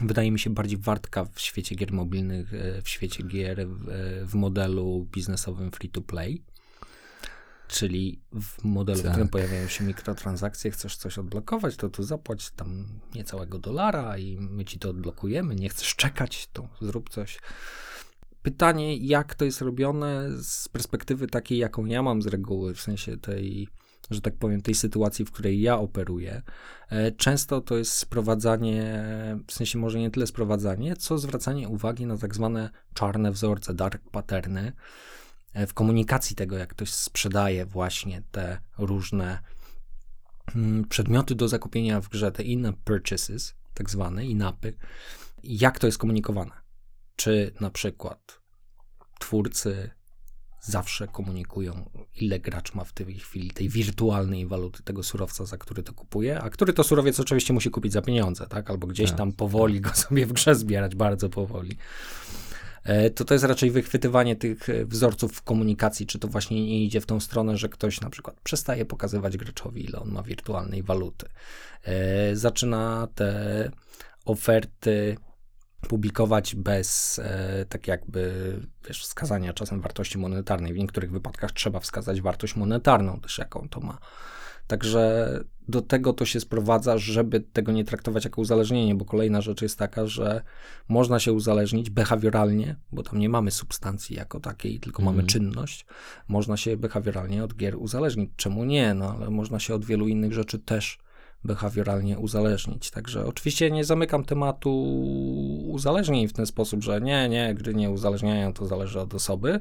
[0.00, 4.26] wydaje mi się, bardziej wartka w świecie gier mobilnych, e, w świecie gier w, e,
[4.26, 6.42] w modelu biznesowym free to play.
[7.70, 9.10] Czyli w modelu, w Tak.
[9.12, 14.64] którym pojawiają się mikrotransakcje, chcesz coś odblokować, to tu zapłać tam niecałego dolara i my
[14.64, 15.54] ci to odblokujemy.
[15.54, 17.38] Nie chcesz czekać, to zrób coś.
[18.42, 23.16] Pytanie, jak to jest robione z perspektywy takiej, jaką ja mam z reguły, w sensie
[23.16, 23.68] tej,
[24.10, 26.42] że tak powiem, tej sytuacji, w której ja operuję.
[26.88, 29.04] E, Często to jest sprowadzanie,
[29.46, 34.10] w sensie może nie tyle sprowadzanie, co zwracanie uwagi na tak zwane czarne wzorce, dark
[34.10, 34.72] patterny,
[35.54, 39.38] w komunikacji tego, jak ktoś sprzedaje właśnie te różne
[40.56, 44.74] mm, przedmioty do zakupienia w grze, te inne purchases, tak zwane, inapy,
[45.42, 46.52] jak to jest komunikowane.
[47.16, 48.40] Czy na przykład
[49.18, 49.90] twórcy
[50.60, 51.90] zawsze komunikują,
[52.20, 56.40] ile gracz ma w tej chwili tej wirtualnej waluty, tego surowca, za który to kupuje,
[56.40, 58.70] a który to surowiec oczywiście musi kupić za pieniądze, tak?
[58.70, 59.18] Albo gdzieś Tak.
[59.18, 61.76] tam powoli go sobie w grze zbierać, bardzo powoli.
[62.84, 66.84] E, To to jest raczej wychwytywanie tych e, wzorców w komunikacji, czy to właśnie nie
[66.84, 70.82] idzie w tą stronę, że ktoś na przykład przestaje pokazywać graczowi, ile on ma wirtualnej
[70.82, 71.26] waluty.
[71.84, 73.70] E, Zaczyna te
[74.24, 75.16] oferty
[75.88, 78.54] publikować bez e, tak jakby,
[78.88, 80.72] wiesz, wskazania czasem wartości monetarnej.
[80.72, 83.98] W niektórych wypadkach trzeba wskazać wartość monetarną też, jaką to ma.
[84.70, 85.30] Także
[85.68, 89.78] do tego to się sprowadza, żeby tego nie traktować jako uzależnienie, bo kolejna rzecz jest
[89.78, 90.42] taka, że
[90.88, 95.28] można się uzależnić behawioralnie, bo tam nie mamy substancji jako takiej, tylko mamy Mhm.
[95.28, 95.86] czynność.
[96.28, 98.30] Można się behawioralnie od gier uzależnić.
[98.36, 98.94] Czemu nie?
[98.94, 100.98] No ale można się od wielu innych rzeczy też
[101.44, 102.90] behawioralnie uzależnić.
[102.90, 104.72] Także oczywiście nie zamykam tematu
[105.66, 109.60] uzależnień w ten sposób, że nie, nie, gry nie uzależniają, to zależy od osoby.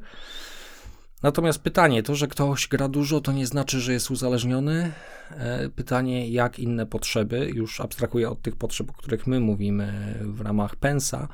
[1.24, 4.92] Natomiast pytanie, to, że ktoś gra dużo, to nie znaczy, że jest uzależniony.
[5.32, 10.42] E, Pytanie, jak inne potrzeby, już abstrahuję od tych potrzeb, o których my mówimy w
[10.42, 11.28] ramach Pensa,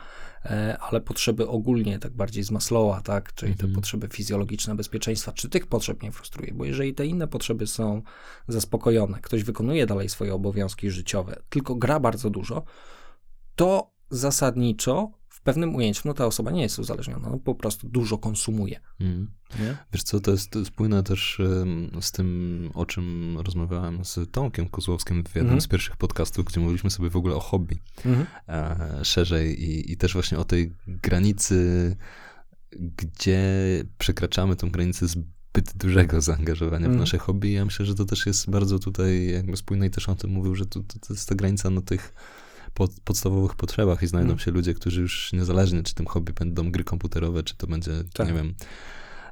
[0.45, 3.70] e, ale potrzeby ogólnie, tak bardziej z Maslowa, tak, czyli Mhm.
[3.70, 6.53] te potrzeby fizjologiczne bezpieczeństwa, czy tych potrzeb nie frustruje?
[6.53, 8.02] Bo jeżeli te inne potrzeby są
[8.48, 12.64] zaspokojone, ktoś wykonuje dalej swoje obowiązki życiowe, tylko gra bardzo dużo,
[13.56, 15.12] to zasadniczo
[15.46, 18.80] pewnym ujęciu no, ta osoba nie jest uzależniona, no, po prostu dużo konsumuje.
[19.00, 19.28] Mm.
[19.94, 21.42] Wiesz co, to jest spójne też
[22.02, 25.62] z tym, o czym rozmawiałem z Tomkiem Kozłowskim w jednym Mhm.
[25.62, 28.26] z pierwszych podcastów, gdzie mówiliśmy sobie w ogóle o hobby Mhm.
[28.48, 31.96] e, szerzej i, i też właśnie o tej granicy,
[32.72, 33.44] gdzie
[33.98, 37.00] przekraczamy tą granicę zbyt dużego zaangażowania w Mhm.
[37.00, 37.52] nasze hobby.
[37.52, 40.56] Ja myślę, że to też jest bardzo tutaj jakby spójne i też o tym mówił,
[40.56, 42.14] że to, to, to jest ta granica na tych
[42.76, 44.39] pod, podstawowych potrzebach i znajdą Mhm.
[44.45, 48.27] się ludzie, którzy już niezależnie czy tym hobby będą gry komputerowe, czy to będzie, Tak.
[48.27, 48.53] nie wiem,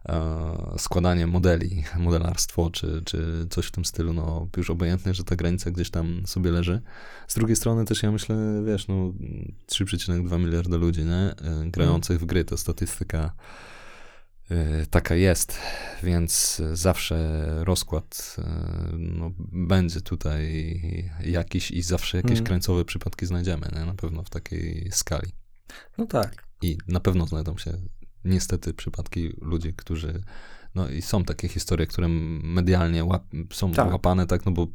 [0.10, 5.36] e, składanie modeli, modelarstwo, czy, czy coś w tym stylu, no już obojętnie, że ta
[5.36, 6.82] granica gdzieś tam sobie leży.
[7.28, 9.14] Z drugiej strony też ja myślę, wiesz, no
[9.68, 11.16] 3,2 miliarda ludzi, nie?
[11.16, 11.36] E,
[11.72, 13.34] Grających w gry, to statystyka
[14.90, 15.58] taka jest,
[16.04, 18.44] więc zawsze rozkład e,
[18.98, 20.72] no, będzie tutaj
[21.26, 23.86] jakiś i zawsze jakieś krańcowe przypadki znajdziemy, nie?
[23.86, 25.32] na pewno w takiej skali.
[25.98, 26.48] No tak.
[26.62, 27.72] I na pewno znajdą się
[28.26, 30.24] niestety przypadki ludzi, którzy.
[30.76, 33.92] No i są takie historie, które medialnie łap, są Tak.
[33.92, 34.68] łapane, tak, no bo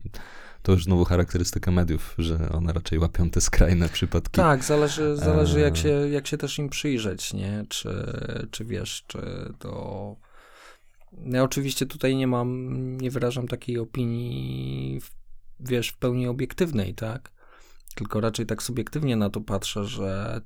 [0.63, 4.37] to już znowu charakterystyka mediów, że one raczej łapią te skrajne przypadki.
[4.37, 5.83] Tak, zależy, zależy jak, Eee.
[5.83, 7.65] się, jak się też im przyjrzeć, nie?
[7.69, 7.89] Czy,
[8.51, 9.19] czy wiesz, czy
[9.59, 10.17] to...
[11.25, 15.01] Ja oczywiście tutaj nie mam, nie wyrażam takiej opinii,
[15.61, 17.31] wiesz, w pełni obiektywnej, tak?
[17.95, 20.41] Tylko raczej tak subiektywnie na to patrzę, że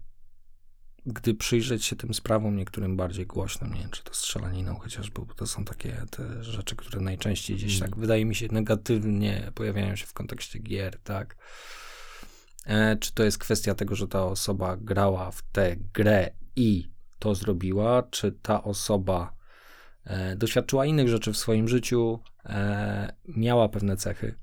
[1.07, 5.35] gdy przyjrzeć się tym sprawom niektórym bardziej głośnym, nie wiem, czy to strzelaniną chociażby, bo
[5.35, 7.91] to są takie te rzeczy, które najczęściej gdzieś Mm.
[7.91, 11.37] tak, wydaje mi się, negatywnie pojawiają się w kontekście gier, tak?
[12.67, 17.35] E, czy to jest kwestia tego, że ta osoba grała w tę grę i to
[17.35, 19.35] zrobiła, czy ta osoba
[20.05, 24.35] e, doświadczyła innych rzeczy w swoim życiu, e, miała pewne cechy,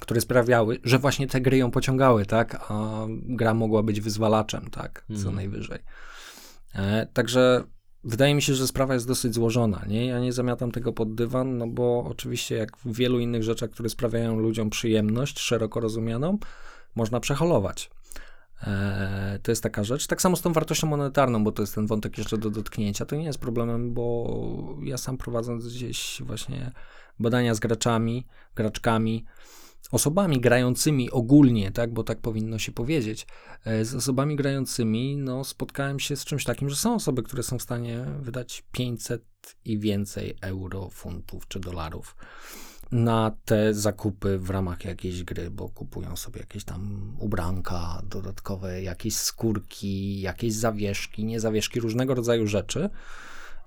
[0.00, 2.66] które sprawiały, że właśnie te gry ją pociągały, tak?
[2.68, 5.04] A gra mogła być wyzwalaczem, tak?
[5.08, 5.34] Co Mhm.
[5.34, 5.78] najwyżej.
[6.74, 7.64] E, także
[8.04, 10.06] wydaje mi się, że sprawa jest dosyć złożona, nie?
[10.06, 13.88] Ja nie zamiatam tego pod dywan, no bo oczywiście jak w wielu innych rzeczach, które
[13.88, 16.38] sprawiają ludziom przyjemność, szeroko rozumianą,
[16.94, 17.90] można przeholować.
[18.66, 20.06] E, to jest taka rzecz.
[20.06, 23.06] Tak samo z tą wartością monetarną, bo to jest ten wątek jeszcze do dotknięcia.
[23.06, 26.70] To nie jest problemem, bo ja sam prowadząc gdzieś właśnie
[27.18, 29.24] badania z graczami, graczkami,
[29.90, 33.26] osobami grającymi ogólnie, tak, bo tak powinno się powiedzieć,
[33.64, 37.58] e, z osobami grającymi, no, spotkałem się z czymś takim, że są osoby, które są
[37.58, 39.22] w stanie wydać 500
[39.64, 42.16] i więcej euro, funtów czy dolarów
[42.92, 49.16] na te zakupy w ramach jakiejś gry, bo kupują sobie jakieś tam ubranka dodatkowe, jakieś
[49.16, 52.90] skórki, jakieś zawieszki, nie zawieszki, różnego rodzaju rzeczy.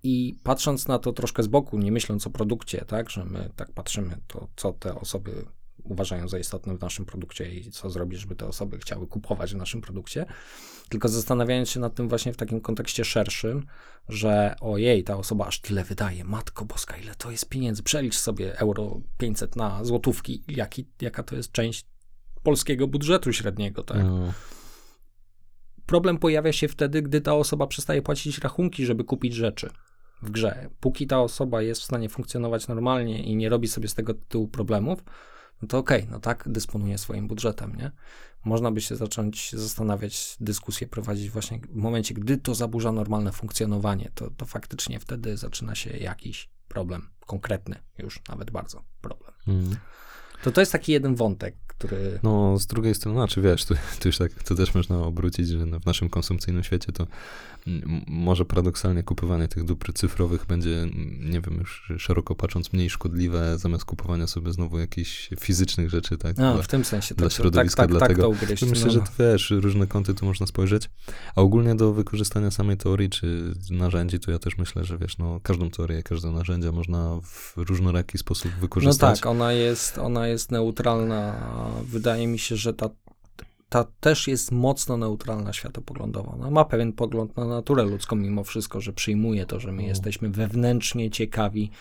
[0.03, 3.71] I patrząc na to troszkę z boku, nie myśląc o produkcie, tak, że my tak
[3.71, 5.45] patrzymy, to co te osoby
[5.83, 9.57] uważają za istotne w naszym produkcie i co zrobić, żeby te osoby chciały kupować w
[9.57, 10.25] naszym produkcie,
[10.89, 13.65] tylko zastanawiając się nad tym właśnie w takim kontekście szerszym,
[14.09, 18.59] że ojej, ta osoba aż tyle wydaje, matko boska, ile to jest pieniędzy, przelicz sobie
[18.59, 21.85] euro 500 na złotówki, jaki, jaka to jest część
[22.43, 24.03] polskiego budżetu średniego, tak?
[24.03, 24.33] No,
[25.85, 29.69] Problem pojawia się wtedy, gdy ta osoba przestaje płacić rachunki, żeby kupić rzeczy
[30.21, 30.69] w grze.
[30.79, 34.47] Póki ta osoba jest w stanie funkcjonować normalnie i nie robi sobie z tego tytułu
[34.47, 35.03] problemów,
[35.61, 37.91] no to okej, no tak dysponuje swoim budżetem, nie?
[38.45, 44.11] Można by się zacząć zastanawiać, dyskusję prowadzić właśnie w momencie, gdy to zaburza normalne funkcjonowanie,
[44.15, 49.31] to, to faktycznie wtedy zaczyna się jakiś problem, konkretny już nawet bardzo problem.
[49.47, 49.75] mm.
[50.43, 52.19] To to jest taki jeden wątek, który...
[52.23, 55.65] No, z drugiej strony, znaczy wiesz, tu, tu już tak, to też można obrócić, że
[55.65, 57.07] w naszym konsumpcyjnym świecie to
[58.07, 60.87] może paradoksalnie kupowanie tych dóbr cyfrowych będzie,
[61.19, 66.31] nie wiem, już szeroko patrząc, mniej szkodliwe zamiast kupowania sobie znowu jakichś fizycznych rzeczy, tak?
[66.31, 67.15] A, Dla- w tym sensie.
[67.15, 68.63] dla tak, środowiska, tak, tak, dlatego- tak to ugryźć.
[68.63, 69.05] Myślę, no, że no.
[69.05, 70.89] to, wiesz, różne kąty tu można spojrzeć,
[71.35, 75.39] a ogólnie do wykorzystania samej teorii czy narzędzi, to ja też myślę, że wiesz, no
[75.43, 79.19] każdą teorię, każde narzędzie można w różnoraki sposób No wykorzystać.
[79.19, 81.35] tak, ona jest, ona jest neutralna.
[81.83, 82.89] Wydaje mi się, że ta,
[83.69, 86.31] ta też jest mocno neutralna światopoglądowo.
[86.31, 89.87] Ona ma pewien pogląd na naturę ludzką mimo wszystko, że przyjmuje to, że my No.
[89.87, 91.71] jesteśmy wewnętrznie ciekawi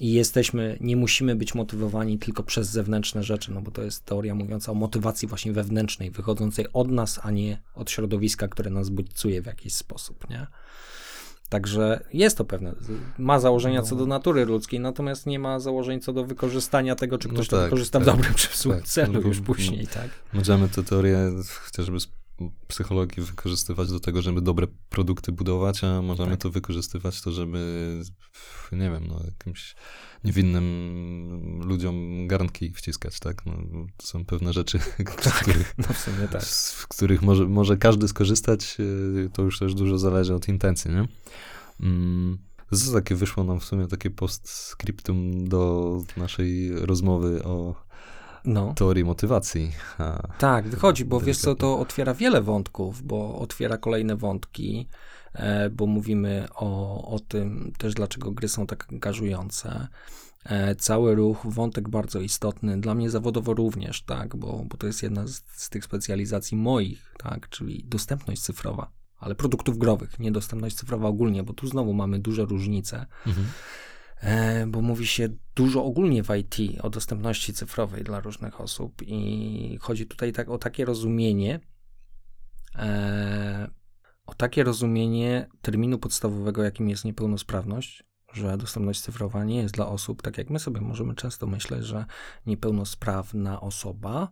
[0.00, 4.34] i jesteśmy, nie musimy być motywowani tylko przez zewnętrzne rzeczy, no bo to jest teoria
[4.34, 9.42] mówiąca o motywacji właśnie wewnętrznej, wychodzącej od nas, a nie od środowiska, które nas bodźcuje
[9.42, 10.46] w jakiś sposób, nie?
[11.52, 12.74] Także jest to pewne,
[13.18, 17.28] ma założenia co do natury ludzkiej, natomiast nie ma założeń co do wykorzystania tego, czy
[17.28, 18.88] No ktoś to tak, wykorzysta w tak, dobrym czy w złym tak.
[18.88, 20.08] celu No już później, tak?
[20.32, 21.18] Możemy tę teorię
[21.64, 22.08] chociażby z
[22.68, 26.40] psychologii wykorzystywać do tego, żeby dobre produkty budować, a możemy Tak.
[26.40, 28.02] to wykorzystywać to, żeby
[28.72, 29.74] nie wiem, no jakimś
[30.24, 33.46] niewinnym ludziom garnki wciskać, tak?
[33.46, 33.52] No,
[33.96, 34.78] to są pewne rzeczy,
[35.22, 36.44] z których, No w tak.
[36.44, 41.08] z których może, może każdy skorzystać, yy, to już też dużo zależy od intencji, nie?
[41.80, 42.38] Mm.
[42.74, 47.74] Co takie wyszło nam w sumie takie postscriptum do naszej rozmowy o
[48.44, 48.74] No.
[48.74, 49.72] teorii motywacji.
[49.98, 54.88] A, Tak, wychodzi, bo wiesz co, to otwiera wiele wątków, bo otwiera kolejne wątki,
[55.34, 59.88] e, bo mówimy o, o tym też, dlaczego gry są tak angażujące.
[60.44, 65.02] E, Cały ruch, wątek bardzo istotny, dla mnie zawodowo również, tak, bo, bo to jest
[65.02, 70.76] jedna z, z tych specjalizacji moich, tak, czyli dostępność cyfrowa, ale produktów growych, nie dostępność
[70.76, 73.06] cyfrowa ogólnie, bo tu znowu mamy duże różnice.
[73.26, 73.46] mhm.
[74.22, 79.78] E, bo mówi się dużo ogólnie w IT o dostępności cyfrowej dla różnych osób i
[79.80, 81.60] chodzi tutaj tak o takie rozumienie,
[82.76, 83.70] e,
[84.26, 90.22] o takie rozumienie terminu podstawowego, jakim jest niepełnosprawność, że dostępność cyfrowa nie jest dla osób,
[90.22, 92.04] tak jak my sobie możemy często myśleć, że
[92.46, 94.28] niepełnosprawna osoba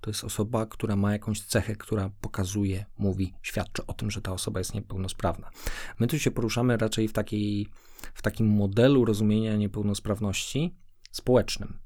[0.00, 4.32] to jest osoba, która ma jakąś cechę, która pokazuje, mówi, świadczy o tym, że ta
[4.32, 5.50] osoba jest niepełnosprawna.
[5.98, 7.68] My tu się poruszamy raczej w, takiej,
[8.14, 10.76] w takim modelu rozumienia niepełnosprawności
[11.12, 11.78] społecznym.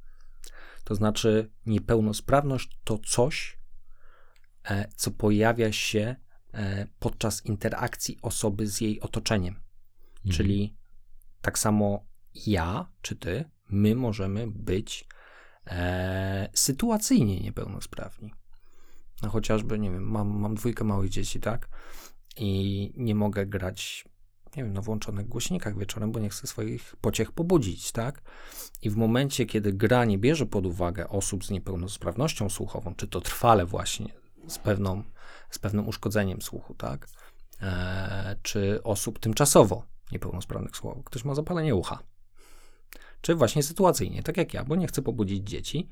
[0.85, 3.59] To znaczy, niepełnosprawność to coś,
[4.65, 6.17] e, co pojawia się
[6.53, 9.55] e, podczas interakcji osoby z jej otoczeniem.
[9.55, 10.37] Mhm.
[10.37, 10.77] Czyli
[11.41, 12.07] tak samo
[12.47, 15.09] ja czy ty, my możemy być
[15.67, 18.35] e, sytuacyjnie niepełnosprawni.
[19.23, 21.69] No chociażby, nie wiem, mam, mam dwójkę małych dzieci, tak?
[22.37, 24.05] I nie mogę grać,
[24.57, 28.23] nie wiem, na włączonych głośnikach wieczorem, bo nie chcę swoich pociech pobudzić, tak?
[28.83, 33.21] I w momencie, kiedy gra nie bierze pod uwagę osób z niepełnosprawnością słuchową, czy to
[33.21, 34.15] trwale właśnie
[34.47, 35.03] z, pewną,
[35.51, 37.09] z pewnym uszkodzeniem słuchu, tak?
[37.63, 41.03] E, czy osób tymczasowo niepełnosprawnych słuchowo.
[41.03, 41.99] Ktoś ma zapalenie ucha.
[43.21, 45.89] Czy właśnie sytuacyjnie, tak jak ja, bo nie chcę pobudzić dzieci,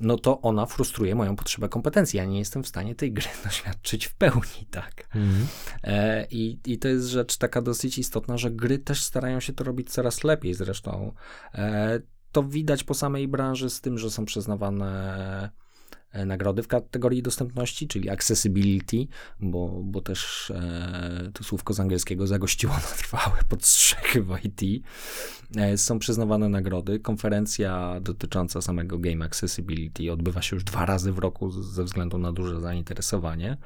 [0.00, 2.16] no to ona frustruje moją potrzebę kompetencji.
[2.16, 5.08] Ja nie jestem w stanie tej gry doświadczyć w pełni, tak.
[5.14, 5.46] Mhm.
[5.82, 9.64] E, i, I to jest rzecz taka dosyć istotna, że gry też starają się to
[9.64, 11.12] robić coraz lepiej zresztą.
[11.54, 12.00] E,
[12.32, 15.50] to widać po samej branży z tym, że są przyznawane
[16.12, 19.06] nagrody w kategorii dostępności, czyli accessibility,
[19.40, 24.84] bo, bo też e, to słówko z angielskiego zagościło na trwałe podstrzechy w IT.
[25.56, 27.00] E, są przyznawane nagrody.
[27.00, 32.32] Konferencja dotycząca samego game accessibility odbywa się już dwa razy w roku ze względu na
[32.32, 33.56] duże zainteresowanie.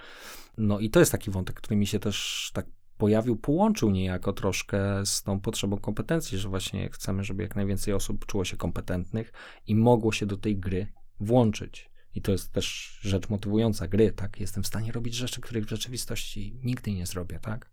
[0.58, 2.66] No i to jest taki wątek, który mi się też tak
[2.98, 8.26] pojawił, połączył niejako troszkę z tą potrzebą kompetencji, że właśnie chcemy, żeby jak najwięcej osób
[8.26, 9.32] czuło się kompetentnych
[9.66, 10.86] i mogło się do tej gry
[11.20, 11.93] włączyć.
[12.14, 14.40] I to jest też rzecz motywująca gry, tak?
[14.40, 17.70] Jestem w stanie robić rzeczy, których w rzeczywistości nigdy nie zrobię, tak?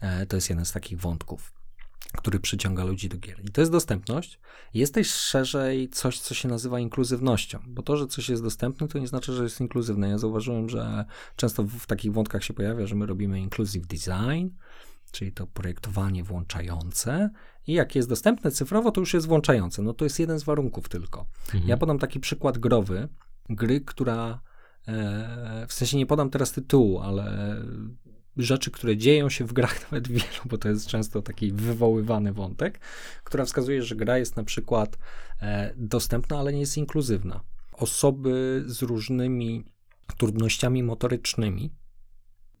[0.00, 1.52] E, to jest jeden z takich wątków
[2.16, 3.44] który przyciąga ludzi do gier.
[3.44, 4.40] I to jest dostępność.
[4.74, 8.98] Jest też szerzej coś, co się nazywa inkluzywnością, bo to, że coś jest dostępne, to
[8.98, 10.08] nie znaczy, że jest inkluzywne.
[10.08, 11.04] Ja zauważyłem, że
[11.36, 14.48] często w, takich wątkach się pojawia, że my robimy inclusive design,
[15.14, 17.30] czyli to projektowanie włączające
[17.66, 19.82] i jak jest dostępne cyfrowo, to już jest włączające.
[19.82, 21.26] No to jest jeden z warunków tylko.
[21.44, 21.68] Mhm.
[21.68, 23.08] Ja podam taki przykład growy,
[23.48, 24.40] gry, która
[24.88, 27.56] e, w sensie nie podam teraz tytułu, ale
[28.36, 32.80] rzeczy, które dzieją się w grach nawet wielu, bo to jest często taki wywoływany wątek,
[33.24, 34.98] która wskazuje, że gra jest na przykład
[35.42, 37.40] e, dostępna, ale nie jest inkluzywna.
[37.72, 39.64] Osoby z różnymi
[40.16, 41.70] trudnościami motorycznymi,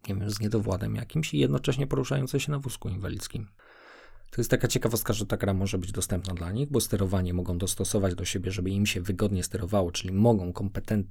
[0.08, 3.48] nie wiem, z niedowładem jakimś i jednocześnie poruszające się na wózku inwalidzkim.
[4.30, 7.58] To jest taka ciekawostka, że ta gra może być dostępna dla nich, bo sterowanie mogą
[7.58, 11.06] dostosować do siebie, żeby im się wygodnie sterowało, czyli mogą kompetent,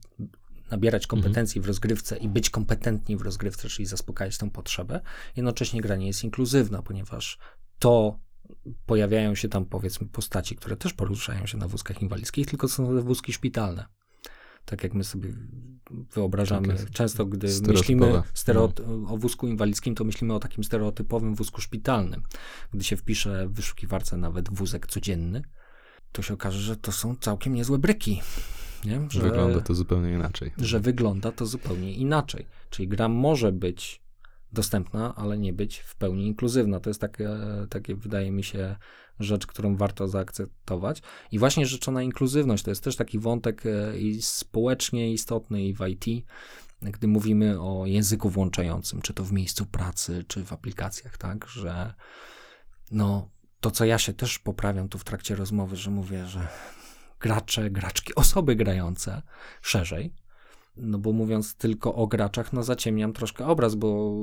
[0.71, 1.21] nabierać mhm.
[1.21, 5.01] kompetencji w rozgrywce i być kompetentni w rozgrywce, czyli zaspokajać tą potrzebę.
[5.35, 7.37] Jednocześnie gra nie jest inkluzywna, ponieważ
[7.79, 8.19] to
[8.85, 13.03] pojawiają się tam powiedzmy postaci, które też poruszają się na wózkach inwalidzkich, tylko są to
[13.03, 13.85] wózki szpitalne.
[14.65, 15.33] Tak jak my sobie
[15.91, 19.13] wyobrażamy, tak często gdy myślimy stereoty- no.
[19.13, 22.23] o wózku inwalidzkim, to myślimy o takim stereotypowym wózku szpitalnym.
[22.73, 25.41] Gdy się wpisze w wyszukiwarce nawet wózek codzienny,
[26.11, 28.21] to się okaże, że to są całkiem niezłe bryki.
[28.85, 29.07] Nie?
[29.09, 30.51] Że, wygląda to zupełnie inaczej.
[30.57, 32.45] Że wygląda to zupełnie inaczej.
[32.69, 34.02] Czyli gra może być
[34.53, 36.79] dostępna, ale nie być w pełni inkluzywna.
[36.79, 37.29] To jest takie,
[37.69, 38.75] takie, wydaje mi się,
[39.19, 41.01] rzecz, którą warto zaakceptować.
[41.31, 45.87] I właśnie rzeczona inkluzywność to jest też taki wątek e, i społecznie istotny i w
[45.87, 46.25] IT,
[46.81, 51.93] gdy mówimy o języku włączającym, czy to w miejscu pracy, czy w aplikacjach, tak, że
[52.91, 56.47] no, to, co ja się też poprawiam tu w trakcie rozmowy, że mówię, że
[57.19, 59.21] gracze, graczki, osoby grające
[59.61, 60.13] szerzej.
[60.77, 64.13] No bo mówiąc tylko o graczach, no zaciemniam troszkę obraz, bo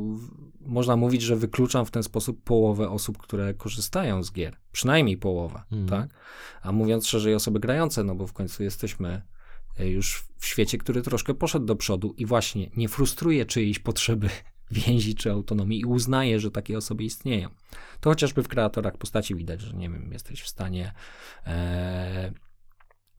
[0.60, 4.56] można mówić, że wykluczam w ten sposób połowę osób, które korzystają z gier.
[4.72, 5.88] Przynajmniej połowę, mm.
[5.88, 6.10] tak?
[6.62, 9.22] A mówiąc szerzej osoby grające, no bo w końcu jesteśmy
[9.78, 14.30] e, już w świecie, który troszkę poszedł do przodu i właśnie nie frustruje czyjejś potrzeby
[14.70, 17.48] więzi czy autonomii i uznaje, że takie osoby istnieją.
[18.00, 20.92] To chociażby w kreatorach postaci widać, że nie wiem, jesteś w stanie
[21.46, 22.32] e,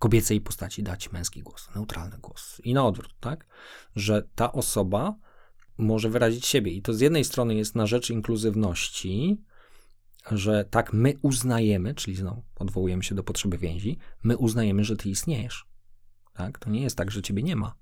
[0.02, 2.62] kobiecej postaci dać męski głos, neutralny głos.
[2.64, 3.46] I na odwrót, tak?
[3.96, 5.16] Że ta osoba
[5.78, 6.72] może wyrazić siebie.
[6.72, 9.42] I to z jednej strony jest na rzecz inkluzywności,
[10.32, 15.10] że tak my uznajemy, czyli znowu odwołujemy się do potrzeby więzi, my uznajemy, że ty
[15.10, 15.66] istniejesz.
[16.34, 16.60] Tak?
[16.60, 17.76] To nie jest tak, że ciebie nie ma.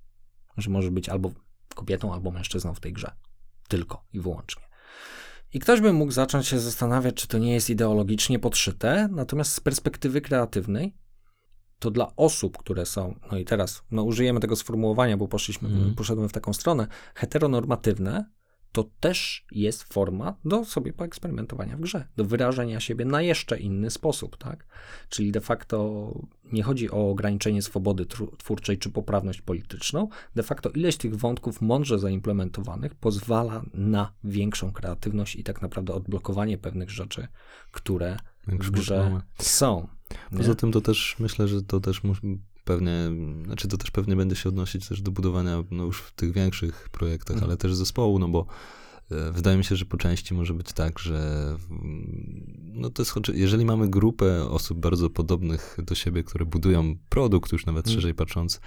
[0.58, 1.32] Że możesz być albo
[1.76, 3.12] kobietą, albo mężczyzną w tej grze.
[3.68, 4.64] Tylko i wyłącznie.
[5.54, 9.60] I ktoś by mógł zacząć się zastanawiać, czy to nie jest ideologicznie podszyte, natomiast z
[9.60, 10.94] perspektywy kreatywnej
[11.80, 15.96] to dla osób, które są, no i teraz no użyjemy tego sformułowania, bo poszliśmy, mm.
[15.96, 18.26] poszedłem w taką stronę, heteronormatywne,
[18.72, 23.90] to też jest forma do sobie poeksperymentowania w grze, do wyrażenia siebie na jeszcze inny
[23.90, 24.66] sposób, tak?
[25.10, 26.12] Czyli de facto
[26.52, 28.06] nie chodzi o ograniczenie swobody
[28.38, 35.36] twórczej czy poprawność polityczną, de facto ileś tych wątków mądrze zaimplementowanych pozwala na większą kreatywność
[35.36, 37.28] i tak naprawdę odblokowanie pewnych rzeczy,
[37.72, 39.99] które w grze są.
[40.38, 42.02] Poza tym to też myślę, że to też
[42.66, 43.12] pewnie,
[43.46, 46.90] znaczy to też pewnie będzie się odnosić też do budowania no już w tych większych
[46.90, 47.50] projektach, mhm.
[47.50, 48.46] ale też zespołu, no bo
[49.12, 51.56] e, Wydaje mi się, że po części może być tak, że
[52.74, 57.66] no to jest, jeżeli mamy grupę osób bardzo podobnych do siebie, które budują produkt, już
[57.66, 57.96] nawet mhm.
[57.96, 58.62] szerzej patrząc,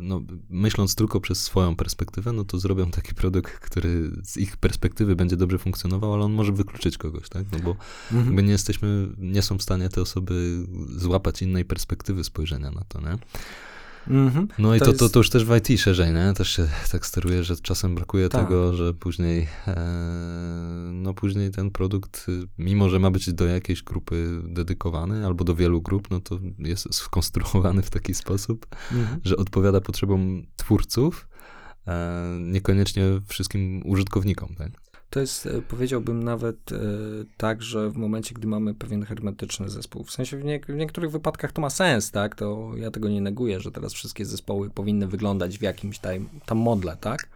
[0.00, 5.16] no, myśląc tylko przez swoją perspektywę, no to zrobią taki produkt, który z ich perspektywy
[5.16, 7.44] będzie dobrze funkcjonował, ale on może wykluczyć kogoś, tak?
[7.52, 7.76] No bo
[8.12, 8.46] mhm.
[8.46, 13.18] nie jesteśmy, nie są w stanie te osoby złapać innej perspektywy spojrzenia na to, nie?
[14.08, 14.46] Mm-hmm.
[14.58, 16.32] No i to, to, to, to, już też w IT szerzej, nie?
[16.34, 18.42] Też się tak steruje, że czasem brakuje tak.
[18.42, 19.74] tego, że później e,
[20.92, 22.26] no później ten produkt,
[22.58, 26.94] mimo że ma być do jakiejś grupy dedykowany albo do wielu grup, no to jest
[26.94, 29.18] skonstruowany w taki sposób, mm-hmm.
[29.24, 31.28] że odpowiada potrzebom twórców,
[31.86, 34.70] e, niekoniecznie wszystkim użytkownikom, tak?
[35.14, 36.78] To jest, e, powiedziałbym nawet e,
[37.36, 41.10] tak, że w momencie, gdy mamy pewien hermetyczny zespół, w sensie w, nie, w niektórych
[41.10, 45.06] wypadkach to ma sens, tak, to ja tego nie neguję, że teraz wszystkie zespoły powinny
[45.06, 47.28] wyglądać w jakimś tam, tam modle, tak,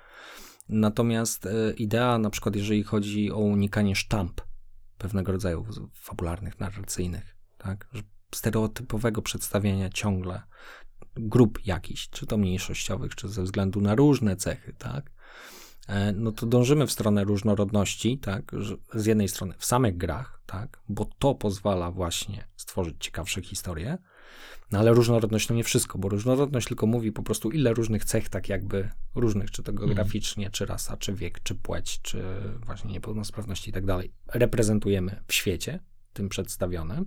[0.69, 4.41] natomiast e, idea, na przykład jeżeli chodzi o unikanie sztamp
[4.99, 7.89] pewnego rodzaju fabularnych, narracyjnych, tak,
[8.35, 10.43] stereotypowego przedstawienia ciągle
[11.17, 15.18] grup jakichś, czy to mniejszościowych, czy ze względu na różne cechy, tak,
[16.15, 18.53] no to dążymy w stronę różnorodności, tak,
[18.95, 23.99] z jednej strony w samych grach, tak, bo to pozwala właśnie stworzyć ciekawsze historie,
[24.73, 28.29] no ale różnorodność to nie wszystko, bo różnorodność tylko mówi po prostu ile różnych cech,
[28.29, 29.89] tak jakby różnych, czy to mhm.
[29.89, 32.23] geograficznie, czy rasa, czy wiek, czy płeć, czy
[32.67, 35.81] właśnie niepełnosprawności i tak dalej, reprezentujemy w świecie,
[36.13, 37.07] tym przedstawionym.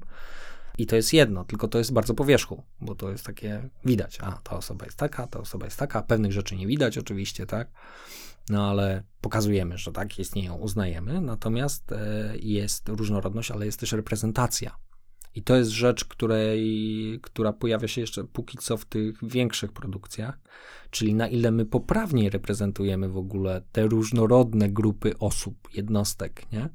[0.78, 4.18] I to jest jedno, tylko to jest bardzo po wierzchu, bo to jest takie widać,
[4.22, 7.68] a ta osoba jest taka, ta osoba jest taka, pewnych rzeczy nie widać oczywiście, tak?
[8.50, 14.76] no ale pokazujemy, że tak, istnieją, uznajemy, natomiast e, jest różnorodność, ale jest też reprezentacja.
[15.36, 20.40] I to jest rzecz, której, która pojawia się jeszcze póki co w tych większych produkcjach,
[20.90, 26.70] czyli na ile my poprawnie reprezentujemy w ogóle te różnorodne grupy osób, jednostek, nie?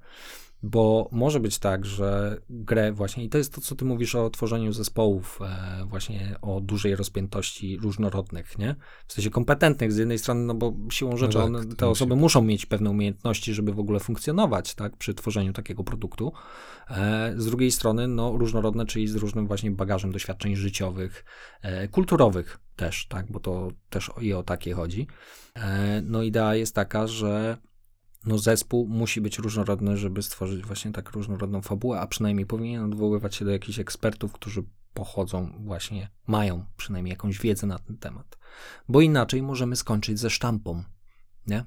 [0.66, 4.30] Bo może być tak, że grę właśnie, i to jest to, co ty mówisz o
[4.30, 8.74] tworzeniu zespołów, e, właśnie o dużej rozpiętości różnorodnych, nie?
[9.06, 11.88] W sensie kompetentnych z jednej strony, no bo siłą no rzeczy no tak, one, te
[11.88, 12.22] osoby musi.
[12.22, 16.32] muszą mieć pewne umiejętności, żeby w ogóle funkcjonować, tak, przy tworzeniu takiego produktu.
[16.90, 21.24] E, z drugiej strony, no różnorodne, czyli z różnym właśnie bagażem doświadczeń życiowych,
[21.62, 25.06] e, kulturowych też, tak, bo to też i o takie chodzi.
[25.54, 27.56] E, no idea jest taka, że
[28.26, 33.34] no zespół musi być różnorodny, żeby stworzyć właśnie tak różnorodną fabułę, a przynajmniej powinien odwoływać
[33.34, 34.62] się do jakichś ekspertów, którzy
[34.94, 38.38] pochodzą właśnie, mają przynajmniej jakąś wiedzę na ten temat.
[38.88, 40.84] Bo inaczej możemy skończyć ze sztampą,
[41.46, 41.64] nie?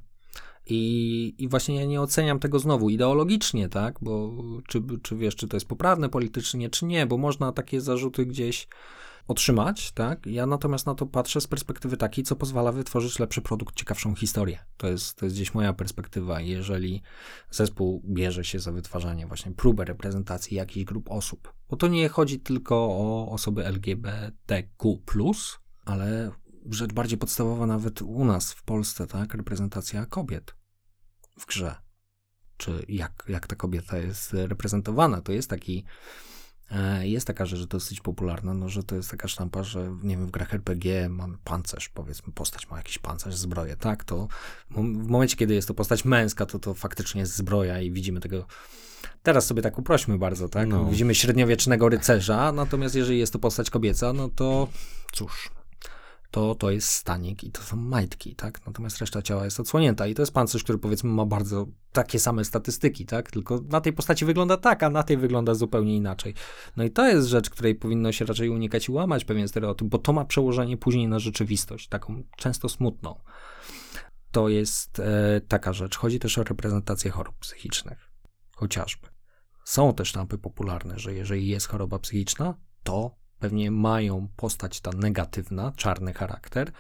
[0.66, 4.00] I, I właśnie ja nie oceniam tego znowu ideologicznie, tak?
[4.02, 4.32] Bo
[4.68, 8.68] czy, czy wiesz, czy to jest poprawne politycznie, czy nie, bo można takie zarzuty gdzieś
[9.30, 10.26] otrzymać, tak?
[10.26, 14.60] Ja natomiast na to patrzę z perspektywy takiej, co pozwala wytworzyć lepszy produkt, ciekawszą historię.
[14.78, 16.42] To jest, to jest gdzieś moja perspektywa.
[16.42, 17.02] Jeżeli
[17.52, 22.40] zespół bierze się za wytwarzanie właśnie próbę reprezentacji jakichś grup osób, bo to nie chodzi
[22.40, 25.00] tylko o osoby LGBTQ+,
[25.86, 26.32] ale
[26.70, 29.34] rzecz bardziej podstawowa nawet u nas w Polsce, tak?
[29.34, 30.56] Reprezentacja kobiet
[31.40, 31.76] w grze.
[32.58, 35.22] Czy jak, jak ta kobieta jest reprezentowana.
[35.22, 35.86] To jest taki
[37.02, 40.32] jest taka rzecz dosyć popularna, no, że to jest taka sztampa, że nie wiem, w
[40.32, 44.28] grach RPG mamy pancerz, powiedzmy, postać ma jakiś pancerz, zbroję, tak, to
[44.72, 48.46] w momencie, kiedy jest to postać męska, to to faktycznie jest zbroja i widzimy tego
[49.24, 50.68] Teraz sobie tak uprośmy bardzo, tak?
[50.68, 50.86] No.
[50.86, 54.68] Widzimy średniowiecznego rycerza, natomiast jeżeli jest to postać kobieca, no to
[55.12, 55.50] cóż,
[56.32, 58.66] to to jest stanik i to są majtki, tak?
[58.66, 62.46] Natomiast reszta ciała jest odsłonięta i to jest pancerz, który powiedzmy ma bardzo takie same
[62.46, 63.32] statystyki, tak?
[63.32, 66.34] Tylko na tej postaci wygląda tak, a na tej wygląda zupełnie inaczej.
[66.78, 69.98] No i to jest rzecz, której powinno się raczej unikać i łamać pewien stereotyp, bo
[69.98, 73.16] to ma przełożenie później na rzeczywistość, taką często smutną.
[74.32, 75.98] To jest e, taka rzecz.
[75.98, 78.12] Chodzi też o reprezentację chorób psychicznych,
[78.56, 79.08] chociażby.
[79.64, 82.54] Są też sztampy popularne, że jeżeli jest choroba psychiczna,
[82.84, 86.72] to pewnie mają postać ta negatywna, czarny charakter.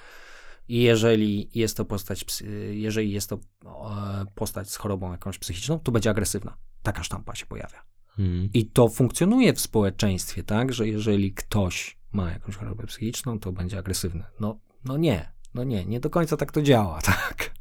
[0.67, 2.25] I jeżeli jest to postać,
[2.71, 6.57] jeżeli jest to e, postać z chorobą jakąś psychiczną, to będzie agresywna.
[6.83, 7.85] Taka sztampa się pojawia.
[8.07, 8.49] Hmm.
[8.53, 13.77] I to funkcjonuje w społeczeństwie, tak, że jeżeli ktoś ma jakąś chorobę psychiczną, to będzie
[13.77, 14.23] agresywny.
[14.39, 17.51] No, no nie, no nie, nie do końca tak to działa, tak.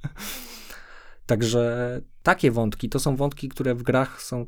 [1.28, 4.46] Także takie wątki to są wątki, które w grach są,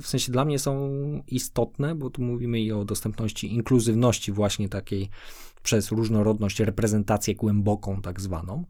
[0.00, 0.90] w sensie dla mnie są
[1.26, 5.10] istotne, bo tu mówimy i o dostępności, inkluzywności właśnie takiej
[5.62, 8.64] przez różnorodność, reprezentację głęboką tak zwaną.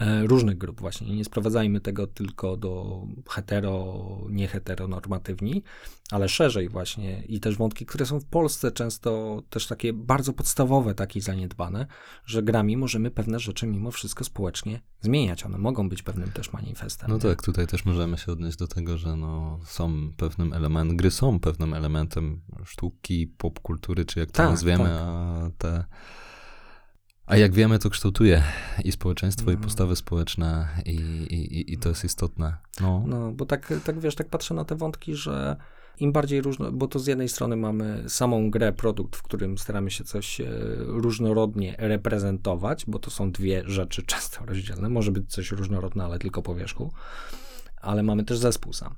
[0.00, 1.16] E, różnych grup właśnie.
[1.16, 5.62] Nie sprowadzajmy tego tylko do hetero, nieheteronormatywni,
[6.10, 10.94] ale szerzej właśnie i też wątki, które są w Polsce często też takie bardzo podstawowe,
[10.94, 11.86] takie zaniedbane,
[12.24, 15.46] że grami możemy pewne rzeczy mimo wszystko społecznie zmieniać.
[15.46, 17.10] One mogą być pewnym też manifestem.
[17.10, 17.20] No nie?
[17.20, 21.40] tak, tutaj też możemy się odnieść do tego, że no, są pewnym elementem, gry są
[21.40, 24.92] pewnym elementem sztuki, popkultury, czy jak to tak, nazwiemy, tak.
[24.92, 25.84] a te
[27.28, 28.42] a jak wiemy, to kształtuje
[28.84, 29.64] i społeczeństwo, i mm.
[29.64, 32.56] postawy społeczne, i, i, i to jest istotne.
[32.80, 33.04] No.
[33.06, 35.56] no, bo tak, tak wiesz, tak patrzę na te wątki, że
[36.00, 39.90] im bardziej różno, bo to z jednej strony mamy samą grę, produkt, w którym staramy
[39.90, 40.46] się coś e,
[40.78, 44.88] różnorodnie reprezentować, bo to są dwie rzeczy często rozdzielne.
[44.88, 46.92] Może być coś różnorodne, ale tylko po wierzchu,
[47.80, 48.94] ale mamy też zespół sam.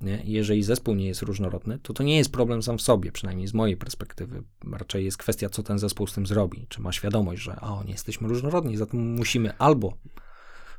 [0.00, 0.22] Nie?
[0.24, 3.54] Jeżeli zespół nie jest różnorodny, to to nie jest problem sam w sobie, przynajmniej z
[3.54, 4.42] mojej perspektywy.
[4.72, 6.66] Raczej jest kwestia, co ten zespół z tym zrobi.
[6.68, 9.96] Czy ma świadomość, że o, nie jesteśmy różnorodni, zatem musimy albo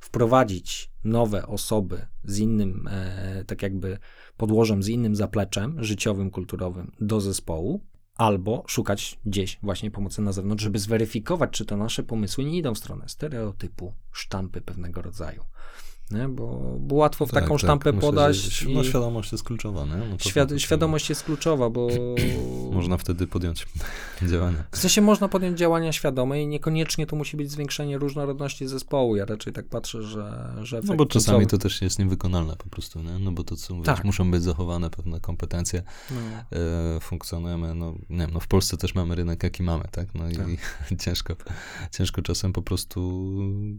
[0.01, 3.97] wprowadzić nowe osoby z innym, e, tak jakby
[4.37, 7.81] podłożem, z innym zapleczem życiowym, kulturowym do zespołu,
[8.15, 12.73] albo szukać gdzieś właśnie pomocy na zewnątrz, żeby zweryfikować, czy te nasze pomysły nie idą
[12.73, 15.43] w stronę stereotypu, sztampy pewnego rodzaju
[16.11, 16.27] nie?
[16.27, 17.59] Bo, bo łatwo w Tak, taką tak.
[17.63, 18.61] sztampę podać.
[18.63, 19.91] i No, świadomość jest kluczowa, nie?
[20.09, 21.87] No świad- to- to- świadomość jest kluczowa, bo
[22.71, 23.67] Można wtedy podjąć
[24.31, 24.63] działania.
[24.71, 29.15] w sensie można podjąć działania świadome i niekoniecznie to musi być zwiększenie różnorodności zespołu.
[29.15, 32.69] Ja raczej tak patrzę, że, że No bo czasami końcowy- to też jest niewykonalne po
[32.69, 33.19] prostu, nie?
[33.19, 34.03] No bo to co mówisz, Tak.
[34.05, 36.17] muszą być zachowane pewne kompetencje, No.
[36.97, 40.15] e, funkcjonujemy, no nie wiem, no w Polsce też mamy rynek jaki mamy, tak?
[40.15, 40.45] No i Tak.
[41.03, 41.35] ciężko,
[41.91, 42.99] ciężko czasem po prostu,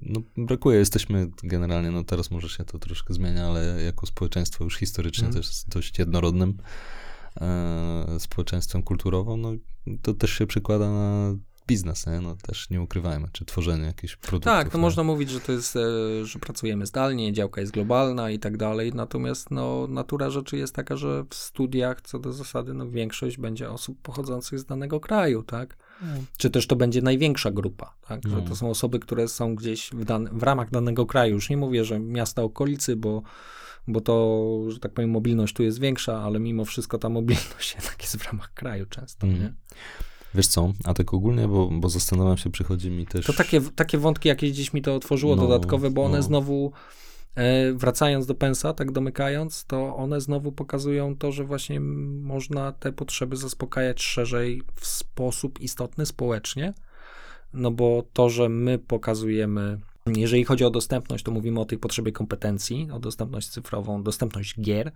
[0.02, 4.76] no brakuje, jesteśmy generalnie, no teraz może się to troszkę zmienia, ale jako społeczeństwo już
[4.76, 5.42] historycznie Mhm.
[5.42, 6.56] też dość jednorodnym
[7.40, 9.52] e, społeczeństwem kulturową, no
[10.02, 11.34] to też się przekłada na
[11.66, 12.20] biznes, nie?
[12.20, 14.52] No też nie ukrywajmy, czy tworzenie jakichś produktów.
[14.52, 14.82] Tak, to nie?
[14.82, 15.80] można mówić, że to jest, e,
[16.24, 20.96] że pracujemy zdalnie, działka jest globalna i tak dalej, natomiast no, natura rzeczy jest taka,
[20.96, 25.76] że w studiach co do zasady no, większość będzie osób pochodzących z danego kraju, tak?
[26.36, 28.24] Czy też to będzie największa grupa, tak?
[28.24, 28.40] No.
[28.40, 31.34] to są osoby, które są gdzieś w, dan- w ramach danego kraju.
[31.34, 33.22] Już nie mówię, że miasta okolicy, bo,
[33.88, 38.02] bo to, że tak powiem, mobilność tu jest większa, ale mimo wszystko ta mobilność jednak
[38.02, 39.40] jest w ramach kraju często, Mm.
[39.40, 39.52] nie?
[40.34, 43.26] Wiesz co, a tak ogólnie, bo, bo zastanawiam się, przychodzi mi też...
[43.26, 46.22] To takie, takie wątki jakieś gdzieś mi to otworzyło No, dodatkowe, bo one no.
[46.22, 46.72] znowu,
[47.74, 53.36] wracając do pensa, tak domykając, to one znowu pokazują to, że właśnie można te potrzeby
[53.36, 56.74] zaspokajać szerzej w sposób istotny społecznie,
[57.52, 62.12] no bo to, że my pokazujemy, jeżeli chodzi o dostępność, to mówimy o tej potrzebie
[62.12, 64.92] kompetencji, o dostępność cyfrową, dostępność gier,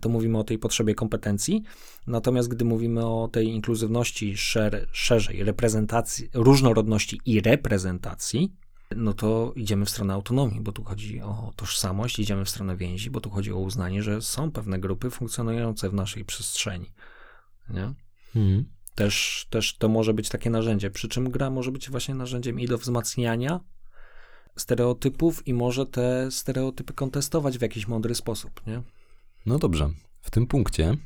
[0.00, 1.62] to mówimy o tej potrzebie kompetencji.
[2.06, 8.52] Natomiast gdy mówimy o tej inkluzywności szer, szerzej, reprezentacji, różnorodności i reprezentacji,
[8.96, 13.10] no to idziemy w stronę autonomii, bo tu chodzi o tożsamość, idziemy w stronę więzi,
[13.10, 16.92] bo tu chodzi o uznanie, że są pewne grupy funkcjonujące w naszej przestrzeni.
[17.70, 17.94] Nie?
[18.36, 18.64] Mhm.
[18.94, 20.90] Też, też to może być takie narzędzie.
[20.90, 23.60] Przy czym gra może być właśnie narzędziem i do wzmacniania
[24.56, 28.66] stereotypów, i może te stereotypy kontestować w jakiś mądry sposób.
[28.66, 28.82] Nie?
[29.46, 29.90] No dobrze,
[30.22, 30.96] w tym punkcie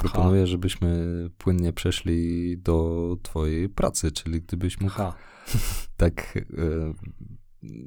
[0.00, 1.06] proponuję, żebyśmy
[1.38, 5.14] płynnie przeszli do twojej pracy, czyli gdybyś mógł Ha.
[5.96, 6.42] tak e,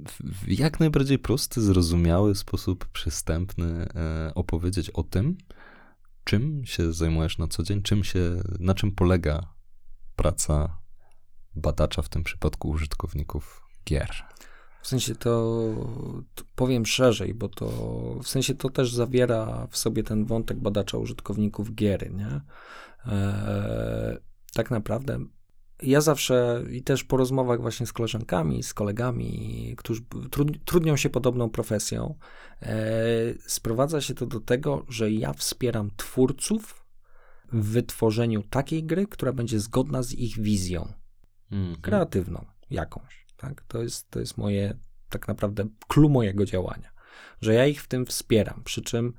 [0.07, 5.37] w- w jak najbardziej prosty, zrozumiały sposób, przystępny e, opowiedzieć o tym,
[6.23, 9.53] czym się zajmujesz na co dzień, czym się, na czym polega
[10.15, 10.77] praca
[11.55, 14.09] badacza, w tym przypadku użytkowników gier.
[14.83, 15.63] W sensie to,
[16.35, 17.67] to powiem szerzej, bo to
[18.23, 22.41] w sensie to też zawiera w sobie ten wątek badacza użytkowników giery, nie?
[23.05, 24.17] Eee,
[24.53, 25.19] tak naprawdę
[25.83, 30.01] ja zawsze i też po rozmowach właśnie z koleżankami, z kolegami, którzy
[30.31, 32.15] trud, trudnią się podobną profesją,
[32.61, 32.75] e,
[33.47, 36.85] sprowadza się to do tego, że ja wspieram twórców
[37.53, 40.93] w wytworzeniu takiej gry, która będzie zgodna z ich wizją
[41.51, 41.81] Mhm.
[41.81, 43.22] kreatywną jakąś.
[43.43, 43.61] Tak?
[43.67, 44.73] To, jest, to jest moje,
[45.09, 46.91] tak naprawdę, clue mojego działania,
[47.41, 48.61] że ja ich w tym wspieram.
[48.63, 49.13] Przy czym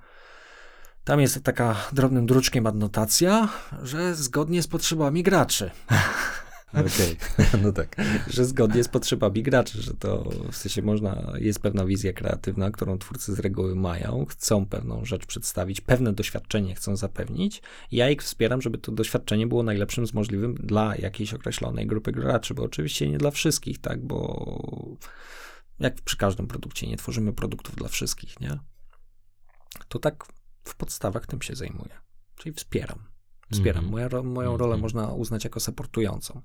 [1.05, 3.49] tam jest taka drobnym druczkiem adnotacja,
[3.83, 5.71] że zgodnie z potrzebami graczy.
[6.75, 7.17] Okej,
[7.63, 7.97] no tak.
[8.27, 12.99] że zgodnie z potrzebami graczy, że to w sensie można, jest pewna wizja kreatywna, którą
[12.99, 17.63] twórcy z reguły mają, chcą pewną rzecz przedstawić, pewne doświadczenie chcą zapewnić.
[17.93, 22.55] Ja ich wspieram, żeby to doświadczenie było najlepszym z możliwym dla jakiejś określonej grupy graczy,
[22.55, 24.99] bo oczywiście nie dla wszystkich, tak, bo
[25.81, 28.59] jak przy każdym produkcie, nie tworzymy produktów dla wszystkich, nie?
[29.89, 30.25] To tak
[30.65, 31.95] w podstawach tym się zajmuję,
[32.37, 33.14] czyli wspieram.
[33.55, 33.85] Wspieram.
[33.85, 34.11] Mhm.
[34.11, 34.81] Moja, moją rolę Mhm.
[34.81, 36.43] można uznać jako supportującą.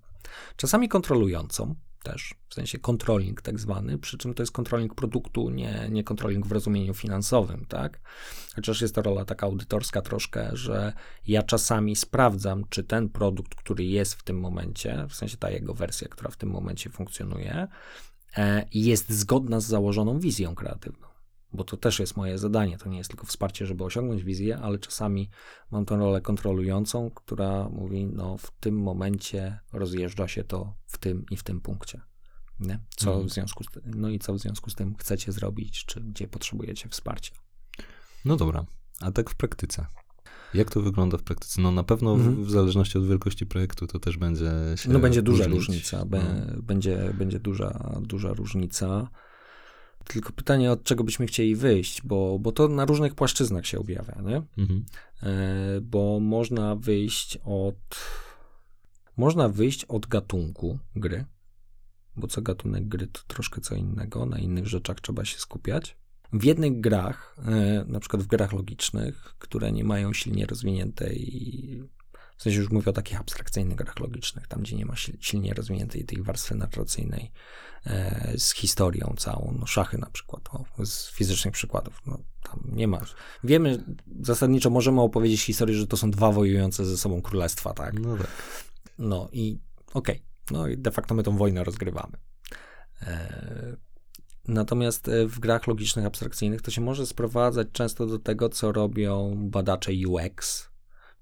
[0.55, 5.87] Czasami kontrolującą też, w sensie controlling tak zwany, przy czym to jest controlling produktu, nie,
[5.91, 7.99] nie controlling w rozumieniu finansowym, tak?
[8.55, 10.93] Chociaż jest to rola taka audytorska troszkę, że
[11.27, 15.73] ja czasami sprawdzam, czy ten produkt, który jest w tym momencie, w sensie ta jego
[15.73, 17.67] wersja, która w tym momencie funkcjonuje,
[18.37, 21.08] e, jest zgodna z założoną wizją kreatywną.
[21.53, 22.77] Bo to też jest moje zadanie.
[22.77, 25.29] To nie jest tylko wsparcie, żeby osiągnąć wizję, ale czasami
[25.71, 31.25] mam tę rolę kontrolującą, która mówi, no w tym momencie rozjeżdża się to w tym
[31.31, 32.01] i w tym punkcie.
[32.59, 32.79] Nie?
[32.95, 33.27] Co Mhm.
[33.29, 36.27] w związku z tym, no i co w związku z tym chcecie zrobić, czy gdzie
[36.27, 37.35] potrzebujecie wsparcia.
[38.25, 38.65] No dobra,
[39.01, 39.85] a tak w praktyce.
[40.53, 41.61] Jak to wygląda w praktyce?
[41.61, 42.43] No na pewno w, Mhm.
[42.45, 46.05] w zależności od wielkości projektu to też będzie się No będzie duża różnica, No.
[46.61, 49.09] będzie, będzie duża, duża różnica.
[50.09, 54.21] Tylko pytanie, od czego byśmy chcieli wyjść, bo, bo to na różnych płaszczyznach się objawia,
[54.21, 54.41] nie?
[54.57, 54.85] Mhm.
[55.23, 57.75] E, bo można wyjść od
[59.17, 61.25] można wyjść od gatunku gry,
[62.15, 65.97] bo co gatunek gry to troszkę co innego, na innych rzeczach trzeba się skupiać.
[66.33, 71.83] W jednych grach, e, na przykład w grach logicznych, które nie mają silnie rozwiniętej,
[72.39, 76.05] w sensie już mówię o takich abstrakcyjnych grach logicznych, tam gdzie nie ma silnie rozwiniętej
[76.05, 77.31] tej warstwy narracyjnej
[77.85, 82.87] e, z historią całą, no szachy na przykład, o, z fizycznych przykładów, no tam nie
[82.87, 83.01] ma.
[83.43, 83.83] Wiemy,
[84.21, 87.99] zasadniczo możemy opowiedzieć historię, że to są dwa wojujące ze sobą królestwa, tak?
[87.99, 88.27] No tak.
[88.99, 89.59] No i
[89.93, 90.27] okej, okay.
[90.51, 92.17] no i de facto my tą wojnę rozgrywamy.
[93.01, 93.77] E,
[94.47, 99.35] Natomiast e, w grach logicznych, abstrakcyjnych to się może sprowadzać często do tego, co robią
[99.37, 100.68] badacze UX,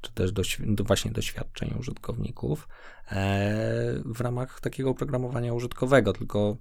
[0.07, 2.67] czy też do, właśnie doświadczeń użytkowników
[3.11, 6.57] e, w ramach takiego oprogramowania użytkowego, tylko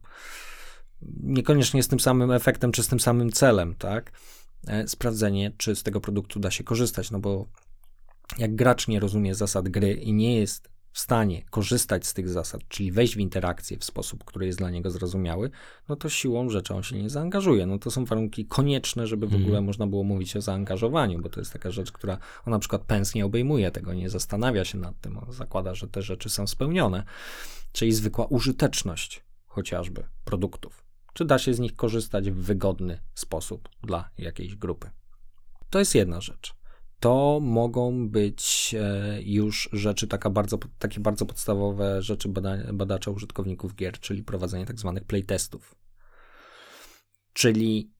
[1.22, 4.12] niekoniecznie z tym samym efektem, czy z tym samym celem, tak?
[4.66, 7.46] E, sprawdzenie, czy z tego produktu da się korzystać, no bo
[8.38, 12.60] jak gracz nie rozumie zasad gry i nie jest w stanie korzystać z tych zasad,
[12.68, 15.50] czyli wejść w interakcję w sposób, który jest dla niego zrozumiały,
[15.88, 17.66] no to siłą rzeczy on się nie zaangażuje.
[17.66, 19.44] No to są warunki konieczne, żeby w mm.
[19.44, 22.82] ogóle można było mówić o zaangażowaniu, bo to jest taka rzecz, która on na przykład
[22.82, 26.46] pens nie obejmuje tego, nie zastanawia się nad tym, on zakłada, że te rzeczy są
[26.46, 27.04] spełnione,
[27.72, 30.84] czyli zwykła użyteczność chociażby produktów.
[31.12, 34.90] Czy da się z nich korzystać w wygodny sposób dla jakiejś grupy?
[35.70, 36.55] To jest jedna rzecz
[37.00, 43.74] to mogą być e, już rzeczy, taka bardzo, takie bardzo podstawowe rzeczy bada, badacza użytkowników
[43.74, 45.74] gier, czyli prowadzenie tak zwanych playtestów.
[47.32, 47.92] Czyli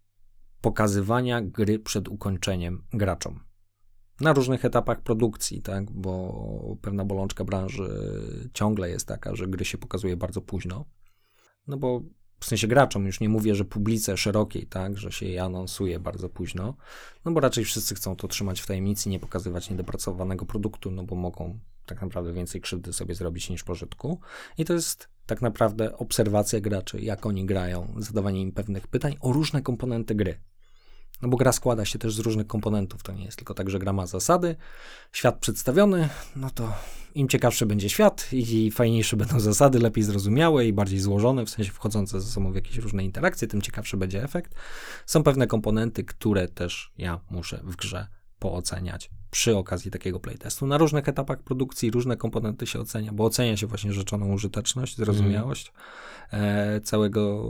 [0.61, 3.41] pokazywania gry przed ukończeniem graczom.
[4.21, 7.89] Na różnych etapach produkcji, tak, bo pewna bolączka branży
[8.53, 10.85] ciągle jest taka, że gry się pokazuje bardzo późno.
[11.67, 12.03] No bo
[12.41, 16.29] w sensie graczom, już nie mówię, że publice szerokiej, tak, że się je anonsuje bardzo
[16.29, 16.77] późno,
[17.25, 21.17] no bo raczej wszyscy chcą to trzymać w tajemnicy, nie pokazywać niedopracowanego produktu, no bo
[21.17, 24.21] mogą tak naprawdę więcej krzywdy sobie zrobić niż pożytku.
[24.59, 29.33] I to jest tak naprawdę obserwacja graczy, jak oni grają, zadawanie im pewnych pytań o
[29.33, 30.39] różne komponenty gry.
[31.23, 33.03] No bo gra składa się też z różnych komponentów.
[33.03, 34.57] To nie jest tylko tak, że gra ma zasady,
[35.13, 36.73] świat przedstawiony, no to
[37.15, 41.73] im ciekawszy będzie świat i fajniejsze będą zasady, lepiej zrozumiałe i bardziej złożone, w sensie
[41.73, 44.55] wchodzące ze sobą w jakieś różne interakcje, tym ciekawszy będzie efekt.
[45.07, 48.07] Są pewne komponenty, które też ja muszę w grze
[48.39, 50.67] pooceniać przy okazji takiego playtestu.
[50.67, 55.73] Na różnych etapach produkcji różne komponenty się ocenia, bo ocenia się właśnie rzeczoną użyteczność, zrozumiałość
[56.31, 56.83] mm.
[56.83, 57.45] całego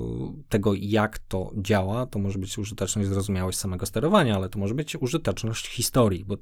[0.49, 2.07] tego, jak to działa.
[2.07, 6.37] To może być użyteczność, zrozumiałość samego sterowania, ale to może być użyteczność historii, bo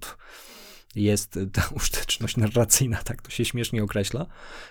[0.97, 4.27] jest ta użyteczność narracyjna, tak to się śmiesznie określa,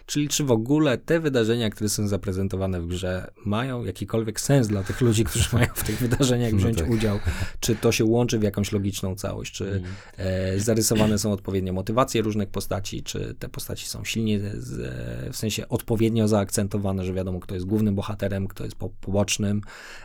[0.06, 4.84] czyli czy w ogóle te wydarzenia, które są zaprezentowane w grze, mają jakikolwiek sens dla
[4.84, 6.92] tych ludzi, którzy mają w tych wydarzeniach no wziąć no tak.
[6.92, 7.20] udział,
[7.60, 9.84] czy to się łączy w jakąś logiczną całość, czy mm.
[10.18, 14.94] e, zarysowane są odpowiednie motywacje różnych postaci, czy te postaci są silnie, z,
[15.34, 19.62] w sensie odpowiednio zaakcentowane, że wiadomo, kto jest głównym bohaterem, kto jest pobocznym,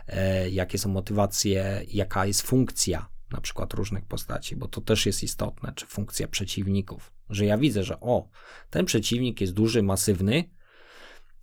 [0.07, 5.23] e, jakie są motywacje, jaka jest funkcja na przykład różnych postaci, bo to też jest
[5.23, 8.29] istotne, czy funkcja przeciwników, że ja widzę, że o,
[8.71, 10.51] ten przeciwnik jest duży, masywny,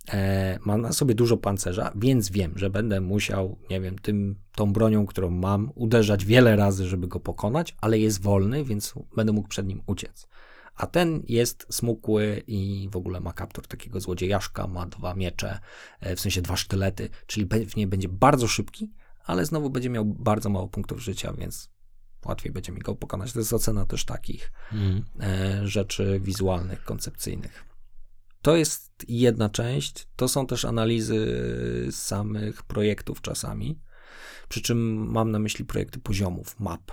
[0.08, 4.72] e, ma na sobie dużo pancerza, więc wiem, że będę musiał, nie wiem, tym, tą
[4.72, 9.48] bronią, którą mam, uderzać wiele razy, żeby go pokonać, ale jest wolny, więc będę mógł
[9.48, 10.28] przed nim uciec.
[10.76, 15.58] A ten jest smukły i w ogóle ma kaptur takiego złodziejaszka, ma dwa miecze,
[16.00, 18.92] e, w sensie dwa sztylety, czyli pewnie będzie bardzo szybki,
[19.24, 21.75] ale znowu będzie miał bardzo mało punktów życia, więc
[22.26, 23.32] łatwiej będzie mi go pokonać.
[23.32, 25.04] To jest ocena też takich mm.
[25.66, 27.64] rzeczy wizualnych, koncepcyjnych.
[28.42, 30.08] To jest jedna część.
[30.16, 33.80] To są też analizy samych projektów czasami.
[34.48, 36.92] Przy czym mam na myśli projekty poziomów, map.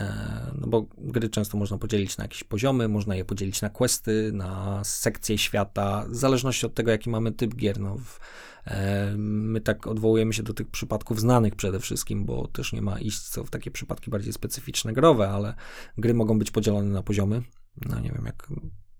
[0.00, 4.30] E, no bo gry często można podzielić na jakieś poziomy, można je podzielić na questy,
[4.32, 7.80] na sekcje świata, w zależności od tego, jaki mamy typ gier.
[7.80, 8.20] No, w,
[9.16, 13.20] my tak odwołujemy się do tych przypadków znanych przede wszystkim, bo też nie ma iść
[13.20, 15.54] co w takie przypadki bardziej specyficzne growe, ale
[15.98, 17.42] gry mogą być podzielone na poziomy.
[17.86, 18.48] No nie wiem, jak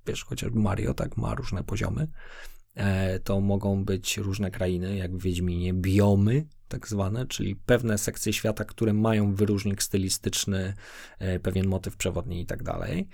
[0.07, 2.07] wiesz, chociażby Mario tak ma różne poziomy.
[2.75, 8.33] E, to mogą być różne krainy, jak w Wiedźminie, biomy, tak zwane, czyli pewne sekcje
[8.33, 10.75] świata, które mają wyróżnik stylistyczny,
[11.19, 13.09] e, pewien motyw przewodni i tak dalej.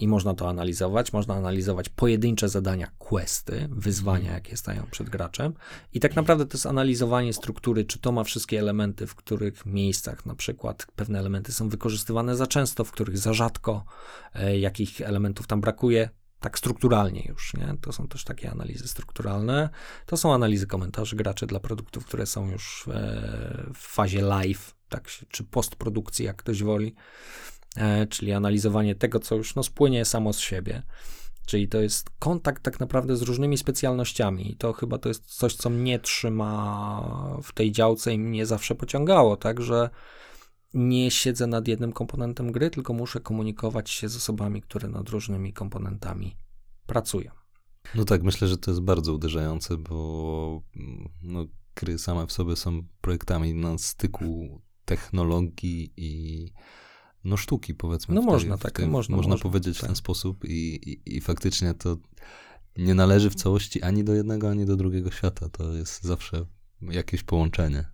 [0.00, 1.12] I można to analizować.
[1.12, 4.34] Można analizować pojedyncze zadania, questy, wyzwania, mhm.
[4.34, 5.54] jakie stają przed graczem.
[5.92, 10.26] I tak naprawdę to jest analizowanie struktury, czy to ma wszystkie elementy, w których miejscach
[10.26, 13.84] na przykład pewne elementy są wykorzystywane za często, w których za rzadko,
[14.34, 16.08] e, jakich elementów tam brakuje
[16.40, 17.74] tak strukturalnie już, nie?
[17.80, 19.68] To są też takie analizy strukturalne.
[20.06, 22.88] To są analizy komentarzy graczy dla produktów, które są już
[23.74, 27.57] w fazie live, tak, czy postprodukcji, jak ktoś woli, e,
[28.10, 30.82] czyli analizowanie tego, co już no, spłynie samo z siebie.
[31.46, 34.52] Czyli to jest kontakt tak naprawdę z różnymi specjalnościami.
[34.52, 38.74] I to chyba to jest coś, co mnie trzyma w tej działce i mnie zawsze
[38.74, 39.90] pociągało, tak, że
[40.74, 45.52] nie siedzę nad jednym komponentem gry, tylko muszę komunikować się z osobami, które nad różnymi
[45.52, 46.36] komponentami
[46.86, 47.30] pracują.
[47.94, 51.46] No tak, myślę, że to jest bardzo uderzające, bo mm, no,
[51.76, 56.52] gry same w sobie są projektami na styku technologii i
[57.24, 58.14] no sztuki, powiedzmy.
[58.14, 59.88] No w można w tak, można, można można, powiedzieć w tak.
[59.88, 61.96] ten sposób i, i, i faktycznie to
[62.76, 65.48] nie należy w całości ani do jednego, ani do drugiego świata.
[65.48, 66.46] To jest zawsze
[66.82, 67.84] jakieś połączenie.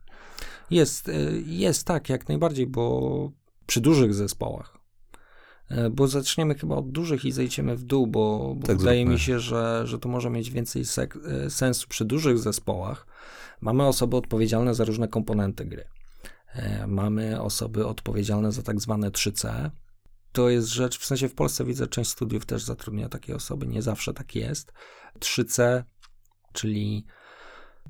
[0.70, 3.32] Jest, y, jest tak, jak najbardziej, bo
[3.66, 4.78] przy dużych zespołach,
[5.70, 9.14] y, bo zaczniemy chyba od dużych i zejdziemy w dół, bo, bo Tak wydaje zróbmy.
[9.14, 10.82] mi się, że, że to może mieć więcej
[11.46, 13.06] y, sensu przy dużych zespołach.
[13.60, 15.84] Mamy osoby odpowiedzialne za różne komponenty gry.
[16.54, 19.70] E, Mamy osoby odpowiedzialne za tak zwane 3C.
[20.32, 23.82] To jest rzecz, w sensie w Polsce widzę, część studiów też zatrudnia takie osoby, nie
[23.82, 24.72] zawsze tak jest.
[25.20, 25.82] 3C,
[26.52, 27.06] czyli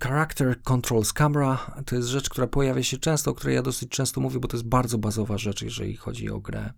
[0.03, 4.21] Character Controls Camera, to jest rzecz, która pojawia się często, o której ja dosyć często
[4.21, 6.73] mówię, bo to jest bardzo bazowa rzecz, jeżeli chodzi o grę.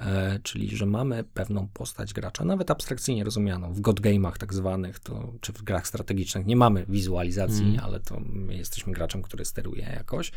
[0.00, 4.98] E, czyli, że mamy pewną postać gracza, nawet abstrakcyjnie rozumianą, w god game'ach tak zwanych,
[4.98, 7.84] to, czy w grach strategicznych nie mamy wizualizacji, Mhm.
[7.84, 10.32] ale to my jesteśmy graczem, który steruje jakoś.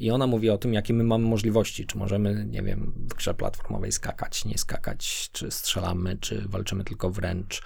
[0.00, 3.34] I ona mówi o tym, jakie my mamy możliwości, czy możemy, nie wiem, w grze
[3.34, 7.62] platformowej skakać, nie skakać, czy strzelamy, czy walczymy tylko wręcz,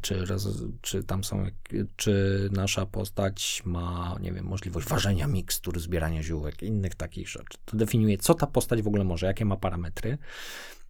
[0.00, 1.46] czy, roz, czy tam są,
[1.96, 7.58] czy nasza postać ma, nie wiem, możliwość ważenia mikstur, zbierania ziółek, innych takich rzeczy.
[7.64, 10.18] To definiuje, co ta postać w ogóle może, jakie ma parametry.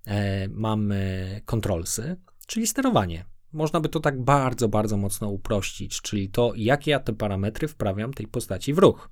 [0.07, 2.16] E, mamy kontrolsy,
[2.47, 3.24] czyli sterowanie.
[3.53, 8.15] Można by to tak bardzo, bardzo mocno uprościć, czyli to, jakie ja te parametry wprawiam
[8.15, 9.11] tej postaci w ruch.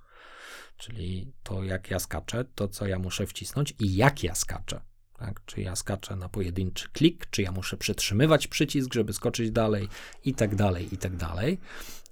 [0.77, 4.81] Czyli to, jak ja skaczę, to, co ja muszę wcisnąć i jak ja skaczę.
[5.27, 5.41] Tak?
[5.47, 9.89] Czy ja skaczę na pojedynczy klik, czy ja muszę przytrzymywać przycisk, żeby skoczyć dalej,
[10.25, 11.59] i tak dalej, i tak dalej.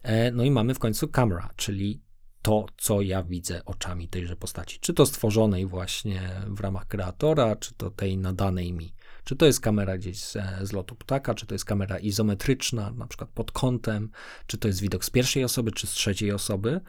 [0.03, 2.01] E, No i mamy w końcu camera, czyli
[2.43, 4.79] to, co ja widzę oczami tejże postaci.
[4.81, 8.95] Czy to stworzonej właśnie w ramach kreatora, czy to tej nadanej mi.
[9.25, 13.07] Czy to jest kamera gdzieś z, z lotu ptaka, czy to jest kamera izometryczna, na
[13.07, 14.11] przykład pod kątem,
[14.47, 16.81] czy to jest widok z pierwszej osoby, czy z trzeciej osoby.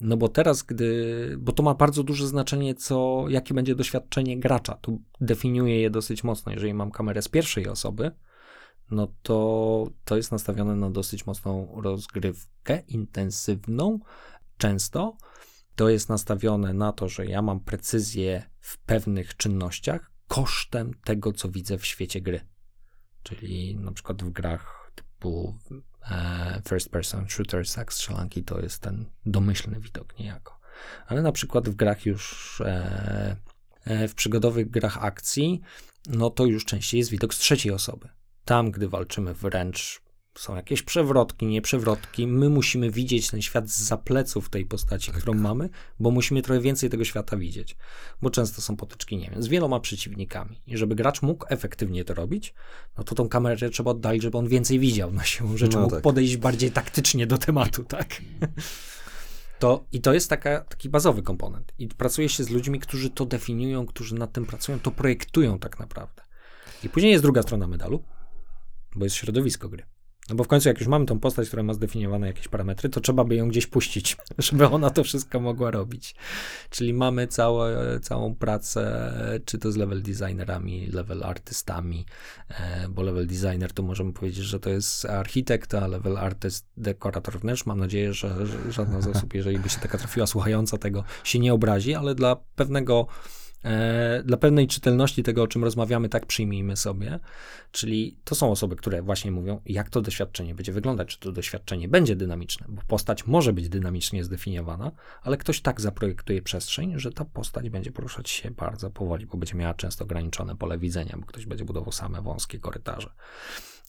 [0.00, 4.74] No bo teraz, gdy, bo to ma bardzo duże znaczenie, co, jakie będzie doświadczenie gracza.
[4.74, 6.52] To definiuje je dosyć mocno.
[6.52, 8.10] Jeżeli mam kamerę z pierwszej osoby,
[8.90, 13.98] no to to jest nastawione na dosyć mocną rozgrywkę, intensywną.
[14.60, 15.16] Często
[15.74, 21.48] to jest nastawione na to, że ja mam precyzję w pewnych czynnościach kosztem tego, co
[21.48, 22.40] widzę w świecie gry.
[23.22, 25.58] Czyli na przykład w grach typu
[26.10, 30.60] e, first person shooters, jak strzelanki, to jest ten domyślny widok niejako.
[31.06, 33.36] Ale na przykład w grach już e,
[33.84, 35.60] e, w przygodowych grach akcji,
[36.06, 38.08] no to już częściej jest widok z trzeciej osoby.
[38.44, 40.02] Tam, gdy walczymy wręcz,
[40.38, 45.68] są jakieś przewrotki, nieprzewrotki, my musimy widzieć ten świat z pleców tej postaci, którą mamy,
[46.00, 47.76] bo musimy trochę więcej tego świata widzieć.
[48.22, 50.62] Bo często są potyczki, nie wiem, z wieloma przeciwnikami.
[50.66, 52.54] I żeby gracz mógł efektywnie to robić,
[52.98, 55.94] no to tą kamerę trzeba oddalić, żeby on więcej widział na siłą rzeczy, No mógł
[55.94, 56.02] tak.
[56.02, 58.22] podejść bardziej taktycznie do tematu, tak?
[59.58, 61.72] To, I to jest taka, taki bazowy komponent.
[61.78, 65.78] I pracuje się z ludźmi, którzy to definiują, którzy nad tym pracują, to projektują tak
[65.78, 66.22] naprawdę.
[66.84, 68.04] I później jest druga strona medalu,
[68.96, 69.82] bo jest środowisko gry.
[70.30, 73.00] No bo w końcu, jak już mamy tą postać, która ma zdefiniowane jakieś parametry, to
[73.00, 76.14] trzeba by ją gdzieś puścić, żeby ona to wszystko mogła robić.
[76.70, 79.12] Czyli mamy całe, całą pracę,
[79.44, 82.06] czy to z level designerami, level artystami,
[82.48, 87.40] e, bo level designer to możemy powiedzieć, że to jest architekt, a level artyst dekorator
[87.40, 87.66] wnętrz.
[87.66, 91.54] Mam nadzieję, że, żadna z osób, jeżeli by się taka trafiła słuchająca tego, się nie
[91.54, 93.06] obrazi, ale dla pewnego
[94.24, 97.18] dla pewnej czytelności tego, o czym rozmawiamy, tak przyjmijmy sobie.
[97.72, 101.88] Czyli to są osoby, które właśnie mówią, jak to doświadczenie będzie wyglądać, czy to doświadczenie
[101.88, 104.92] będzie dynamiczne, bo postać może być dynamicznie zdefiniowana,
[105.22, 109.54] ale ktoś tak zaprojektuje przestrzeń, że ta postać będzie poruszać się bardzo powoli, bo będzie
[109.54, 113.10] miała często ograniczone pole widzenia, bo ktoś będzie budował same wąskie korytarze.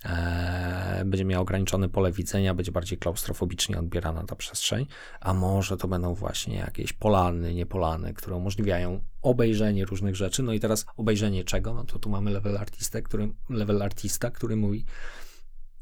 [0.06, 4.86] Eee, będzie miał ograniczone pole widzenia, będzie bardziej klaustrofobicznie odbierana ta przestrzeń,
[5.20, 10.44] a może to będą właśnie jakieś polany, niepolany, które umożliwiają obejrzenie różnych rzeczy.
[10.44, 11.74] No i teraz obejrzenie czego?
[11.74, 14.86] No to tu mamy level artistę, który, level artista, który mówi,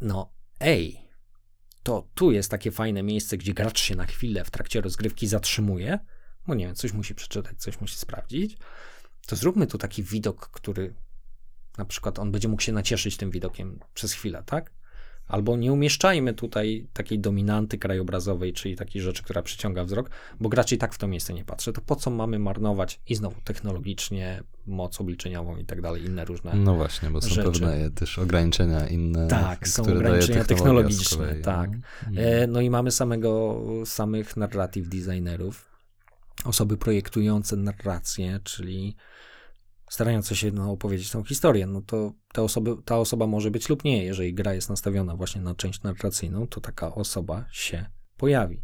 [0.01, 1.01] no ej,
[1.83, 5.99] to tu jest takie fajne miejsce, gdzie gracz się na chwilę w trakcie rozgrywki zatrzymuje,
[6.47, 8.57] bo nie wiem, coś musi przeczytać, coś musi sprawdzić,
[9.27, 10.93] to zróbmy tu taki widok, który
[11.79, 14.71] na przykład on będzie mógł się nacieszyć tym widokiem przez chwilę, tak?
[15.27, 20.71] Albo nie umieszczajmy tutaj takiej dominanty krajobrazowej, czyli takiej rzeczy, która przyciąga wzrok, bo gracz
[20.71, 21.73] i tak w to miejsce nie patrzy.
[21.73, 26.53] To po co mamy marnować i znowu technologicznie, moc obliczeniową i tak dalej, inne różne.
[26.55, 27.51] No właśnie, bo są rzeczy.
[27.51, 29.27] pewne też ograniczenia inne.
[29.27, 31.69] Tak, są ograniczenia technologiczne, tak.
[32.11, 32.21] no.
[32.21, 35.69] E, No i mamy samego, samych narrative designerów,
[36.45, 38.95] osoby projektujące narrację, czyli
[39.89, 41.67] starające się no, opowiedzieć tą historię.
[41.67, 44.05] No to te osoby, ta osoba może być lub nie.
[44.05, 47.85] Jeżeli gra jest nastawiona właśnie na część narracyjną, to taka osoba się
[48.17, 48.61] pojawi.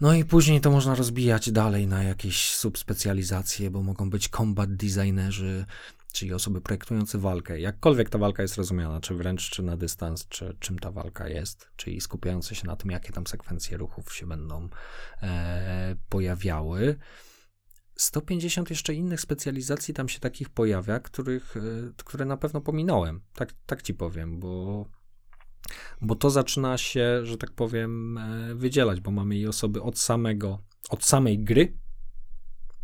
[0.00, 5.64] No i później to można rozbijać dalej na jakieś subspecjalizacje, bo mogą być combat designerzy,
[6.12, 7.60] czyli osoby projektujące walkę.
[7.60, 11.68] Jakkolwiek ta walka jest rozumiana, czy wręcz, czy na dystans, czy czym ta walka jest,
[11.76, 14.68] czyli skupiające się na tym, jakie tam sekwencje ruchów się będą
[15.22, 16.98] e, pojawiały.
[17.98, 21.60] 150 jeszcze innych specjalizacji tam się takich pojawia, których, e,
[22.04, 23.20] które na pewno pominąłem.
[23.34, 24.84] Tak, tak ci powiem, bo,
[26.00, 30.58] bo to zaczyna się, że tak powiem, e, wydzielać, bo mamy i osoby od samego,
[30.90, 31.76] od samej gry,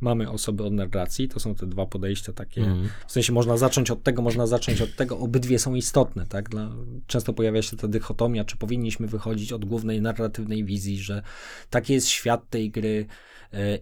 [0.01, 2.89] mamy osoby od narracji, to są te dwa podejścia takie, Mhm.
[3.07, 6.49] w sensie można zacząć od tego, można zacząć od tego, obydwie są istotne, tak?
[6.49, 6.71] Dla,
[7.07, 11.23] często pojawia się ta dychotomia, czy powinniśmy wychodzić od głównej narratywnej wizji, że
[11.71, 13.07] taki jest świat tej gry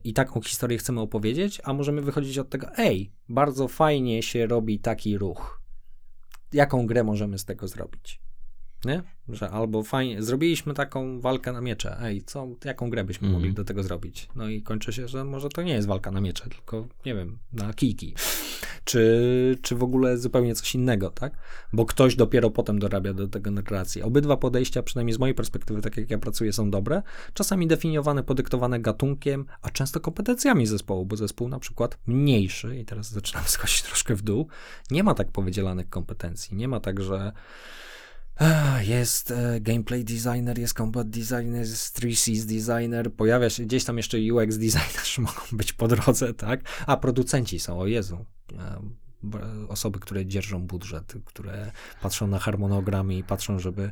[0.04, 4.78] i taką historię chcemy opowiedzieć, a możemy wychodzić od tego, ej, bardzo fajnie się robi
[4.78, 5.60] taki ruch.
[6.52, 8.20] Jaką grę możemy z tego zrobić?
[8.84, 9.02] Nie?
[9.28, 13.42] Że albo fajnie, zrobiliśmy taką walkę na miecze, ej, co, jaką grę byśmy Mhm.
[13.42, 14.28] mogli do tego zrobić?
[14.36, 17.38] No i kończy się, że może to nie jest walka na miecze, tylko, nie wiem,
[17.52, 18.14] na kijki
[18.84, 21.32] czy, czy w ogóle zupełnie coś innego, tak?
[21.72, 24.02] Bo ktoś dopiero potem dorabia do tego narracji.
[24.02, 27.02] Obydwa podejścia, przynajmniej z mojej perspektywy, tak jak ja pracuję, są dobre.
[27.34, 33.10] Czasami definiowane, podyktowane gatunkiem, a często kompetencjami zespołu, bo zespół na przykład mniejszy, i teraz
[33.10, 34.48] zaczynam schodzić troszkę w dół,
[34.90, 36.56] nie ma tak powydzielanych kompetencji.
[36.56, 37.32] Nie ma tak, że
[38.82, 44.18] jest e, gameplay designer, jest combat designer, jest 3Cs designer, pojawia się gdzieś tam jeszcze
[44.32, 46.60] UX designerzy mogą być po drodze, tak?
[46.86, 48.24] A producenci są, o Jezu.
[49.68, 51.72] Osoby, które dzierżą budżet, które
[52.02, 53.90] patrzą na harmonogramy i patrzą, żeby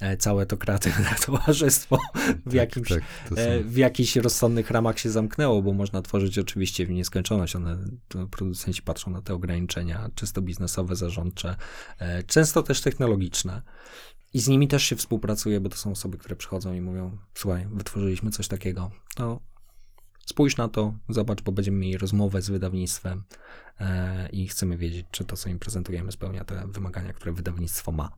[0.00, 1.98] e, całe to kreatywne towarzystwo
[2.46, 6.38] w jakimś tak, to są, e, w jakichś rozsądnych ramach się zamknęło, bo można tworzyć
[6.38, 7.56] oczywiście w nieskończoność.
[7.56, 7.78] One,
[8.30, 11.56] producenci patrzą na te ograniczenia czysto biznesowe, zarządcze,
[11.98, 13.62] e, często też technologiczne.
[14.34, 17.66] I z nimi też się współpracuje, bo to są osoby, które przychodzą i mówią: Słuchaj,
[17.72, 18.90] wytworzyliśmy coś takiego.
[19.14, 19.40] To
[20.26, 23.24] spójrz na to, zobacz, bo będziemy mieli rozmowę z wydawnictwem
[23.80, 28.10] e, i chcemy wiedzieć, czy to, co im prezentujemy, spełnia te wymagania, które wydawnictwo ma.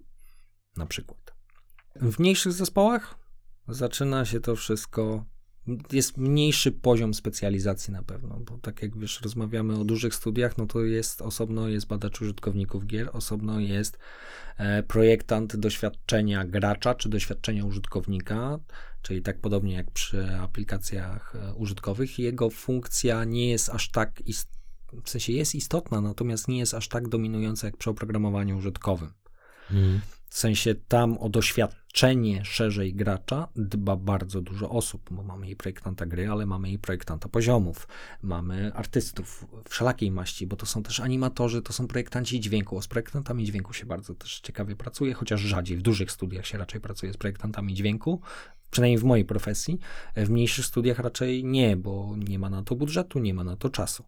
[0.76, 1.34] Na przykład.
[1.96, 3.18] W mniejszych zespołach
[3.68, 5.24] zaczyna się to wszystko.
[5.92, 10.66] Jest mniejszy poziom specjalizacji na pewno, bo tak jak wiesz, rozmawiamy o dużych studiach, no
[10.66, 13.98] to jest osobno jest badacz użytkowników gier, osobno jest
[14.56, 18.58] e, projektant doświadczenia gracza czy doświadczenia użytkownika,
[19.02, 22.18] czyli tak podobnie jak przy aplikacjach e, użytkowych.
[22.18, 24.22] Jego funkcja nie jest aż tak
[25.04, 29.12] w sensie jest istotna, natomiast nie jest aż tak dominująca jak przy oprogramowaniu użytkowym.
[29.70, 30.00] Mhm.
[30.34, 36.06] W sensie tam o doświadczenie szerzej gracza dba bardzo dużo osób, bo mamy i projektanta
[36.06, 37.88] gry, ale mamy i projektanta poziomów,
[38.22, 42.82] mamy artystów wszelakiej maści, bo to są też animatorzy, to są projektanci dźwięku.
[42.82, 46.80] Z projektantami dźwięku się bardzo też ciekawie pracuje, chociaż rzadziej, w dużych studiach się raczej
[46.80, 48.20] pracuje z projektantami dźwięku,
[48.70, 49.78] przynajmniej w mojej profesji.
[50.16, 53.70] W mniejszych studiach raczej nie, bo nie ma na to budżetu, nie ma na to
[53.70, 54.04] czasu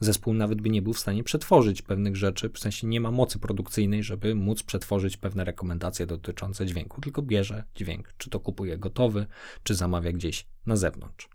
[0.00, 3.38] zespół nawet by nie był w stanie przetworzyć pewnych rzeczy, w sensie nie ma mocy
[3.38, 9.26] produkcyjnej, żeby móc przetworzyć pewne rekomendacje dotyczące dźwięku, tylko bierze dźwięk, czy to kupuje gotowy,
[9.62, 11.28] czy zamawia gdzieś na zewnątrz.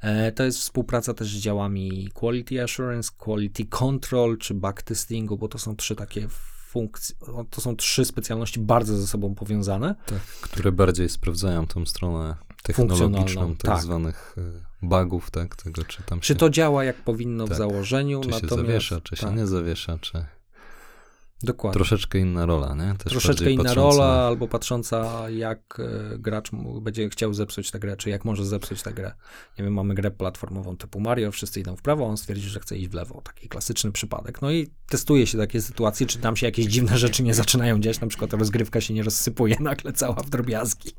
[0.00, 5.58] E, To jest współpraca też z działami Quality Assurance, Quality Control czy Backtestingu, bo to
[5.58, 6.28] są trzy takie
[6.68, 7.16] funkcje,
[7.50, 9.94] to są trzy specjalności bardzo ze sobą powiązane.
[10.06, 12.36] tak, które bardziej sprawdzają tą stronę
[12.66, 13.82] technologiczną, tak, tak.
[13.82, 14.42] zwanych e,
[14.82, 17.58] bugów, tak, tego czy tam Czy się, to działa jak powinno w Tak.
[17.58, 18.66] założeniu, czy się natomiast...
[18.66, 20.24] zawiesza, czy się tak, nie zawiesza, czy
[21.42, 21.74] Dokładnie.
[21.74, 22.94] troszeczkę inna rola, nie?
[22.98, 25.80] Też Troszeczkę inna patrząca- rola, albo patrząca, jak
[26.14, 26.50] e, gracz
[26.80, 29.12] będzie chciał zepsuć tę grę, czy jak może zepsuć tę grę.
[29.58, 32.76] Nie wiem, mamy grę platformową typu Mario, wszyscy idą w prawo, on stwierdzi, że chce
[32.76, 33.20] iść w lewo.
[33.24, 34.42] Taki klasyczny przypadek.
[34.42, 38.00] No i testuje się takie sytuacje, czy tam się jakieś dziwne rzeczy nie zaczynają dziać,
[38.00, 40.90] na przykład rozgrywka się nie rozsypuje nagle cała w drobiazgi.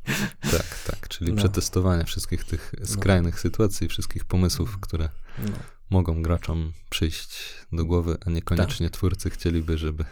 [0.52, 1.38] Tak, tak, czyli No.
[1.38, 5.10] przetestowanie wszystkich tych skrajnych sytuacji, wszystkich pomysłów, które
[5.40, 5.52] No.
[5.90, 7.40] mogą graczom przyjść
[7.72, 8.94] do głowy, a niekoniecznie Tak.
[8.98, 10.06] twórcy chcieliby, żeby.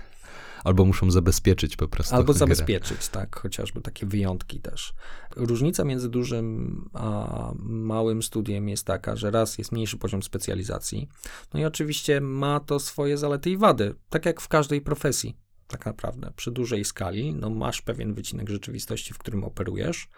[0.66, 2.16] Albo muszą zabezpieczyć po prostu.
[2.16, 4.94] Albo zabezpieczyć, tak, chociażby takie wyjątki też.
[5.36, 11.08] Różnica między dużym a małym studiem jest taka, że raz jest mniejszy poziom specjalizacji,
[11.54, 15.45] no i oczywiście ma to swoje zalety i wady, tak jak w każdej profesji.
[15.68, 20.10] Tak naprawdę, przy dużej skali, no masz pewien wycinek rzeczywistości, w którym operujesz,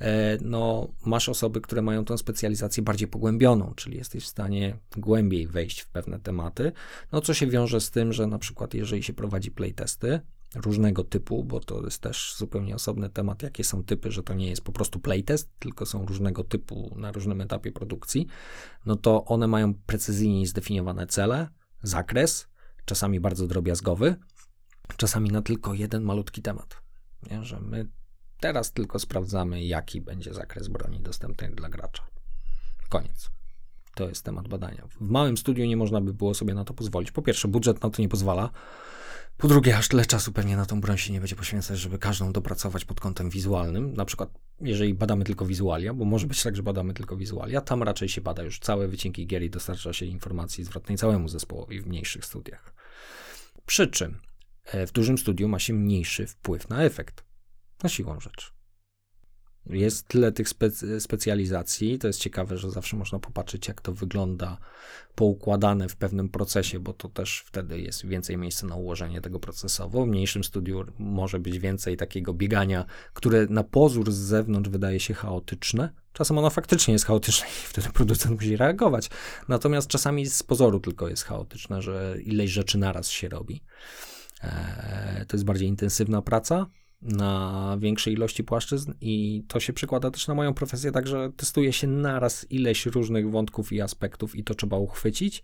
[0.00, 5.46] e, no masz osoby, które mają tą specjalizację bardziej pogłębioną, czyli jesteś w stanie głębiej
[5.46, 6.72] wejść w pewne tematy,
[7.12, 10.20] no co się wiąże z tym, że na przykład jeżeli się prowadzi playtesty,
[10.54, 14.50] różnego typu, bo to jest też zupełnie osobny temat, jakie są typy, że to nie
[14.50, 18.26] jest po prostu playtest, tylko są różnego typu na różnym etapie produkcji,
[18.86, 21.48] no to one mają precyzyjnie zdefiniowane cele,
[21.82, 22.48] zakres,
[22.84, 24.16] czasami bardzo drobiazgowy,
[24.96, 26.82] czasami na tylko jeden malutki temat.
[27.30, 27.44] Nie?
[27.44, 27.86] Że my
[28.40, 32.02] teraz tylko sprawdzamy, jaki będzie zakres broni dostępnej dla gracza.
[32.88, 33.30] Koniec.
[33.94, 34.86] To jest temat badania.
[34.90, 37.10] W małym studiu nie można by było sobie na to pozwolić.
[37.10, 38.50] Po pierwsze, budżet na to nie pozwala.
[39.38, 42.32] Po drugie, aż tyle czasu pewnie na tą broń się nie będzie poświęcać, żeby każdą
[42.32, 43.94] dopracować pod kątem wizualnym.
[43.94, 47.82] Na przykład, jeżeli badamy tylko wizualia, bo może być tak, że badamy tylko wizualia, tam
[47.82, 51.86] raczej się bada już całe wycinki gier i dostarcza się informacji zwrotnej całemu zespołowi w
[51.86, 52.74] mniejszych studiach.
[53.66, 54.18] Przy czym
[54.86, 57.24] w dużym studiu ma się mniejszy wpływ na efekt.
[57.82, 58.58] Na siłą rzecz.
[59.66, 64.58] Jest tyle tych spe- specjalizacji, to jest ciekawe, że zawsze można popatrzeć, jak to wygląda
[65.14, 70.04] poukładane w pewnym procesie, bo to też wtedy jest więcej miejsca na ułożenie tego procesowo.
[70.04, 75.14] W mniejszym studiu może być więcej takiego biegania, które na pozór z zewnątrz wydaje się
[75.14, 75.92] chaotyczne.
[76.12, 79.10] Czasem ono faktycznie jest chaotyczne i wtedy producent musi reagować.
[79.48, 83.62] Natomiast czasami z pozoru tylko jest chaotyczne, że ileś rzeczy naraz się robi.
[84.42, 86.66] Eee, to jest bardziej intensywna praca
[87.02, 91.86] na większej ilości płaszczyzn i to się przekłada też na moją profesję, także testuje się
[91.86, 95.42] naraz ileś różnych wątków i aspektów i to trzeba uchwycić,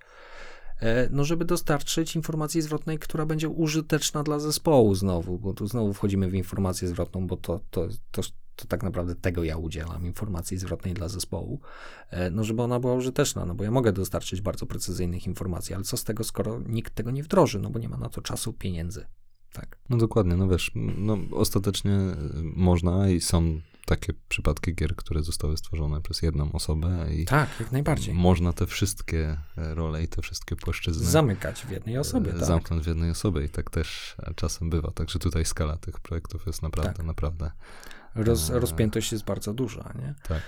[0.81, 5.95] e, no żeby dostarczyć informacji zwrotnej, która będzie użyteczna dla zespołu znowu, bo tu znowu
[5.95, 8.23] wchodzimy w informację zwrotną, bo to, to, to,
[8.56, 11.60] to tak naprawdę tego ja udzielam, informacji zwrotnej dla zespołu,
[12.10, 15.85] e, no żeby ona była użyteczna, no bo ja mogę dostarczyć bardzo precyzyjnych informacji, ale
[15.85, 18.52] co z tego, skoro nikt tego nie wdroży, no bo nie ma na to czasu,
[18.52, 19.06] pieniędzy.
[19.52, 19.78] Tak.
[19.89, 25.56] No dokładnie, no wiesz, no ostatecznie y, można i są takie przypadki gier, które zostały
[25.56, 28.14] stworzone przez jedną osobę i tak, jak najbardziej.
[28.14, 32.44] Można te wszystkie e, role i te wszystkie płaszczyzny zamykać w jednej osobie, tak.
[32.44, 34.90] Zamknąć w jednej osobie i tak też czasem bywa.
[34.90, 37.06] Także tutaj skala tych projektów jest naprawdę, tak.
[37.06, 37.51] naprawdę.
[38.15, 40.15] Roz, rozpiętość jest bardzo duża, nie?
[40.28, 40.43] Tak.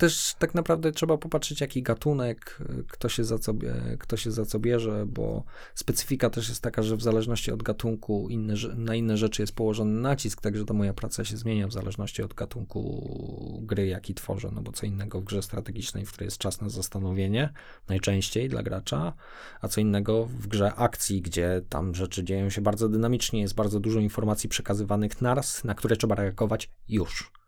[0.00, 2.58] Też tak naprawdę trzeba popatrzeć, jaki gatunek,
[2.88, 3.54] kto się, za co,
[3.98, 5.44] kto się za co bierze, bo
[5.74, 10.00] specyfika też jest taka, że w zależności od gatunku inne, na inne rzeczy jest położony
[10.00, 14.62] nacisk, także ta moja praca się zmienia w zależności od gatunku gry, jaki tworzę, no
[14.62, 17.52] bo co innego w grze strategicznej, w której jest czas na zastanowienie,
[17.88, 19.12] najczęściej dla gracza,
[19.60, 23.80] a co innego w grze akcji, gdzie tam rzeczy dzieją się bardzo dynamicznie, jest bardzo
[23.80, 27.39] dużo informacji przekazywanych naraz, na które trzeba reagować już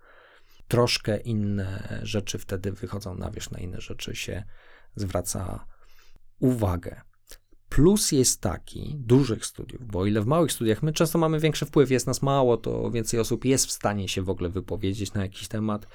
[0.72, 4.44] troszkę inne rzeczy wtedy wychodzą na wierzch, na inne rzeczy się
[4.96, 5.66] zwraca
[6.38, 7.00] uwagę.
[7.68, 11.66] Plus jest taki dużych studiów, bo o ile w małych studiach my często mamy większy
[11.66, 15.22] wpływ, jest nas mało, to więcej osób jest w stanie się w ogóle wypowiedzieć na
[15.22, 15.86] jakiś temat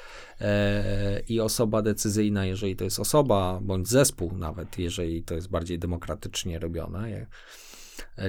[0.42, 5.80] e, i osoba decyzyjna, jeżeli to jest osoba, bądź zespół nawet, jeżeli to jest bardziej
[5.80, 7.28] demokratycznie robione, E,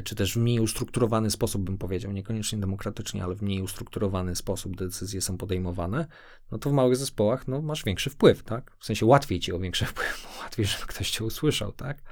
[0.05, 4.77] czy też w mniej ustrukturowany sposób, bym powiedział, niekoniecznie demokratycznie, ale w mniej ustrukturowany sposób
[4.77, 6.07] decyzje są podejmowane,
[6.53, 8.77] no to w małych zespołach no, masz większy wpływ, tak?
[8.79, 12.03] W sensie łatwiej ci o większy wpływ, łatwiej, żeby ktoś cię usłyszał, tak?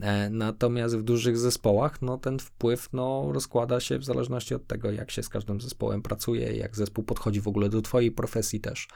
[0.00, 4.90] E, natomiast w dużych zespołach, no ten wpływ, no rozkłada się w zależności od tego,
[4.90, 8.88] jak się z każdym zespołem pracuje, jak zespół podchodzi w ogóle do twojej profesji też,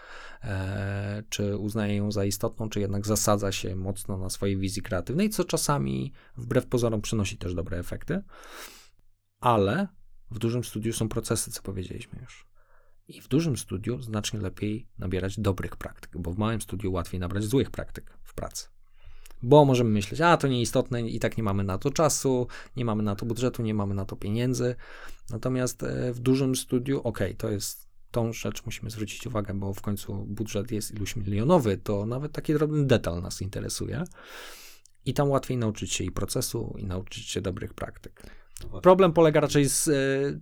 [0.42, 5.30] e, czy uznaje ją za istotną, czy jednak zasadza się mocno na swojej wizji kreatywnej,
[5.30, 8.22] co czasami wbrew pozorom przynosi też dobre efekty,
[9.40, 9.88] ale
[10.30, 12.46] w dużym studiu są procesy, co powiedzieliśmy już.
[13.08, 17.44] I w dużym studiu znacznie lepiej nabierać dobrych praktyk, bo w małym studiu łatwiej nabrać
[17.44, 18.71] złych praktyk w pracy
[19.43, 22.47] bo możemy myśleć, a to nieistotne i tak nie mamy na to czasu,
[22.77, 24.74] nie mamy na to budżetu, nie mamy na to pieniędzy.
[25.31, 29.81] Natomiast e, w dużym studiu, ok, to jest tą rzecz musimy zwrócić uwagę, bo w
[29.81, 34.05] końcu budżet jest iluś milionowy, to nawet taki drobny detal nas interesuje.
[35.05, 38.41] I tam łatwiej nauczyć się i procesu, i nauczyć się dobrych praktyk.
[38.82, 39.89] Problem polega raczej z,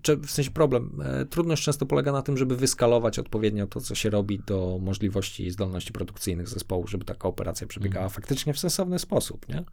[0.07, 3.95] e, w sensie problem, e, trudność często polega na tym, żeby wyskalować odpowiednio to, co
[3.95, 8.11] się robi do możliwości i zdolności produkcyjnych zespołu, żeby taka operacja przebiegała mm.
[8.11, 9.65] faktycznie w sensowny sposób, nie?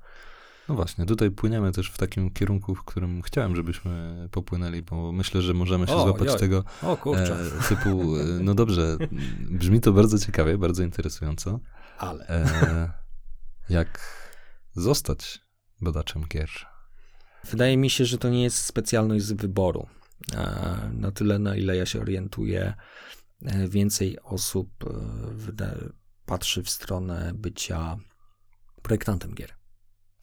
[0.70, 5.42] No właśnie, tutaj płyniemy też w takim kierunku, w którym chciałem, żebyśmy popłynęli, bo myślę,
[5.42, 6.40] że możemy się o, złapać joj.
[6.40, 7.38] tego o, kurczę.
[7.60, 8.98] E, typu, e, no dobrze,
[9.60, 11.60] brzmi to bardzo ciekawie, bardzo interesująco.
[11.98, 12.28] Ale.
[12.28, 12.92] E,
[13.70, 14.00] jak
[14.76, 15.42] zostać
[15.82, 16.50] badaczem gier?
[17.44, 19.88] Wydaje mi się, że to nie jest specjalność z wyboru.
[20.36, 22.74] E, na tyle, na ile ja się orientuję,
[23.46, 24.70] e, więcej osób
[25.60, 25.90] e,
[26.26, 27.98] patrzy w stronę bycia
[28.82, 29.54] projektantem gier.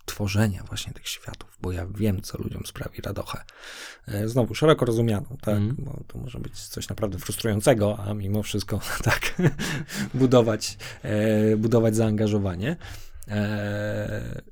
[0.07, 3.45] tworzenia właśnie tych światów, bo ja wiem, co ludziom sprawi radochę.
[4.27, 5.77] Znowu, szeroko rozumianą, tak, Mhm.
[5.79, 9.35] bo to może być coś naprawdę frustrującego, a mimo wszystko tak
[10.15, 10.79] budować,
[11.57, 12.77] budować zaangażowanie.
[13.29, 14.43] E,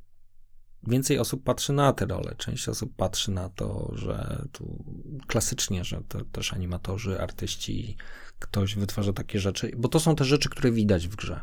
[0.86, 2.34] Więcej osób patrzy na te role.
[2.38, 4.84] Część osób patrzy na to, że tu
[5.26, 7.96] klasycznie, że to też animatorzy, artyści,
[8.38, 11.40] ktoś wytwarza takie rzeczy, bo to są te rzeczy, które widać w grze.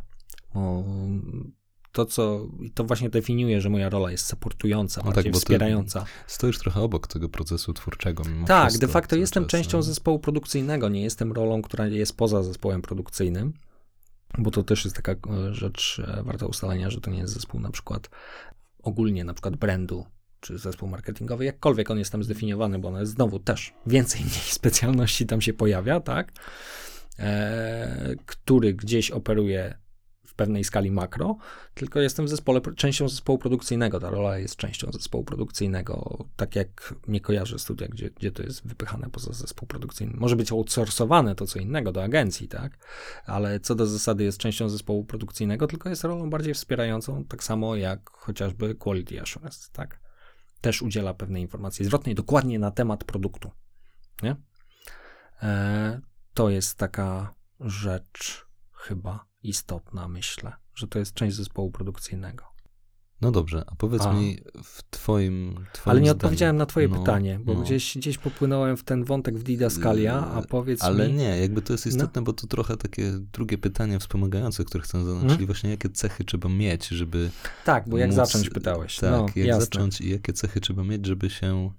[0.53, 0.83] Bo
[1.91, 5.39] to, co i to właśnie definiuje, że moja rola jest supportująca, No bardziej tak, bo
[5.39, 6.05] ty- wspierająca.
[6.27, 8.23] Stoisz trochę obok tego procesu twórczego.
[8.23, 9.83] Mimo Tak, wszystko, de facto jestem czas, częścią no.
[9.83, 13.53] zespołu produkcyjnego, nie jestem rolą, która jest poza zespołem produkcyjnym,
[14.37, 17.59] bo to też jest taka e, rzecz e, warta ustalenia, że to nie jest zespół
[17.59, 18.09] na przykład
[18.89, 20.05] ogólnie na przykład brandu,
[20.39, 24.51] czy zespół marketingowy, jakkolwiek on jest tam zdefiniowany, bo on jest znowu też więcej mniej
[24.51, 26.31] specjalności tam się pojawia, tak,
[27.19, 29.77] e, który gdzieś operuje
[30.39, 31.37] pewnej skali makro,
[31.73, 33.99] tylko jestem w zespole, częścią zespołu produkcyjnego.
[33.99, 38.67] Ta rola jest częścią zespołu produkcyjnego, tak jak nie kojarzę studia, gdzie, gdzie to jest
[38.67, 40.13] wypychane poza zespół produkcyjny.
[40.17, 42.77] Może być outsourcowane to co innego do agencji, tak?
[43.25, 47.75] Ale co do zasady jest częścią zespołu produkcyjnego, tylko jest rolą bardziej wspierającą, tak samo
[47.75, 49.99] jak chociażby quality assurance, tak?
[50.61, 53.51] Też udziela pewnej informacji zwrotnej dokładnie na temat produktu,
[54.23, 54.35] nie?
[55.43, 56.01] E,
[56.33, 62.43] to jest taka rzecz chyba istotna, myślę, że to jest część zespołu produkcyjnego.
[63.21, 64.13] No dobrze, a powiedz A.
[64.13, 67.61] mi w twoim, twoim Ale nie zdaniu- odpowiedziałem na twoje no, pytanie, bo no.
[67.61, 71.13] gdzieś, gdzieś popłynąłem w ten wątek w Didaskalia, a powiedz Ale mi...
[71.13, 71.89] nie, jakby to jest No.
[71.91, 75.33] istotne, bo to trochę takie drugie pytanie wspomagające, które chcę zadać, Mhm.
[75.33, 77.29] czyli właśnie jakie cechy trzeba mieć, żeby
[77.65, 78.95] Tak, bo jak móc- zacząć pytałeś.
[78.97, 79.61] Tak, no, jak jasne.
[79.65, 81.71] zacząć i jakie cechy trzeba mieć, żeby się,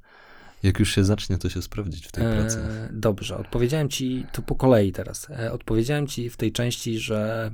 [0.63, 2.59] jak już się zacznie, to się sprawdzić w tej pracy.
[2.59, 5.31] E, dobrze, odpowiedziałem ci to po kolei teraz.
[5.31, 7.51] E, odpowiedziałem ci w tej części, że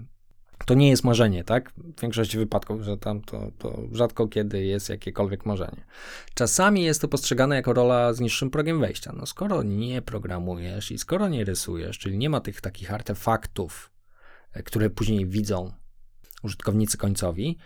[0.66, 1.72] to nie jest marzenie, tak?
[1.72, 5.84] W większości wypadków, że tam to, to rzadko kiedy jest jakiekolwiek marzenie.
[6.34, 9.12] Czasami jest to postrzegane jako rola z niższym progiem wejścia.
[9.16, 13.90] No skoro nie programujesz i skoro nie rysujesz, czyli nie ma tych takich artefaktów,
[14.52, 15.72] e, które później widzą
[16.42, 17.58] użytkownicy końcowi,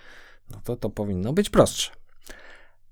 [0.51, 2.00] no to to powinno być prostsze.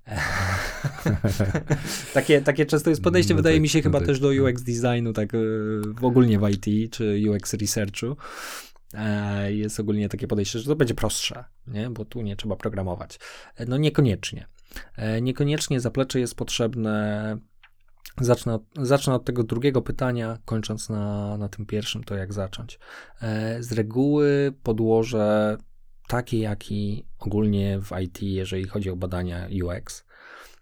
[2.13, 4.07] takie, takie często jest podejście, No wydaje tak, mi się no chyba tak.
[4.07, 5.37] też do UX designu, tak e,
[5.99, 8.17] w ogólnie w IT czy UX researchu.
[8.93, 11.89] E, Jest ogólnie takie podejście, że to będzie prostsze, nie?
[11.89, 13.19] bo tu nie trzeba programować.
[13.55, 14.47] E, No niekoniecznie.
[15.21, 17.37] Niekoniecznie zaplecze jest potrzebne.
[18.21, 22.79] Zacznę od, zacznę od tego drugiego pytania, kończąc na, na tym pierwszym, to jak zacząć.
[23.59, 25.57] Z reguły podłoże
[26.09, 30.05] takie, jak i ogólnie w IT, jeżeli chodzi o badania UX,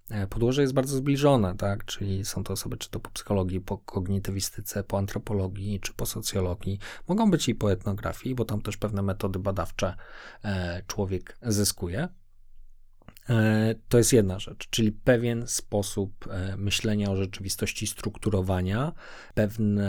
[0.10, 1.86] e, podłoże jest bardzo zbliżone, tak?
[1.86, 6.80] Czyli są to osoby czy to po psychologii, po kognitywistyce, po antropologii, czy po socjologii.
[7.08, 9.96] Mogą być i po etnografii, bo tam też pewne metody badawcze
[10.44, 12.08] e, człowiek zyskuje.
[13.30, 18.92] E, To jest jedna rzecz, czyli pewien sposób myślenia o rzeczywistości, strukturowania,
[19.34, 19.80] pewien,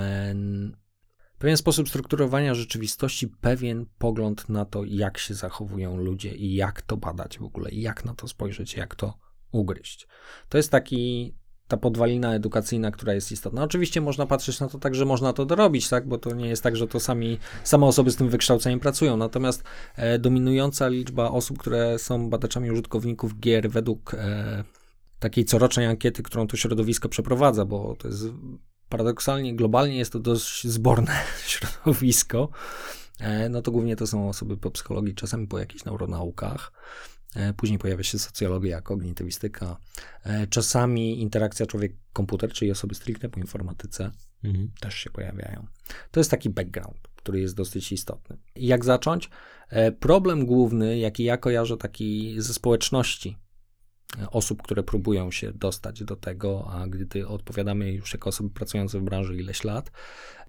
[1.39, 6.97] pewien sposób strukturowania rzeczywistości, pewien pogląd na to, jak się zachowują ludzie i jak to
[6.97, 9.15] badać w ogóle, jak na to spojrzeć, jak to
[9.53, 10.07] ugryźć.
[10.49, 11.35] To jest taki
[11.69, 13.63] ta podwalina edukacyjna, która jest istotna.
[13.63, 16.63] Oczywiście można patrzeć na to tak, że można to dorobić, tak, bo to nie jest
[16.63, 19.17] tak, że to sami, same osoby z tym wykształceniem pracują.
[19.17, 19.65] Natomiast
[19.97, 24.65] e, dominująca liczba osób, które są badaczami użytkowników gier według e,
[25.19, 28.25] takiej corocznej ankiety, którą to środowisko przeprowadza, bo to jest
[28.89, 31.13] paradoksalnie, globalnie jest to dość zborne
[31.47, 32.49] środowisko,
[33.21, 36.73] e, no to głównie to są osoby po psychologii, czasami po jakichś neuronaukach.
[37.37, 39.77] E, Później pojawia się socjologia, kognitywistyka,
[40.25, 44.11] e, czasami interakcja człowiek-komputer, czyli osoby stricte po informatyce
[44.45, 44.71] Mhm.
[44.81, 45.67] też się pojawiają.
[46.11, 48.37] To jest taki background, który jest dosyć istotny.
[48.57, 49.31] Jak zacząć?
[50.01, 53.37] Problem główny, jaki ja kojarzę taki ze społeczności
[54.31, 59.03] osób, które próbują się dostać do tego, a gdy odpowiadamy już jako osoby pracujące w
[59.03, 59.91] branży ileś lat,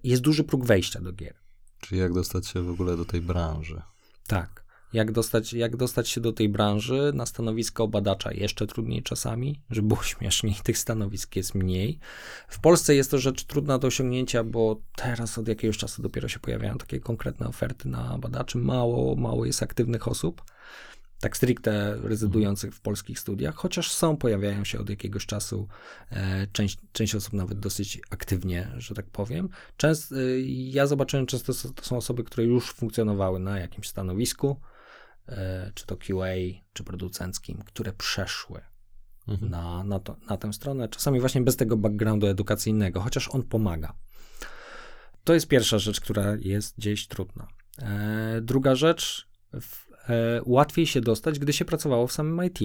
[0.04, 1.34] jest duży próg wejścia do gier.
[1.80, 3.82] Czyli jak dostać się w ogóle do tej branży.
[4.28, 4.70] Tak.
[4.94, 8.32] Jak dostać, jak dostać się do tej branży na stanowisko badacza?
[8.32, 12.00] Jeszcze trudniej czasami, żeby było śmieszniej, tych stanowisk jest mniej.
[12.48, 16.40] W Polsce jest to rzecz trudna do osiągnięcia, bo teraz od jakiegoś czasu dopiero się
[16.40, 18.58] pojawiają takie konkretne oferty na badaczy.
[18.58, 20.44] Mało, mało jest aktywnych osób,
[21.20, 25.68] tak stricte rezydujących w polskich studiach, chociaż są, pojawiają się od jakiegoś czasu.
[26.12, 29.50] E, część, część osób nawet dosyć aktywnie, że tak powiem.
[29.78, 34.62] Częst, y, ja zobaczyłem często, to są osoby, które już funkcjonowały na jakimś stanowisku,
[35.28, 36.36] e, czy to QA,
[36.74, 38.62] czy producenckim, które przeszły
[39.30, 39.52] Mhm.
[39.52, 43.94] na, na, to, na tę stronę, czasami właśnie bez tego backgroundu edukacyjnego, chociaż on pomaga.
[45.24, 47.48] To jest pierwsza rzecz, która jest gdzieś trudna.
[47.82, 49.28] E, druga rzecz,
[49.62, 49.89] w, e,
[50.46, 52.60] łatwiej się dostać, gdy się pracowało w samym IT.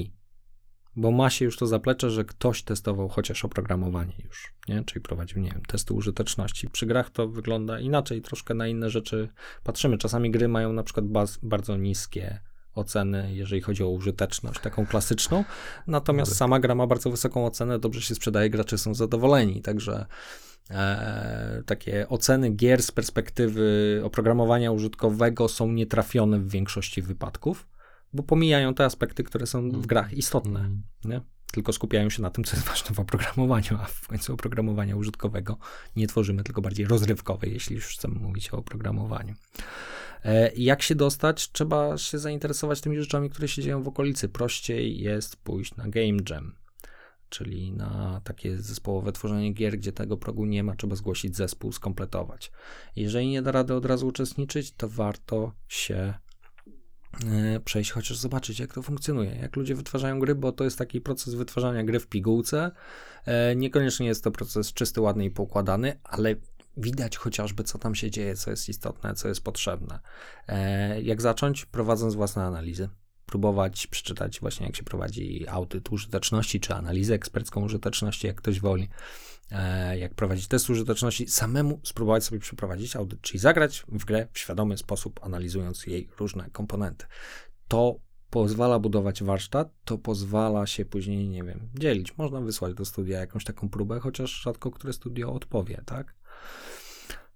[0.97, 4.85] bo ma się już to zaplecze, że ktoś testował chociaż oprogramowanie już, nie?
[4.85, 6.71] czyli prowadził, nie wiem, testy użyteczności.
[6.71, 9.29] Przy grach to wygląda inaczej, troszkę na inne rzeczy
[9.65, 9.99] patrzymy.
[9.99, 12.41] Czasami gry mają na przykład baz, bardzo niskie
[12.75, 15.45] oceny, jeżeli chodzi o użyteczność, taką klasyczną,
[15.87, 20.07] natomiast sama gra ma bardzo wysoką ocenę, dobrze się sprzedaje, gracze są zadowoleni, także
[20.71, 27.69] e, takie oceny gier z perspektywy oprogramowania użytkowego są nietrafione w większości wypadków,
[28.13, 30.83] bo pomijają te aspekty, które są w grach istotne, Mm.
[31.05, 31.21] nie?
[31.53, 35.59] tylko skupiają się na tym, co jest ważne w oprogramowaniu, a w końcu oprogramowania użytkowego
[35.97, 39.35] nie tworzymy, tylko bardziej rozrywkowe, jeśli już chcemy mówić o oprogramowaniu.
[40.25, 41.53] E, Jak się dostać?
[41.53, 44.29] Trzeba się zainteresować tymi rzeczami, które się dzieją w okolicy.
[44.29, 46.55] Prościej jest pójść na Game Jam,
[47.35, 52.53] czyli na takie zespołowe tworzenie gier, gdzie tego progu nie ma, trzeba zgłosić zespół, skompletować.
[52.97, 56.15] Jeżeli nie da rady od razu uczestniczyć, to warto się
[57.27, 61.01] e, przejść, chociaż zobaczyć, jak to funkcjonuje, jak ludzie wytwarzają gry, bo to jest taki
[61.01, 62.71] proces wytwarzania gry w pigułce.
[63.27, 66.35] E, Niekoniecznie jest to proces czysty, ładny i poukładany, ale
[66.77, 70.01] widać chociażby, co tam się dzieje, co jest istotne, co jest potrzebne.
[70.49, 71.67] E, Jak zacząć?
[71.67, 72.89] Prowadząc własne analizy.
[73.35, 78.89] Próbować przeczytać właśnie, jak się prowadzi audyt użyteczności, czy analizę ekspercką użyteczności, jak ktoś woli.
[79.51, 84.39] E, Jak prowadzić test użyteczności, samemu spróbować sobie przeprowadzić audyt, czyli zagrać w grę w
[84.39, 87.07] świadomy sposób, analizując jej różne komponenty.
[87.69, 87.97] To
[88.31, 92.17] pozwala budować warsztat, to pozwala się później, nie wiem, dzielić.
[92.17, 96.15] Można wysłać do studia jakąś taką próbę, chociaż rzadko które studio odpowie, tak?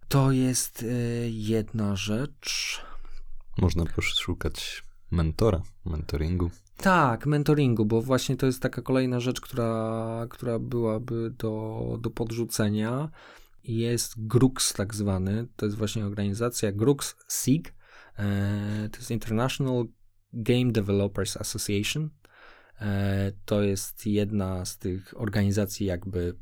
[0.09, 2.81] To jest y, jedna rzecz.
[3.59, 6.51] Można poszukać mentora, mentoringu.
[6.77, 13.11] Tak, mentoringu, bo właśnie to jest taka kolejna rzecz, która, która byłaby do, do podrzucenia.
[13.65, 17.75] Jest GRUX tak zwany, to jest właśnie organizacja GRUX SIG,
[18.19, 19.85] e, to jest International
[20.33, 22.11] Game Developers Association.
[22.81, 26.37] E, to jest jedna z tych organizacji jakby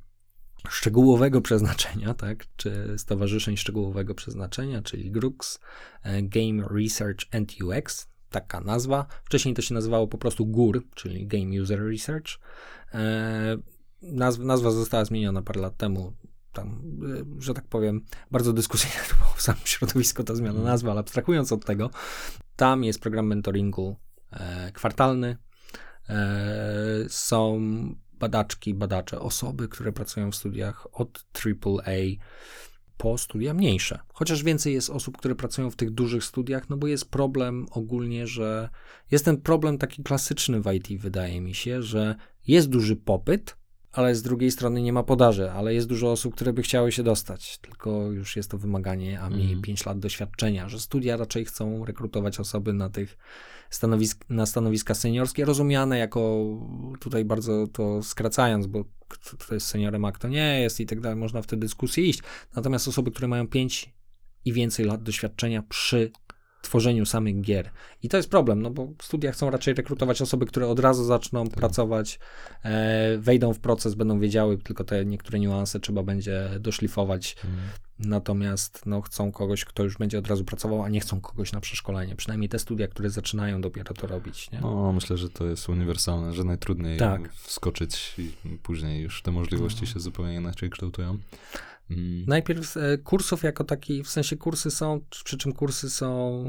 [0.68, 5.60] szczegółowego przeznaczenia, tak, czy stowarzyszeń szczegółowego przeznaczenia, czyli GRUX,
[6.02, 9.06] e, Game Research and UX, taka nazwa.
[9.24, 12.26] Wcześniej to się nazywało po prostu GUR, czyli Game User Research.
[12.94, 13.56] E,
[14.02, 16.12] nazw, nazwa została zmieniona parę lat temu.
[16.52, 16.82] Tam,
[17.38, 21.00] e, że tak powiem, bardzo dyskusyjne to było w samym środowisku ta zmiana nazwy, ale
[21.00, 21.90] abstrahując od tego,
[22.56, 23.96] tam jest program mentoringu
[24.30, 25.36] e, kwartalny.
[27.08, 27.60] Są
[28.12, 31.92] badaczki, badacze, osoby, które pracują w studiach od AAA
[32.96, 33.98] po studia mniejsze.
[34.12, 38.26] Chociaż więcej jest osób, które pracują w tych dużych studiach, no bo jest problem ogólnie,
[38.26, 38.68] że
[39.10, 42.14] jest ten problem taki klasyczny w IT, wydaje mi się, że
[42.46, 43.56] jest duży popyt,
[43.92, 47.02] ale z drugiej strony nie ma podaży, ale jest dużo osób, które by chciały się
[47.02, 49.62] dostać, tylko już jest to wymaganie, a mniej Mhm.
[49.62, 53.18] 5 lat doświadczenia, że studia raczej chcą rekrutować osoby na tych
[53.70, 56.44] stanowisk, na stanowiska seniorskie, rozumiane jako,
[57.00, 61.00] tutaj bardzo to skracając, bo kto kto jest seniorem, a kto nie jest i tak
[61.00, 62.20] dalej, można w tę dyskusję iść.
[62.56, 63.94] Natomiast osoby, które mają 5
[64.44, 66.10] i więcej lat doświadczenia przy
[66.68, 67.70] tworzeniu samych gier.
[68.02, 71.48] I to jest problem, no bo studia chcą raczej rekrutować osoby, które od razu zaczną
[71.48, 72.18] pracować,
[72.62, 77.36] e, wejdą w proces, będą wiedziały, tylko te niektóre niuanse trzeba będzie doszlifować.
[77.98, 81.60] Natomiast no, chcą kogoś, kto już będzie od razu pracował, a nie chcą kogoś na
[81.60, 82.16] przeszkolenie.
[82.16, 84.50] Przynajmniej te studia, które zaczynają dopiero to robić.
[84.50, 84.60] Nie?
[84.60, 87.32] No, myślę, że to jest uniwersalne, że najtrudniej Tak.
[87.32, 91.18] wskoczyć i później już te możliwości się zupełnie inaczej kształtują.
[91.90, 92.24] Mm.
[92.26, 96.44] Najpierw e, kursów jako taki, w sensie kursy są, przy czym kursy są,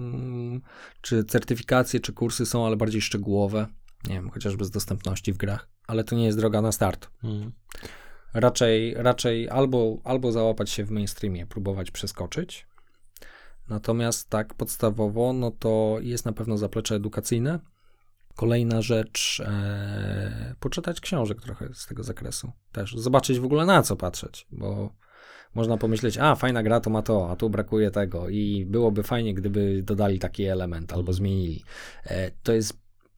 [1.01, 3.67] czy certyfikacje, czy kursy są, ale bardziej szczegółowe.
[4.07, 7.09] Nie wiem, chociażby z dostępności w grach, ale to nie jest droga na start.
[7.23, 7.51] Mm.
[8.33, 12.67] Raczej, raczej albo, albo załapać się w mainstreamie, próbować przeskoczyć.
[13.69, 17.59] Natomiast tak podstawowo, no to jest na pewno zaplecze edukacyjne.
[18.35, 22.51] Kolejna rzecz, e, poczytać książek trochę z tego zakresu.
[22.71, 24.93] Też zobaczyć w ogóle na co patrzeć, bo
[25.57, 29.33] można pomyśleć, a fajna gra to ma to, a tu brakuje tego i byłoby fajnie,
[29.33, 31.63] gdyby dodali taki element albo zmienili.
[32.05, 32.73] E, to jest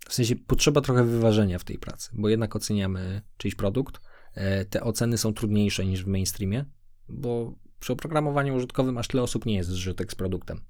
[0.08, 4.02] w sensie potrzeba trochę wyważenia w tej pracy, bo jednak oceniamy czyjś produkt.
[4.34, 6.66] E, te oceny są trudniejsze niż w mainstreamie,
[7.10, 10.62] bo przy oprogramowaniu użytkowym aż tyle osób nie jest zżytek z produktem.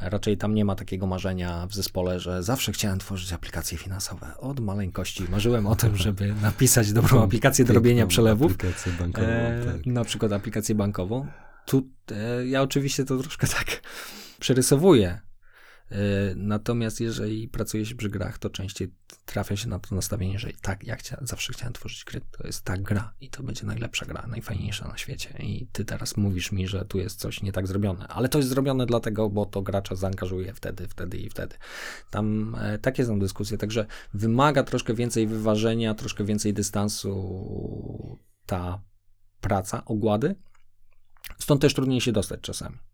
[0.00, 4.36] Raczej tam nie ma takiego marzenia w zespole, że zawsze chciałem tworzyć aplikacje finansowe.
[4.38, 8.52] Od maleńkości marzyłem o tym, żeby napisać dobrą aplikację do robienia przelewów.
[8.52, 9.86] Aplikację bankową, E, tak.
[9.86, 11.26] Na przykład aplikację bankową.
[11.66, 13.80] Tu e, ja oczywiście to troszkę tak
[14.40, 15.20] przerysowuję.
[16.36, 18.92] Natomiast jeżeli pracuje się przy grach, to częściej
[19.24, 22.64] trafia się na to nastawienie, że tak, ja chcia, zawsze chciałem tworzyć gry, to jest
[22.64, 25.34] ta gra i to będzie najlepsza gra, najfajniejsza na świecie.
[25.38, 28.50] I ty teraz mówisz mi, że tu jest coś nie tak zrobione, ale to jest
[28.50, 31.56] zrobione dlatego, bo to gracza zaangażuje wtedy, wtedy i wtedy.
[32.10, 38.82] Tam e, takie są dyskusje, także wymaga troszkę więcej wyważenia, troszkę więcej dystansu ta
[39.40, 40.34] praca, ogłady.
[41.38, 42.85] Stąd też trudniej się dostać czasami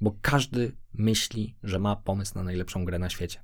[0.00, 3.40] bo każdy myśli, że ma pomysł na najlepszą grę na świecie.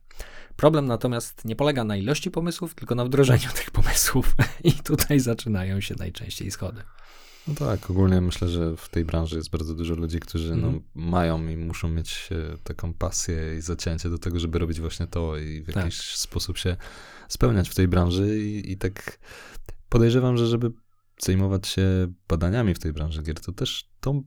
[0.56, 4.34] Problem natomiast nie polega na ilości pomysłów, tylko na wdrożeniu tych pomysłów.
[4.64, 6.82] I tutaj zaczynają się najczęściej schody.
[7.48, 10.60] No tak, ogólnie myślę, że w tej branży jest bardzo dużo ludzi, którzy mm.
[10.60, 10.84] no, mhm.
[10.94, 15.36] mają i muszą mieć e, taką pasję i zacięcie do tego, żeby robić właśnie to
[15.36, 16.06] i w jakiś tak.
[16.16, 16.76] sposób się
[17.28, 18.38] spełniać w tej branży.
[18.38, 19.18] I, I tak
[19.88, 20.72] podejrzewam, że żeby
[21.18, 24.22] zajmować się badaniami w tej branży gier, to też tą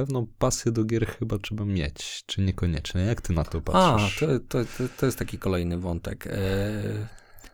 [0.00, 3.00] pewną pasję do gier chyba trzeba mieć, czy niekoniecznie?
[3.00, 4.22] Jak ty na to patrzysz?
[4.22, 6.26] A, to, to, to jest taki kolejny wątek.
[6.26, 7.08] E,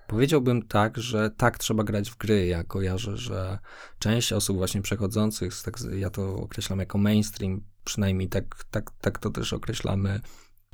[0.06, 2.46] powiedziałbym tak, że tak trzeba grać w gry.
[2.46, 3.58] Ja kojarzę, że
[3.98, 9.30] część osób właśnie przechodzących, tak, ja to określam jako mainstream, przynajmniej tak, tak, tak to
[9.30, 10.20] też określamy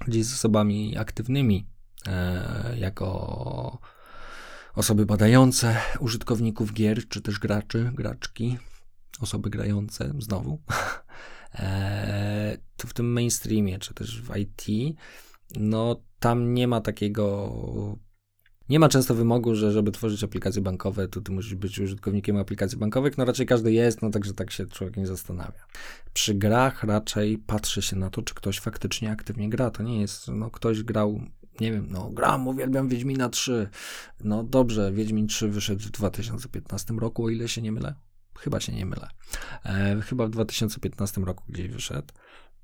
[0.06, 1.68] gdzieś z osobami aktywnymi,
[2.06, 3.78] e, jako
[4.74, 8.58] osoby badające użytkowników gier, czy też graczy, graczki,
[9.20, 10.62] osoby grające, znowu.
[11.54, 14.96] E, to w tym mainstreamie, czy też w IT,
[15.56, 17.52] no tam nie ma takiego
[18.68, 22.78] nie ma często wymogu, że żeby tworzyć aplikacje bankowe, to ty musisz być użytkownikiem aplikacji
[22.78, 23.18] bankowych.
[23.18, 25.66] No raczej każdy jest, no także tak się człowiek nie zastanawia.
[26.12, 29.70] Przy grach raczej patrzy się na to, czy ktoś faktycznie aktywnie gra.
[29.70, 31.20] To nie jest, no ktoś grał,
[31.60, 33.68] nie wiem, no gram, uwielbiam Wiedźmina 3.
[34.24, 37.94] No dobrze, Wiedźmin 3 wyszedł w 2015 roku, o ile się nie mylę.
[38.38, 39.08] Chyba się nie mylę.
[39.64, 42.14] E, chyba w 2015 roku gdzieś wyszedł.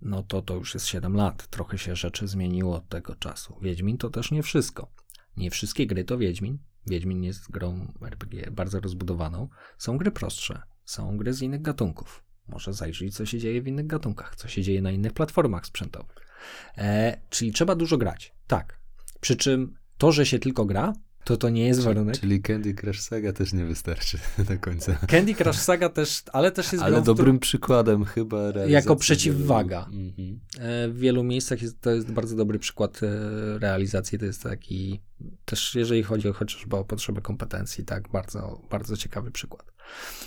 [0.03, 1.47] No to to już jest 7 lat.
[1.47, 3.59] Trochę się rzeczy zmieniło od tego czasu.
[3.63, 4.89] Wiedźmin to też nie wszystko.
[5.37, 6.59] Nie wszystkie gry to Wiedźmin.
[6.87, 9.49] Wiedźmin jest grą RPG bardzo rozbudowaną.
[9.79, 10.63] Są gry prostsze.
[10.85, 12.25] Są gry z innych gatunków.
[12.49, 16.17] Może zajrzeć, co się dzieje w innych gatunkach, co się dzieje na innych platformach sprzętowych.
[16.79, 18.35] E, czyli trzeba dużo grać.
[18.47, 18.79] Tak.
[19.21, 20.93] Przy czym to, że się tylko gra,
[21.25, 22.21] to to nie jest warunek.
[22.21, 24.19] Czyli Candy Crush Saga też nie wystarczy
[24.49, 24.95] do końca.
[25.07, 28.39] Candy Crush Saga też, ale też jest Ale dobrym przykładem chyba
[28.69, 29.89] Jako przeciwwaga.
[29.91, 30.05] Wielu...
[30.05, 30.41] Mhm.
[30.93, 34.19] W wielu miejscach jest, to jest bardzo dobry przykład e, realizacji.
[34.19, 35.01] To jest taki,
[35.45, 39.73] też jeżeli chodzi chociażby o potrzebę kompetencji, tak, bardzo, bardzo ciekawy przykład.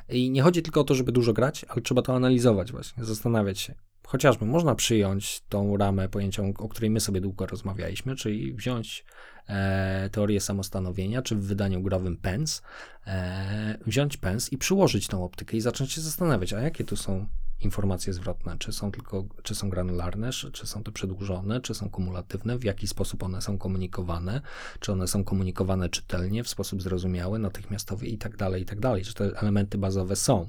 [0.09, 3.59] I nie chodzi tylko o to, żeby dużo grać, ale trzeba to analizować właśnie, zastanawiać
[3.59, 3.75] się.
[4.07, 9.05] Chociażby można przyjąć tą ramę pojęcią, o której my sobie długo rozmawialiśmy, czyli wziąć
[9.47, 12.61] e, teorię samostanowienia, czy w wydaniu growym PENS,
[13.07, 17.27] e, wziąć PENS i przyłożyć tą optykę i zacząć się zastanawiać, a jakie tu są
[17.59, 22.57] informacje zwrotne, czy są tylko, czy są granularne, czy są to przedłużone, czy są kumulatywne,
[22.57, 24.41] w jaki sposób one są komunikowane,
[24.79, 29.03] czy one są komunikowane czytelnie, w sposób zrozumiały, natychmiastowy i tak dalej, i tak dalej,
[29.03, 30.47] czy te elementy bazowe są.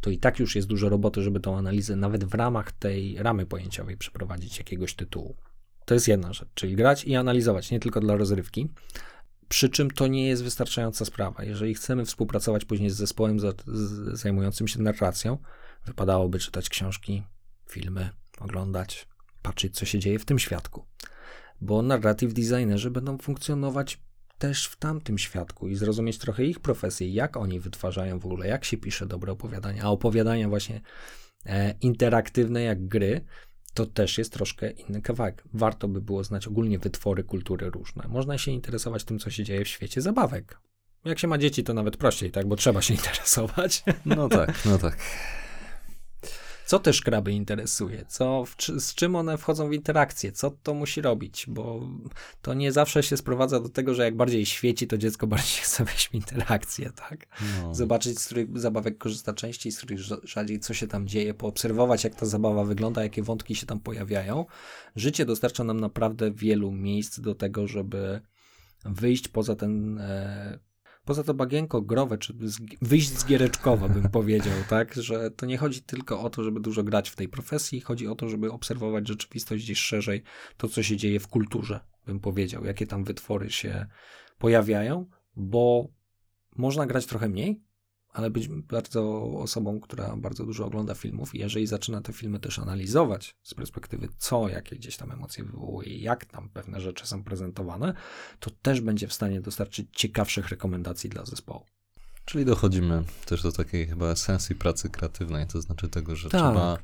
[0.00, 3.46] To i tak już jest dużo roboty, żeby tą analizę nawet w ramach tej ramy
[3.46, 5.34] pojęciowej przeprowadzić jakiegoś tytułu.
[5.88, 8.68] To jest jedna rzecz, czyli grać i analizować, nie tylko dla rozrywki.
[9.48, 11.44] Przy czym to nie jest wystarczająca sprawa.
[11.44, 13.38] Jeżeli chcemy współpracować później z zespołem
[14.12, 15.38] zajmującym się narracją,
[15.86, 17.22] wypadałoby czytać książki,
[17.70, 19.08] filmy, oglądać,
[19.42, 20.86] patrzeć, co się dzieje w tym świadku.
[21.60, 24.00] Bo narrative designerzy będą funkcjonować
[24.38, 28.64] też w tamtym świadku i zrozumieć trochę ich profesję, jak oni wytwarzają w ogóle, jak
[28.64, 30.80] się pisze dobre opowiadania, a opowiadania właśnie
[31.46, 33.24] e, interaktywne jak gry,
[33.74, 35.44] to też jest troszkę inny kawałek.
[35.54, 38.08] Warto by było znać ogólnie wytwory kultury różne.
[38.08, 40.58] Można się interesować tym, co się dzieje w świecie zabawek.
[41.04, 42.46] Jak się ma dzieci, to nawet prościej, tak?
[42.46, 43.84] Bo trzeba się interesować.
[44.06, 44.98] No tak, no tak.
[46.68, 48.04] Co też kraby interesuje?
[48.08, 50.32] Co, w, z czym one wchodzą w interakcję?
[50.32, 51.44] Co to musi robić?
[51.48, 51.88] Bo
[52.42, 55.84] to nie zawsze się sprowadza do tego, że jak bardziej świeci, to dziecko bardziej chce
[55.84, 57.26] wejść w interakcję, tak?
[57.62, 57.74] No.
[57.74, 62.14] Zobaczyć, z których zabawek korzysta częściej, z których rzadziej, co się tam dzieje, poobserwować, jak
[62.14, 64.46] ta zabawa wygląda, jakie wątki się tam pojawiają.
[64.96, 68.20] Życie dostarcza nam naprawdę wielu miejsc do tego, żeby
[68.84, 70.58] wyjść poza ten e,
[71.08, 75.58] poza to bagienko growe, czy z, wyjść z giereczkowa, bym powiedział, tak, że to nie
[75.58, 79.08] chodzi tylko o to, żeby dużo grać w tej profesji, chodzi o to, żeby obserwować
[79.08, 80.22] rzeczywistość gdzieś szerzej,
[80.56, 83.86] to co się dzieje w kulturze, bym powiedział, jakie tam wytwory się
[84.38, 85.88] pojawiają, bo
[86.56, 87.62] można grać trochę mniej,
[88.12, 92.58] ale być bardzo osobą, która bardzo dużo ogląda filmów i jeżeli zaczyna te filmy też
[92.58, 97.94] analizować z perspektywy co, jakie gdzieś tam emocje wywołuje, jak tam pewne rzeczy są prezentowane,
[98.40, 101.64] to też będzie w stanie dostarczyć ciekawszych rekomendacji dla zespołu.
[102.24, 106.40] Czyli dochodzimy też do takiej chyba esencji pracy kreatywnej, to znaczy tego, że tak.
[106.40, 106.78] trzeba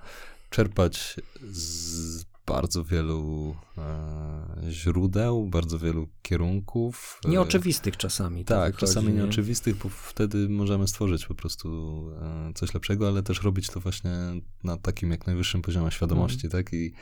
[0.50, 1.20] czerpać
[1.50, 7.20] z bardzo wielu e, źródeł, bardzo wielu kierunków.
[7.24, 8.44] e, Nieoczywistych czasami.
[8.44, 9.14] Tak, wychodzi, czasami nie?
[9.14, 11.68] nieoczywistych, bo wtedy możemy stworzyć po prostu
[12.22, 14.10] e, coś lepszego, ale też robić to właśnie
[14.64, 16.64] na takim jak najwyższym poziomie świadomości, Mhm.
[16.64, 16.72] tak?
[16.72, 16.92] I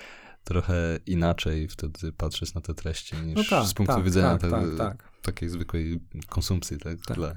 [0.45, 4.41] trochę inaczej wtedy patrzeć na te treści niż No tak, z punktu tak, widzenia tak,
[4.41, 5.09] te- tak, tak.
[5.23, 6.99] takiej zwykłej konsumpcji, tak?
[7.07, 7.17] Tak.
[7.17, 7.37] Dla,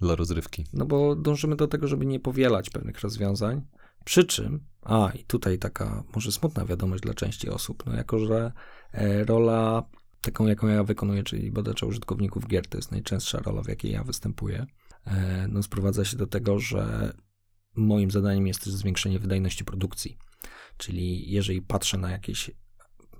[0.00, 0.64] dla rozrywki.
[0.72, 3.62] No bo dążymy do tego, żeby nie powielać pewnych rozwiązań.
[4.04, 8.52] Przy czym, a i tutaj taka może smutna wiadomość dla części osób, no jako że
[8.92, 9.82] e, rola
[10.20, 14.04] taką, jaką ja wykonuję, czyli badacza użytkowników gier, to jest najczęstsza rola, w jakiej ja
[14.04, 14.66] występuję,
[15.06, 17.12] e, no sprowadza się do tego, że
[17.76, 20.16] moim zadaniem jest też zwiększenie wydajności produkcji.
[20.76, 22.50] Czyli jeżeli patrzę na jakieś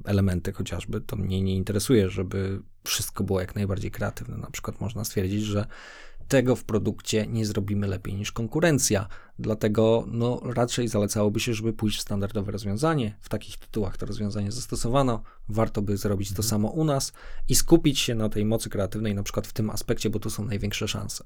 [0.05, 4.37] elementy chociażby, to mnie nie interesuje, żeby wszystko było jak najbardziej kreatywne.
[4.37, 5.67] Na przykład można stwierdzić, że
[6.29, 9.09] tego w produkcie nie zrobimy lepiej niż konkurencja.
[9.39, 13.17] Dlatego no, raczej zalecałoby się, żeby pójść w standardowe rozwiązanie.
[13.21, 15.23] W takich tytułach to rozwiązanie zastosowano.
[15.49, 17.13] Warto by zrobić to samo u nas
[17.49, 20.45] i skupić się na tej mocy kreatywnej, na przykład w tym aspekcie, bo tu są
[20.45, 21.25] największe szanse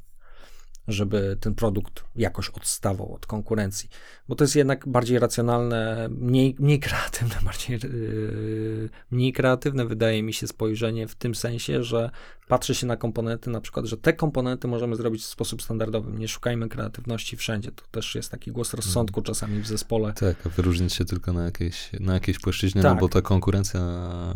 [0.89, 3.89] żeby ten produkt jakoś odstawał od konkurencji.
[4.29, 10.33] Bo to jest jednak bardziej racjonalne, mniej, mniej kreatywne, bardziej yy, mniej kreatywne wydaje mi
[10.33, 12.11] się spojrzenie w tym sensie, że
[12.49, 16.13] patrzy się na komponenty, na przykład, że te komponenty możemy zrobić w sposób standardowy.
[16.13, 17.73] Nie szukajmy kreatywności wszędzie.
[17.73, 20.13] To też jest taki głos rozsądku czasami w zespole.
[20.13, 22.95] Tak, a wyróżnić się tylko na jakiejś, na jakiejś płaszczyźnie, Tak.
[22.95, 23.81] no bo ta konkurencja,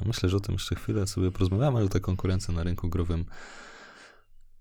[0.06, 3.24] myślę, że o tym jeszcze chwilę sobie porozmawiamy, ale ta konkurencja na rynku growym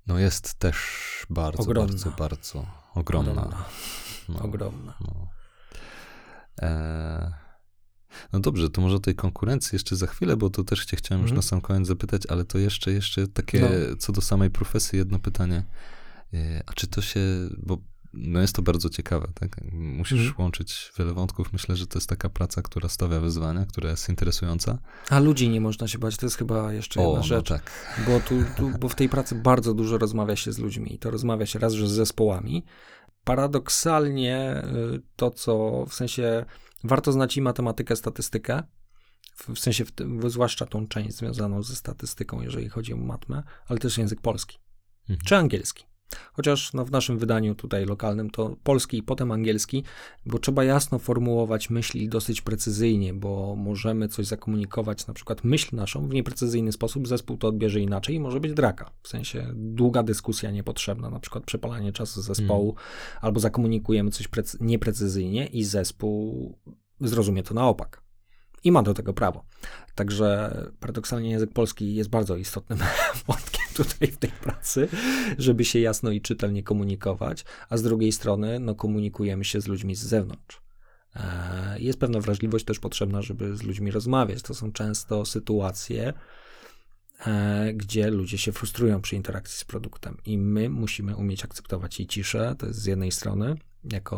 [0.07, 0.77] no jest też
[1.29, 1.87] bardzo, Ogromna.
[1.93, 2.65] bardzo, bardzo
[2.95, 3.31] ogromna.
[3.31, 3.65] Ogromna.
[4.29, 4.93] No, Ogromna.
[5.01, 5.27] No.
[6.61, 7.33] E,
[8.33, 11.21] no dobrze, to może o tej konkurencji jeszcze za chwilę, bo to też cię chciałem
[11.21, 11.35] już Mhm.
[11.35, 13.95] na sam koniec zapytać, ale to jeszcze, jeszcze takie No.
[13.99, 15.63] co do samej profesji jedno pytanie.
[16.33, 17.19] E, A czy to się,
[17.57, 17.77] bo
[18.13, 19.61] no jest to bardzo ciekawe, tak?
[19.71, 20.35] Musisz Mhm.
[20.41, 21.53] łączyć wiele wątków.
[21.53, 24.77] Myślę, że to jest taka praca, która stawia wyzwania, która jest interesująca.
[25.09, 27.49] A ludzi nie można się bać, to jest chyba jeszcze jedna no rzecz.
[27.49, 27.71] tak.
[28.07, 31.11] Bo, tu, tu, bo w tej pracy bardzo dużo rozmawia się z ludźmi i to
[31.11, 32.65] rozmawia się raz, że z zespołami.
[33.23, 34.63] Paradoksalnie
[34.95, 36.45] y, to, co w sensie
[36.83, 38.63] warto znać i matematykę, statystykę,
[39.35, 43.43] w, w sensie w tym, zwłaszcza tą część związaną ze statystyką, jeżeli chodzi o matmę,
[43.67, 44.57] ale też język polski
[45.09, 45.19] Mhm.
[45.25, 45.85] czy angielski.
[46.33, 49.83] Chociaż no, w naszym wydaniu tutaj lokalnym to polski i potem angielski,
[50.25, 56.07] bo trzeba jasno formułować myśli dosyć precyzyjnie, bo możemy coś zakomunikować, na przykład myśl naszą
[56.07, 58.91] w nieprecyzyjny sposób, zespół to odbierze inaczej i może być draka.
[59.03, 62.75] W sensie długa dyskusja niepotrzebna, na przykład przepalanie czasu zespołu,
[63.21, 66.57] albo zakomunikujemy coś precy- nieprecyzyjnie i zespół
[66.99, 68.01] zrozumie to na opak.
[68.63, 69.45] I ma do tego prawo.
[69.95, 72.79] Także paradoksalnie język polski jest bardzo istotnym
[73.27, 74.87] wątkiem tutaj w tej pracy,
[75.37, 79.95] żeby się jasno i czytelnie komunikować, a z drugiej strony no, komunikujemy się z ludźmi
[79.95, 80.61] z zewnątrz.
[81.15, 84.41] E, Jest pewna wrażliwość też potrzebna, żeby z ludźmi rozmawiać.
[84.41, 86.13] To są często sytuacje,
[87.25, 92.07] e, gdzie ludzie się frustrują przy interakcji z produktem i my musimy umieć akceptować jej
[92.07, 94.17] ciszę, to jest z jednej strony, jako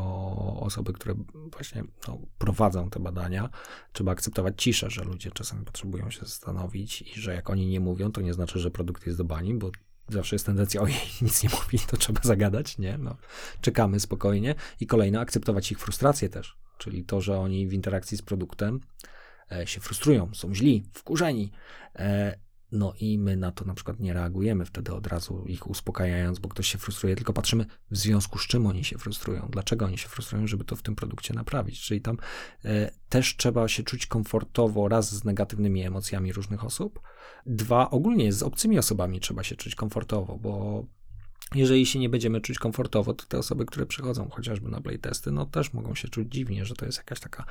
[0.60, 1.16] osoby, które
[1.52, 3.50] właśnie no, prowadzą te badania,
[3.94, 8.12] trzeba akceptować ciszę, że ludzie czasami potrzebują się zastanowić i że jak oni nie mówią,
[8.12, 9.72] to nie znaczy, że produkt jest do bani, bo
[10.10, 12.98] zawsze jest tendencja, ojej, nic nie mówi, to trzeba zagadać, nie?
[12.98, 13.18] No,
[13.62, 14.56] czekamy spokojnie.
[14.80, 18.80] I kolejne, akceptować ich frustrację też, czyli to, że oni w interakcji z produktem
[19.52, 21.52] e, się frustrują, są źli, wkurzeni.
[22.74, 26.50] No i my na to na przykład nie reagujemy wtedy od razu ich uspokajając, bo
[26.50, 30.08] ktoś się frustruje, tylko patrzymy w związku z czym oni się frustrują, dlaczego oni się
[30.08, 31.82] frustrują, żeby to w tym produkcie naprawić.
[31.82, 32.18] Czyli tam
[32.66, 37.00] e, też trzeba się czuć komfortowo raz z negatywnymi emocjami różnych osób,
[37.46, 40.86] dwa ogólnie z obcymi osobami trzeba się czuć komfortowo, bo
[41.56, 45.46] jeżeli się nie będziemy czuć komfortowo, to te osoby, które przychodzą chociażby na playtesty, no
[45.46, 47.46] też mogą się czuć dziwnie, że to jest jakaś taka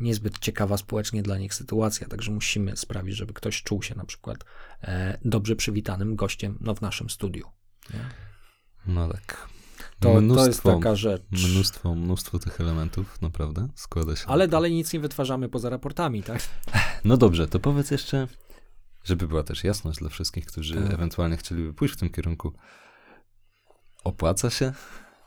[0.00, 4.44] niezbyt ciekawa społecznie dla nich sytuacja, także musimy sprawić, żeby ktoś czuł się na przykład
[4.82, 7.46] e, dobrze przywitanym gościem no, w naszym studiu.
[7.94, 8.08] Nie?
[8.86, 9.48] No tak.
[10.00, 11.22] To, to jest taka rzecz.
[11.30, 14.26] Mnóstwo, mnóstwo tych elementów, naprawdę, składa się.
[14.26, 16.40] Ale dalej nic nie wytwarzamy poza raportami, tak?
[17.04, 18.28] No dobrze, to powiedz jeszcze,
[19.04, 20.94] żeby była też jasność dla wszystkich, którzy Tak.
[20.94, 22.52] ewentualnie chcieliby pójść w tym kierunku.
[24.04, 24.72] Opłaca się?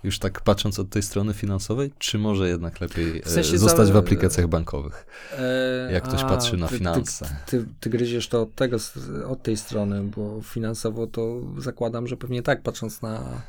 [0.04, 3.88] Już tak patrząc od tej strony finansowej, czy może jednak lepiej W sensie e, zostać
[3.88, 5.06] za- w aplikacjach bankowych?
[5.38, 7.26] E, Jak ktoś a, patrzy na ty- finanse.
[7.46, 8.78] Ty, ty, ty gryziesz to od, tego,
[9.28, 13.42] od tej strony, bo finansowo to zakładam, że pewnie tak, patrząc na,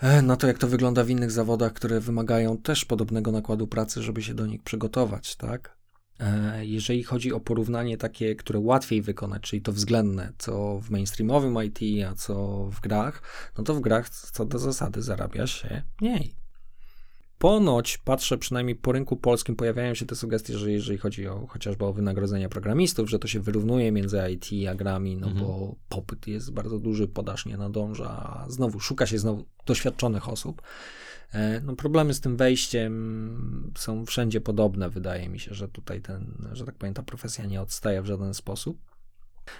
[0.00, 4.02] e, na to, jak to wygląda w innych zawodach, które wymagają też podobnego nakładu pracy,
[4.02, 5.76] żeby się do nich przygotować, tak?
[6.20, 11.56] E, Jeżeli chodzi o porównanie takie, które łatwiej wykonać, czyli to względne, co w mainstreamowym
[11.64, 13.22] IT, a co w grach,
[13.58, 16.34] no to w grach co do zasady zarabia się mniej.
[17.38, 21.84] ponoć, patrzę przynajmniej po rynku polskim, pojawiają się te sugestie, że jeżeli chodzi o chociażby
[21.84, 25.46] o wynagrodzenia programistów, że to się wyrównuje między IT a grami, no Mhm.
[25.46, 30.62] bo popyt jest bardzo duży, podaż nie nadąża, a znowu szuka się znowu doświadczonych osób.
[31.32, 36.48] E, No problemy z tym wejściem są wszędzie podobne, wydaje mi się, że tutaj ten,
[36.52, 38.78] że tak powiem, ta profesja nie odstaje w żaden sposób.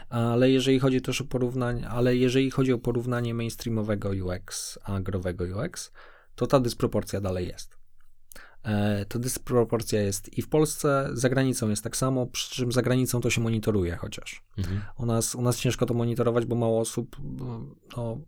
[0.08, 5.44] Ale jeżeli chodzi też o porównanie, ale jeżeli chodzi o porównanie mainstreamowego UX a growego
[5.44, 5.92] UX,
[6.34, 7.78] to ta dysproporcja dalej jest.
[8.62, 12.82] E, To dysproporcja jest i w Polsce, za granicą jest tak samo, przy czym za
[12.82, 14.42] granicą to się monitoruje chociaż.
[14.58, 14.80] Mhm.
[14.98, 17.16] U nas, u nas ciężko to monitorować, bo mało osób,
[17.96, 18.20] no,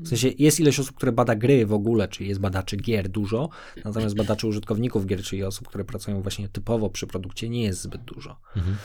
[0.00, 3.48] w sensie jest ileś osób, które bada gry w ogóle, czyli jest badaczy gier dużo,
[3.84, 8.02] natomiast badaczy użytkowników gier, czyli osób, które pracują właśnie typowo przy produkcie, nie jest zbyt
[8.02, 8.76] dużo Mhm.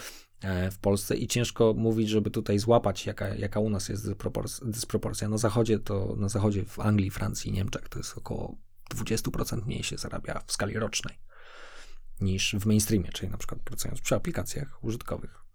[0.41, 4.69] e, w Polsce i ciężko mówić, żeby tutaj złapać, jaka, jaka u nas jest dyspropor-
[4.69, 5.29] dysproporcja.
[5.29, 8.57] Na zachodzie to, na zachodzie w Anglii, Francji, Niemczech to jest około
[8.95, 11.17] 20% mniej się zarabia w skali rocznej
[12.21, 15.45] niż w mainstreamie, czyli na przykład pracując przy aplikacjach użytkowych.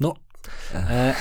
[0.00, 0.14] No,
[0.74, 1.14] e,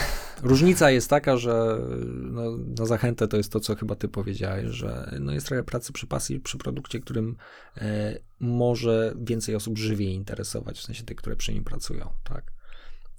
[0.43, 5.17] różnica jest taka, że no, na zachętę to jest to, co chyba ty powiedziałeś, że
[5.19, 7.35] no, jest trochę pracy przy pasji, przy produkcie, którym
[7.77, 12.51] e, może więcej osób żywiej interesować, w sensie tych, które przy nim pracują, tak?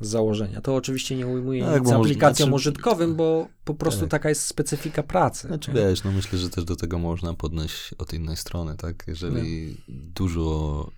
[0.00, 0.60] Z założenia.
[0.60, 4.10] To oczywiście nie ujmuje Tak, nic aplikacjom znaczy- użytkowym, bo po prostu Tak.
[4.10, 5.46] taka jest specyfika pracy.
[5.48, 5.80] Znaczy nie?
[5.80, 9.04] wiesz, no myślę, że też do tego można podnieść od innej strony, tak?
[9.06, 10.90] Jeżeli dużo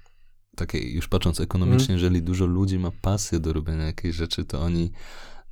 [0.57, 1.99] takiej, już patrząc ekonomicznie, Mhm.
[1.99, 4.93] jeżeli dużo ludzi ma pasję do robienia jakiejś rzeczy, to oni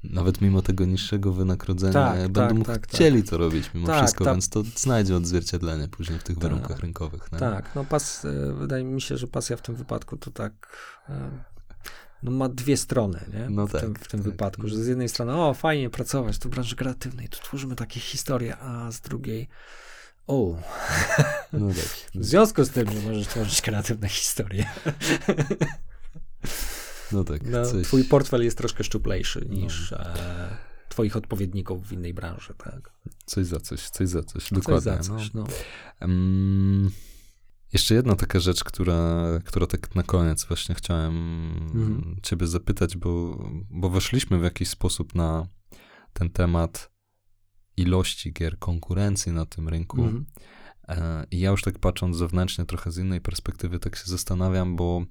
[0.04, 4.24] nawet mimo tego niższego wynagrodzenia Tak, będą tak, tak, chcieli to robić mimo Tak, wszystko,
[4.24, 4.34] tak.
[4.34, 6.42] więc to znajdzie odzwierciedlenie później w tych Tak.
[6.42, 7.32] warunkach rynkowych.
[7.32, 7.38] nie?
[7.38, 10.52] Tak, no pas, e, wydaje mi się, że pasja w tym wypadku to tak
[11.08, 11.30] e,
[12.22, 13.50] no ma dwie strony, nie?
[13.50, 14.30] No w, tak, tym, w tym tak.
[14.30, 18.00] wypadku, że z jednej strony o, fajnie pracować tu w branży kreatywnej, tu tworzymy takie
[18.00, 19.48] historie, a z drugiej
[20.26, 20.56] o,
[21.52, 21.76] No tak.
[22.14, 24.66] w związku z tym, że możesz tworzyć kreatywne historie,
[27.12, 27.42] No tak.
[27.46, 27.86] no, coś...
[27.86, 29.54] twój portfel jest troszkę szczuplejszy No.
[29.54, 30.56] niż e,
[30.88, 32.92] twoich odpowiedników w innej branży, tak?
[33.26, 34.42] Coś za coś, coś za coś.
[34.42, 34.92] Coś Dokładnie.
[34.92, 35.46] za coś, no.
[36.00, 36.90] Em,
[37.72, 41.14] jeszcze jedna taka rzecz, która, która tak na koniec właśnie chciałem
[41.74, 42.16] Mhm.
[42.22, 43.38] ciebie zapytać, bo,
[43.70, 45.46] bo weszliśmy w jakiś sposób na
[46.12, 46.90] ten temat
[47.76, 50.02] ilości gier, konkurencji na tym rynku.
[50.02, 50.24] Mhm.
[50.90, 55.04] E, I ja już tak patrząc zewnętrznie, trochę z innej perspektywy, tak się zastanawiam, bo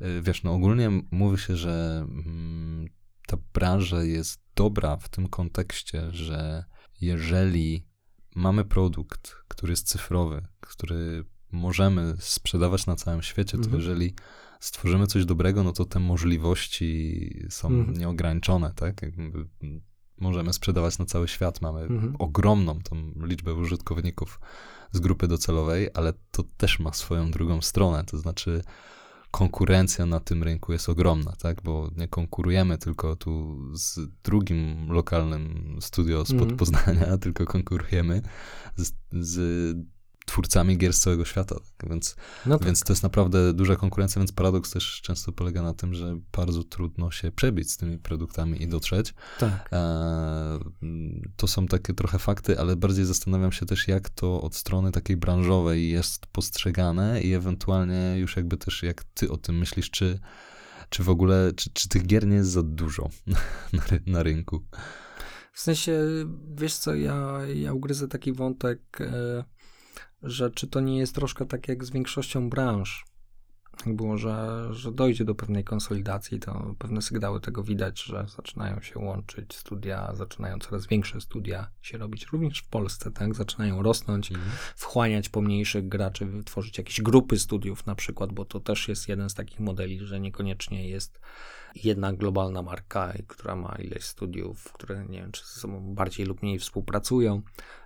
[0.00, 2.88] e, wiesz, no ogólnie mówi się, że mm,
[3.26, 6.64] ta branża jest dobra w tym kontekście, że
[7.00, 7.86] jeżeli
[8.34, 13.76] mamy produkt, który jest cyfrowy, który możemy sprzedawać na całym świecie, to Mhm.
[13.76, 14.14] jeżeli
[14.60, 17.96] stworzymy coś dobrego, no to te możliwości są Mhm.
[17.98, 19.02] nieograniczone, tak?
[19.02, 19.80] Jakby mm,
[20.20, 22.16] możemy sprzedawać na cały świat, mamy Mhm.
[22.18, 24.40] ogromną tą liczbę użytkowników
[24.92, 28.62] z grupy docelowej, ale to też ma swoją drugą stronę, to znaczy
[29.30, 31.62] konkurencja na tym rynku jest ogromna, tak?
[31.62, 36.56] Bo nie konkurujemy tylko tu z drugim lokalnym studio spod Mhm.
[36.56, 38.22] Poznania, tylko konkurujemy
[38.76, 39.76] z, z
[40.30, 41.54] twórcami gier z całego świata.
[41.76, 41.90] Tak?
[41.90, 42.66] Więc, No tak.
[42.66, 46.64] więc to jest naprawdę duża konkurencja, więc paradoks też często polega na tym, że bardzo
[46.64, 49.14] trudno się przebić z tymi produktami i dotrzeć.
[49.38, 49.68] tak.
[49.72, 50.58] E,
[51.36, 55.16] To są takie trochę fakty, ale bardziej zastanawiam się też, jak to od strony takiej
[55.16, 60.18] branżowej jest postrzegane i ewentualnie już jakby też jak ty o tym myślisz, czy,
[60.88, 63.08] czy w ogóle, czy, czy tych gier nie jest za dużo
[63.72, 64.62] na, ry- na rynku?
[65.52, 66.00] W sensie,
[66.54, 69.44] wiesz co, ja, ja ugryzę taki wątek, e,
[70.22, 73.04] że czy to nie jest troszkę tak jak z większością branż,
[73.86, 78.80] jak było, że, że dojdzie do pewnej konsolidacji, to pewne sygnały tego widać, że zaczynają
[78.80, 84.30] się łączyć studia, zaczynają coraz większe studia się robić, również w Polsce, tak, zaczynają rosnąć,
[84.76, 89.34] wchłaniać pomniejszych graczy, tworzyć jakieś grupy studiów na przykład, bo to też jest jeden z
[89.34, 91.20] takich modeli, że niekoniecznie jest
[91.74, 96.42] jedna globalna marka, która ma ileś studiów, które nie wiem, czy ze sobą bardziej lub
[96.42, 97.42] mniej współpracują,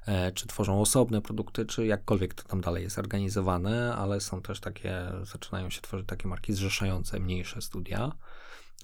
[0.06, 4.60] e, czy tworzą osobne produkty, czy jakkolwiek to tam dalej jest organizowane, ale są też
[4.60, 8.12] takie, zaczynają się tworzyć takie marki zrzeszające mniejsze studia,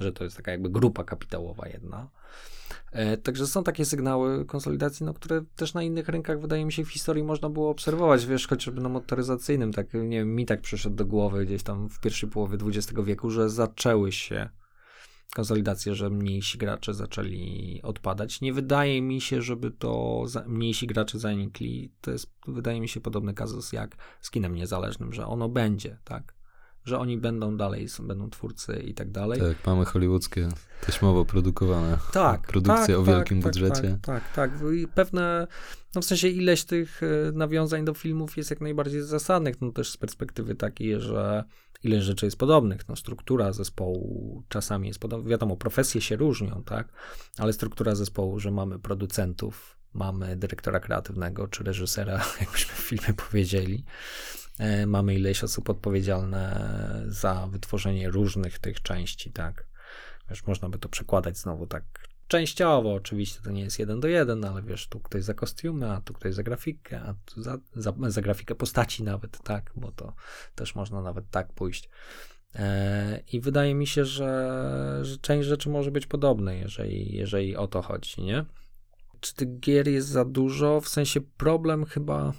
[0.01, 2.11] że to jest taka jakby grupa kapitałowa jedna.
[2.93, 6.85] E, Także są takie sygnały konsolidacji, no, które też na innych rynkach, wydaje mi się,
[6.85, 10.97] w historii można było obserwować, wiesz, chociażby na motoryzacyjnym, tak, nie wiem, mi tak przyszedł
[10.97, 14.49] do głowy gdzieś tam w pierwszej połowie XX wieku, że zaczęły się
[15.35, 18.41] konsolidacje, że mniejsi gracze zaczęli odpadać.
[18.41, 21.93] Nie wydaje mi się, żeby to za, mniejsi gracze zanikli.
[22.01, 26.40] To jest, wydaje mi się, podobny kazus jak z kinem niezależnym, że ono będzie, tak?
[26.85, 29.41] Że oni będą dalej, są, będą twórcy i tak dalej.
[29.41, 30.49] Tak, mamy hollywoodzkie,
[30.87, 33.99] taśmowo produkowane Tak, produkcje tak, o tak, wielkim tak, budżecie.
[34.03, 34.73] Tak, tak, tak.
[34.75, 35.47] I pewne,
[35.95, 39.91] no w sensie ileś tych e, nawiązań do filmów jest jak najbardziej zasadnych, no też
[39.91, 41.45] z perspektywy takiej, że
[41.85, 46.89] ile rzeczy jest podobnych, no struktura zespołu czasami jest podobna, wiadomo, profesje się różnią, tak,
[47.39, 53.85] ale struktura zespołu, że mamy producentów, mamy dyrektora kreatywnego czy reżysera, jakbyśmy w filmie powiedzieli,
[54.87, 59.67] mamy ileś osób odpowiedzialne za wytworzenie różnych tych części, tak,
[60.31, 61.85] wiesz, można by to przekładać znowu tak
[62.31, 66.01] częściowo, oczywiście to nie jest jeden do jeden, ale wiesz, tu ktoś za kostiumy, a
[66.01, 70.15] tu ktoś za grafikę, a tu za, za, za grafikę postaci nawet, tak, bo to
[70.55, 71.89] też można nawet tak pójść.
[72.55, 77.67] E, I wydaje mi się, że, że część rzeczy może być podobna, jeżeli, jeżeli o
[77.67, 78.45] to chodzi, nie?
[79.21, 80.81] Czy tych gier jest za dużo?
[80.81, 82.33] W sensie problem chyba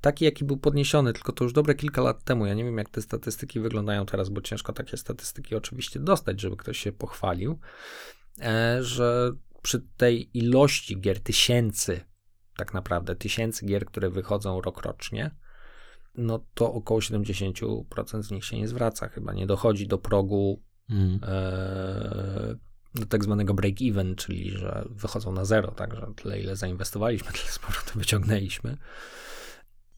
[0.00, 2.46] taki, jaki był podniesiony, tylko to już dobre kilka lat temu.
[2.46, 6.56] Ja nie wiem, jak te statystyki wyglądają teraz, bo ciężko takie statystyki oczywiście dostać, żeby
[6.56, 7.58] ktoś się pochwalił,
[8.40, 12.00] e, że przy tej ilości gier, tysięcy,
[12.56, 15.30] tak naprawdę, tysięcy gier, które wychodzą rokrocznie,
[16.14, 21.20] no to około 70% z nich się nie zwraca, chyba nie dochodzi do progu Mm.
[21.22, 22.56] e,
[22.94, 27.52] do tak zwanego break-even, czyli że wychodzą na zero, tak, że tyle ile zainwestowaliśmy, tyle
[27.52, 28.76] z powrotem wyciągnęliśmy.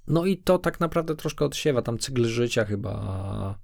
[0.07, 3.59] No i to tak naprawdę troszkę odsiewa, tam cykl życia chyba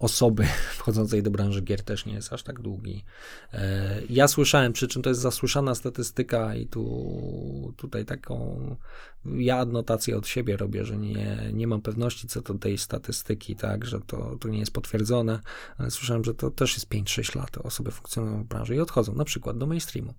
[0.00, 0.44] osoby
[0.78, 3.04] wchodzącej do branży gier też nie jest aż tak długi.
[3.52, 8.76] E, Ja słyszałem, przy czym to jest zasłyszana statystyka i tu tutaj taką
[9.24, 13.84] ja adnotację od siebie robię, że nie, nie mam pewności co do tej statystyki, tak,
[13.84, 15.40] że to, to nie jest potwierdzone,
[15.78, 19.24] ale słyszałem, że to też jest 5-6 lat, osoby funkcjonują w branży i odchodzą na
[19.24, 20.14] przykład do mainstreamu.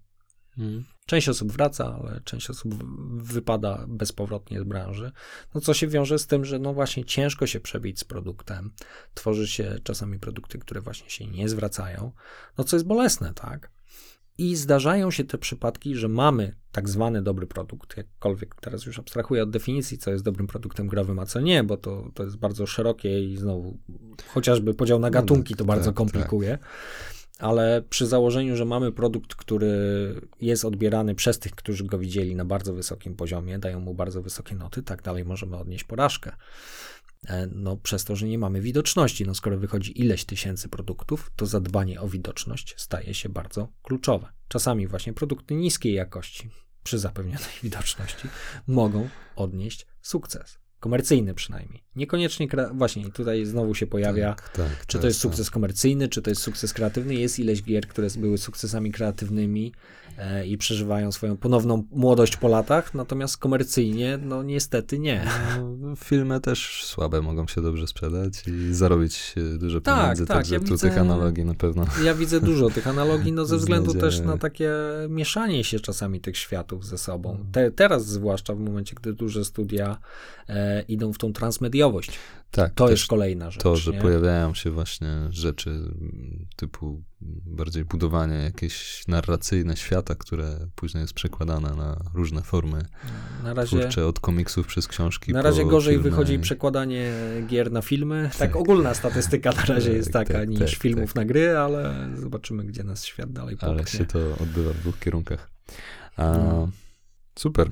[0.57, 0.83] Mm.
[1.05, 2.73] Część osób wraca, ale część osób
[3.23, 5.11] wypada bezpowrotnie z branży.
[5.55, 8.71] No co się wiąże z tym, że no właśnie ciężko się przebić z produktem.
[9.13, 12.11] Tworzy się czasami produkty, które właśnie się nie zwracają.
[12.57, 13.71] No co jest bolesne, tak?
[14.37, 19.43] I zdarzają się te przypadki, że mamy tak zwany dobry produkt, jakkolwiek teraz już abstrahuję
[19.43, 22.65] od definicji, co jest dobrym produktem growym, a co nie, bo to, to jest bardzo
[22.65, 23.77] szerokie i znowu
[24.27, 26.57] chociażby podział na No gatunki tak, to bardzo tak, komplikuje.
[27.43, 29.71] Ale przy założeniu, że mamy produkt, który
[30.41, 34.55] jest odbierany przez tych, którzy go widzieli na bardzo wysokim poziomie, dają mu bardzo wysokie
[34.55, 36.35] noty, tak dalej możemy odnieść porażkę.
[37.27, 39.25] E, No, przez to, że nie mamy widoczności.
[39.25, 44.27] No, skoro wychodzi ileś tysięcy produktów, to zadbanie o widoczność staje się bardzo kluczowe.
[44.47, 46.49] Czasami właśnie produkty niskiej jakości,
[46.83, 48.27] przy zapewnionej widoczności,
[48.67, 50.62] mogą odnieść sukces.
[50.83, 51.83] Komercyjny przynajmniej.
[51.95, 56.21] Niekoniecznie, kre- właśnie tutaj znowu się pojawia, Tak, tak, czy to jest sukces komercyjny, czy
[56.21, 57.15] to jest sukces kreatywny.
[57.15, 59.73] Jest ileś gier, które były sukcesami kreatywnymi
[60.47, 65.25] i przeżywają swoją ponowną młodość po latach, natomiast komercyjnie, no niestety nie.
[65.79, 70.37] No, filmy też słabe mogą się dobrze sprzedać i zarobić e, dużo Tak, pieniędzy, tak,
[70.37, 71.85] także ja tu widzę- tych analogii na pewno.
[72.03, 74.71] Ja widzę dużo tych analogii, no ze względu też na takie
[75.09, 77.45] mieszanie się czasami tych światów ze sobą.
[77.51, 79.97] Te, teraz zwłaszcza w momencie, gdy duże studia
[80.49, 82.11] e, idą w tą transmediowość.
[82.55, 83.63] Tak, To jest kolejna rzecz.
[83.63, 84.01] to, że nie?
[84.01, 87.03] pojawiają się właśnie rzeczy mm, typu
[87.45, 92.85] bardziej budowanie jakieś narracyjne świata, które później jest przekładane na różne formy
[93.43, 96.09] Na razie, twórcze, od komiksów przez książki na razie gorzej filmy.
[96.09, 97.11] wychodzi przekładanie
[97.47, 98.29] gier na filmy.
[98.31, 98.55] Tak, Tak.
[98.55, 101.15] ogólna statystyka na razie Tak, jest taka tak, niż tak, filmów tak.
[101.15, 103.69] na gry, ale zobaczymy, gdzie nas świat dalej popchnie.
[103.77, 105.51] Ale się to odbywa w dwóch kierunkach.
[106.17, 106.69] A, No.
[107.39, 107.69] Super.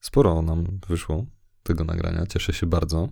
[0.00, 1.26] Sporo nam wyszło
[1.66, 2.26] tego nagrania.
[2.26, 3.08] Cieszę się bardzo.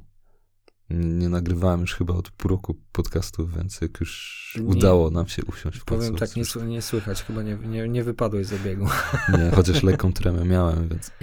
[0.91, 4.65] Nie nagrywałem już chyba od pół roku podcastów, więc jak już Nie.
[4.67, 6.07] udało nam się usiąść w końcu.
[6.07, 8.87] Powiem tak, nie, sły- nie słychać, chyba nie, nie, nie wypadłeś z obiegu.
[9.39, 11.11] Nie, chociaż lekką tremę miałem, więc.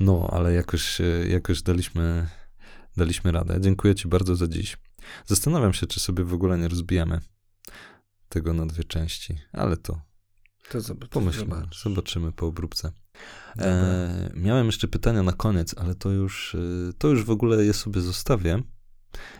[0.00, 2.28] No, ale jakoś, jakoś daliśmy,
[2.96, 3.60] daliśmy radę.
[3.60, 4.76] Dziękuję Ci bardzo za dziś.
[5.26, 7.20] Zastanawiam się, czy sobie w ogóle nie rozbijamy
[8.28, 10.00] tego na dwie części, ale to
[10.70, 11.82] To zobacz.
[11.82, 12.92] Zobaczymy po obróbce.
[13.58, 17.72] E, miałem jeszcze pytania na koniec, ale to już, e, to już w ogóle je
[17.72, 18.62] sobie zostawię.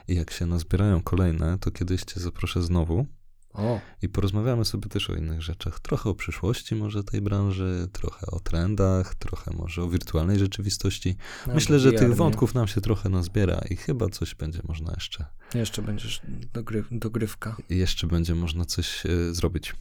[0.09, 3.07] I jak się nazbierają kolejne, to kiedyś Cię zaproszę znowu.
[3.55, 5.81] O, I porozmawiamy sobie też o innych rzeczach.
[5.81, 11.17] Trochę o przyszłości może tej branży, trochę o trendach, trochę może o wirtualnej rzeczywistości.
[11.47, 15.25] no, Myślę, że tych wątków nam się trochę nazbiera i chyba coś będzie można jeszcze.
[15.55, 17.57] Jeszcze będziesz dogry, dogrywka.
[17.71, 19.75] Jeszcze będzie można coś e, zrobić.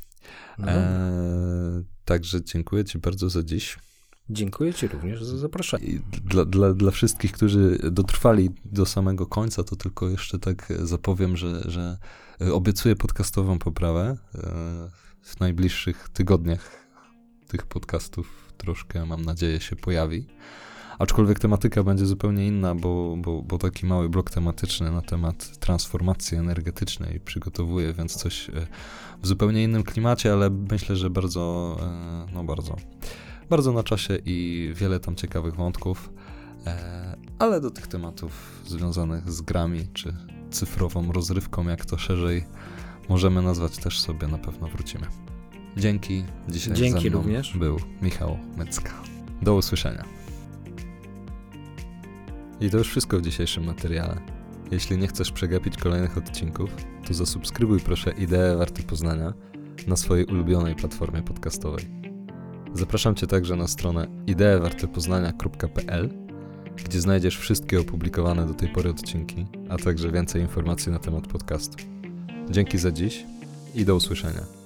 [0.58, 3.78] No, E, także dziękuję Ci bardzo za dziś.
[4.30, 6.00] Dziękuję Ci również za zaproszenie.
[6.26, 11.62] Dla, dla, dla wszystkich, którzy dotrwali do samego końca, to tylko jeszcze tak zapowiem, że,
[11.72, 11.98] że
[12.52, 14.18] obiecuję podcastową poprawę.
[14.36, 14.90] E,
[15.22, 16.88] W najbliższych tygodniach
[17.48, 20.28] tych podcastów troszkę, mam nadzieję, się pojawi.
[21.00, 26.38] Aczkolwiek tematyka będzie zupełnie inna, bo, bo, bo taki mały blok tematyczny na temat transformacji
[26.38, 28.68] energetycznej przygotowuję, więc coś e,
[29.22, 32.76] w zupełnie innym klimacie, ale myślę, że bardzo, e, no bardzo,
[33.50, 36.10] bardzo na czasie i wiele tam ciekawych wątków.
[36.68, 40.14] E, ale do tych tematów związanych z grami czy
[40.52, 42.46] cyfrową rozrywką, jak to szerzej
[43.10, 45.08] możemy nazwać, też sobie na pewno wrócimy.
[45.78, 46.24] Dzięki.
[46.50, 47.58] Dzisiaj Dzięki również.
[47.58, 48.94] był Michał Mycka.
[49.42, 50.06] Do usłyszenia.
[52.60, 54.22] I to już wszystko w dzisiejszym materiale.
[54.72, 56.70] Jeśli nie chcesz przegapić kolejnych odcinków,
[57.08, 59.34] to zasubskrybuj proszę Ideę Warty Poznania
[59.88, 61.99] na swojej ulubionej platformie podcastowej.
[62.74, 66.10] Zapraszam Cię także na stronę ideewartepoznania.pl,
[66.86, 71.78] gdzie znajdziesz wszystkie opublikowane do tej pory odcinki, a także więcej informacji na temat podcastu.
[72.50, 73.26] Dzięki za dziś
[73.76, 74.59] i do usłyszenia.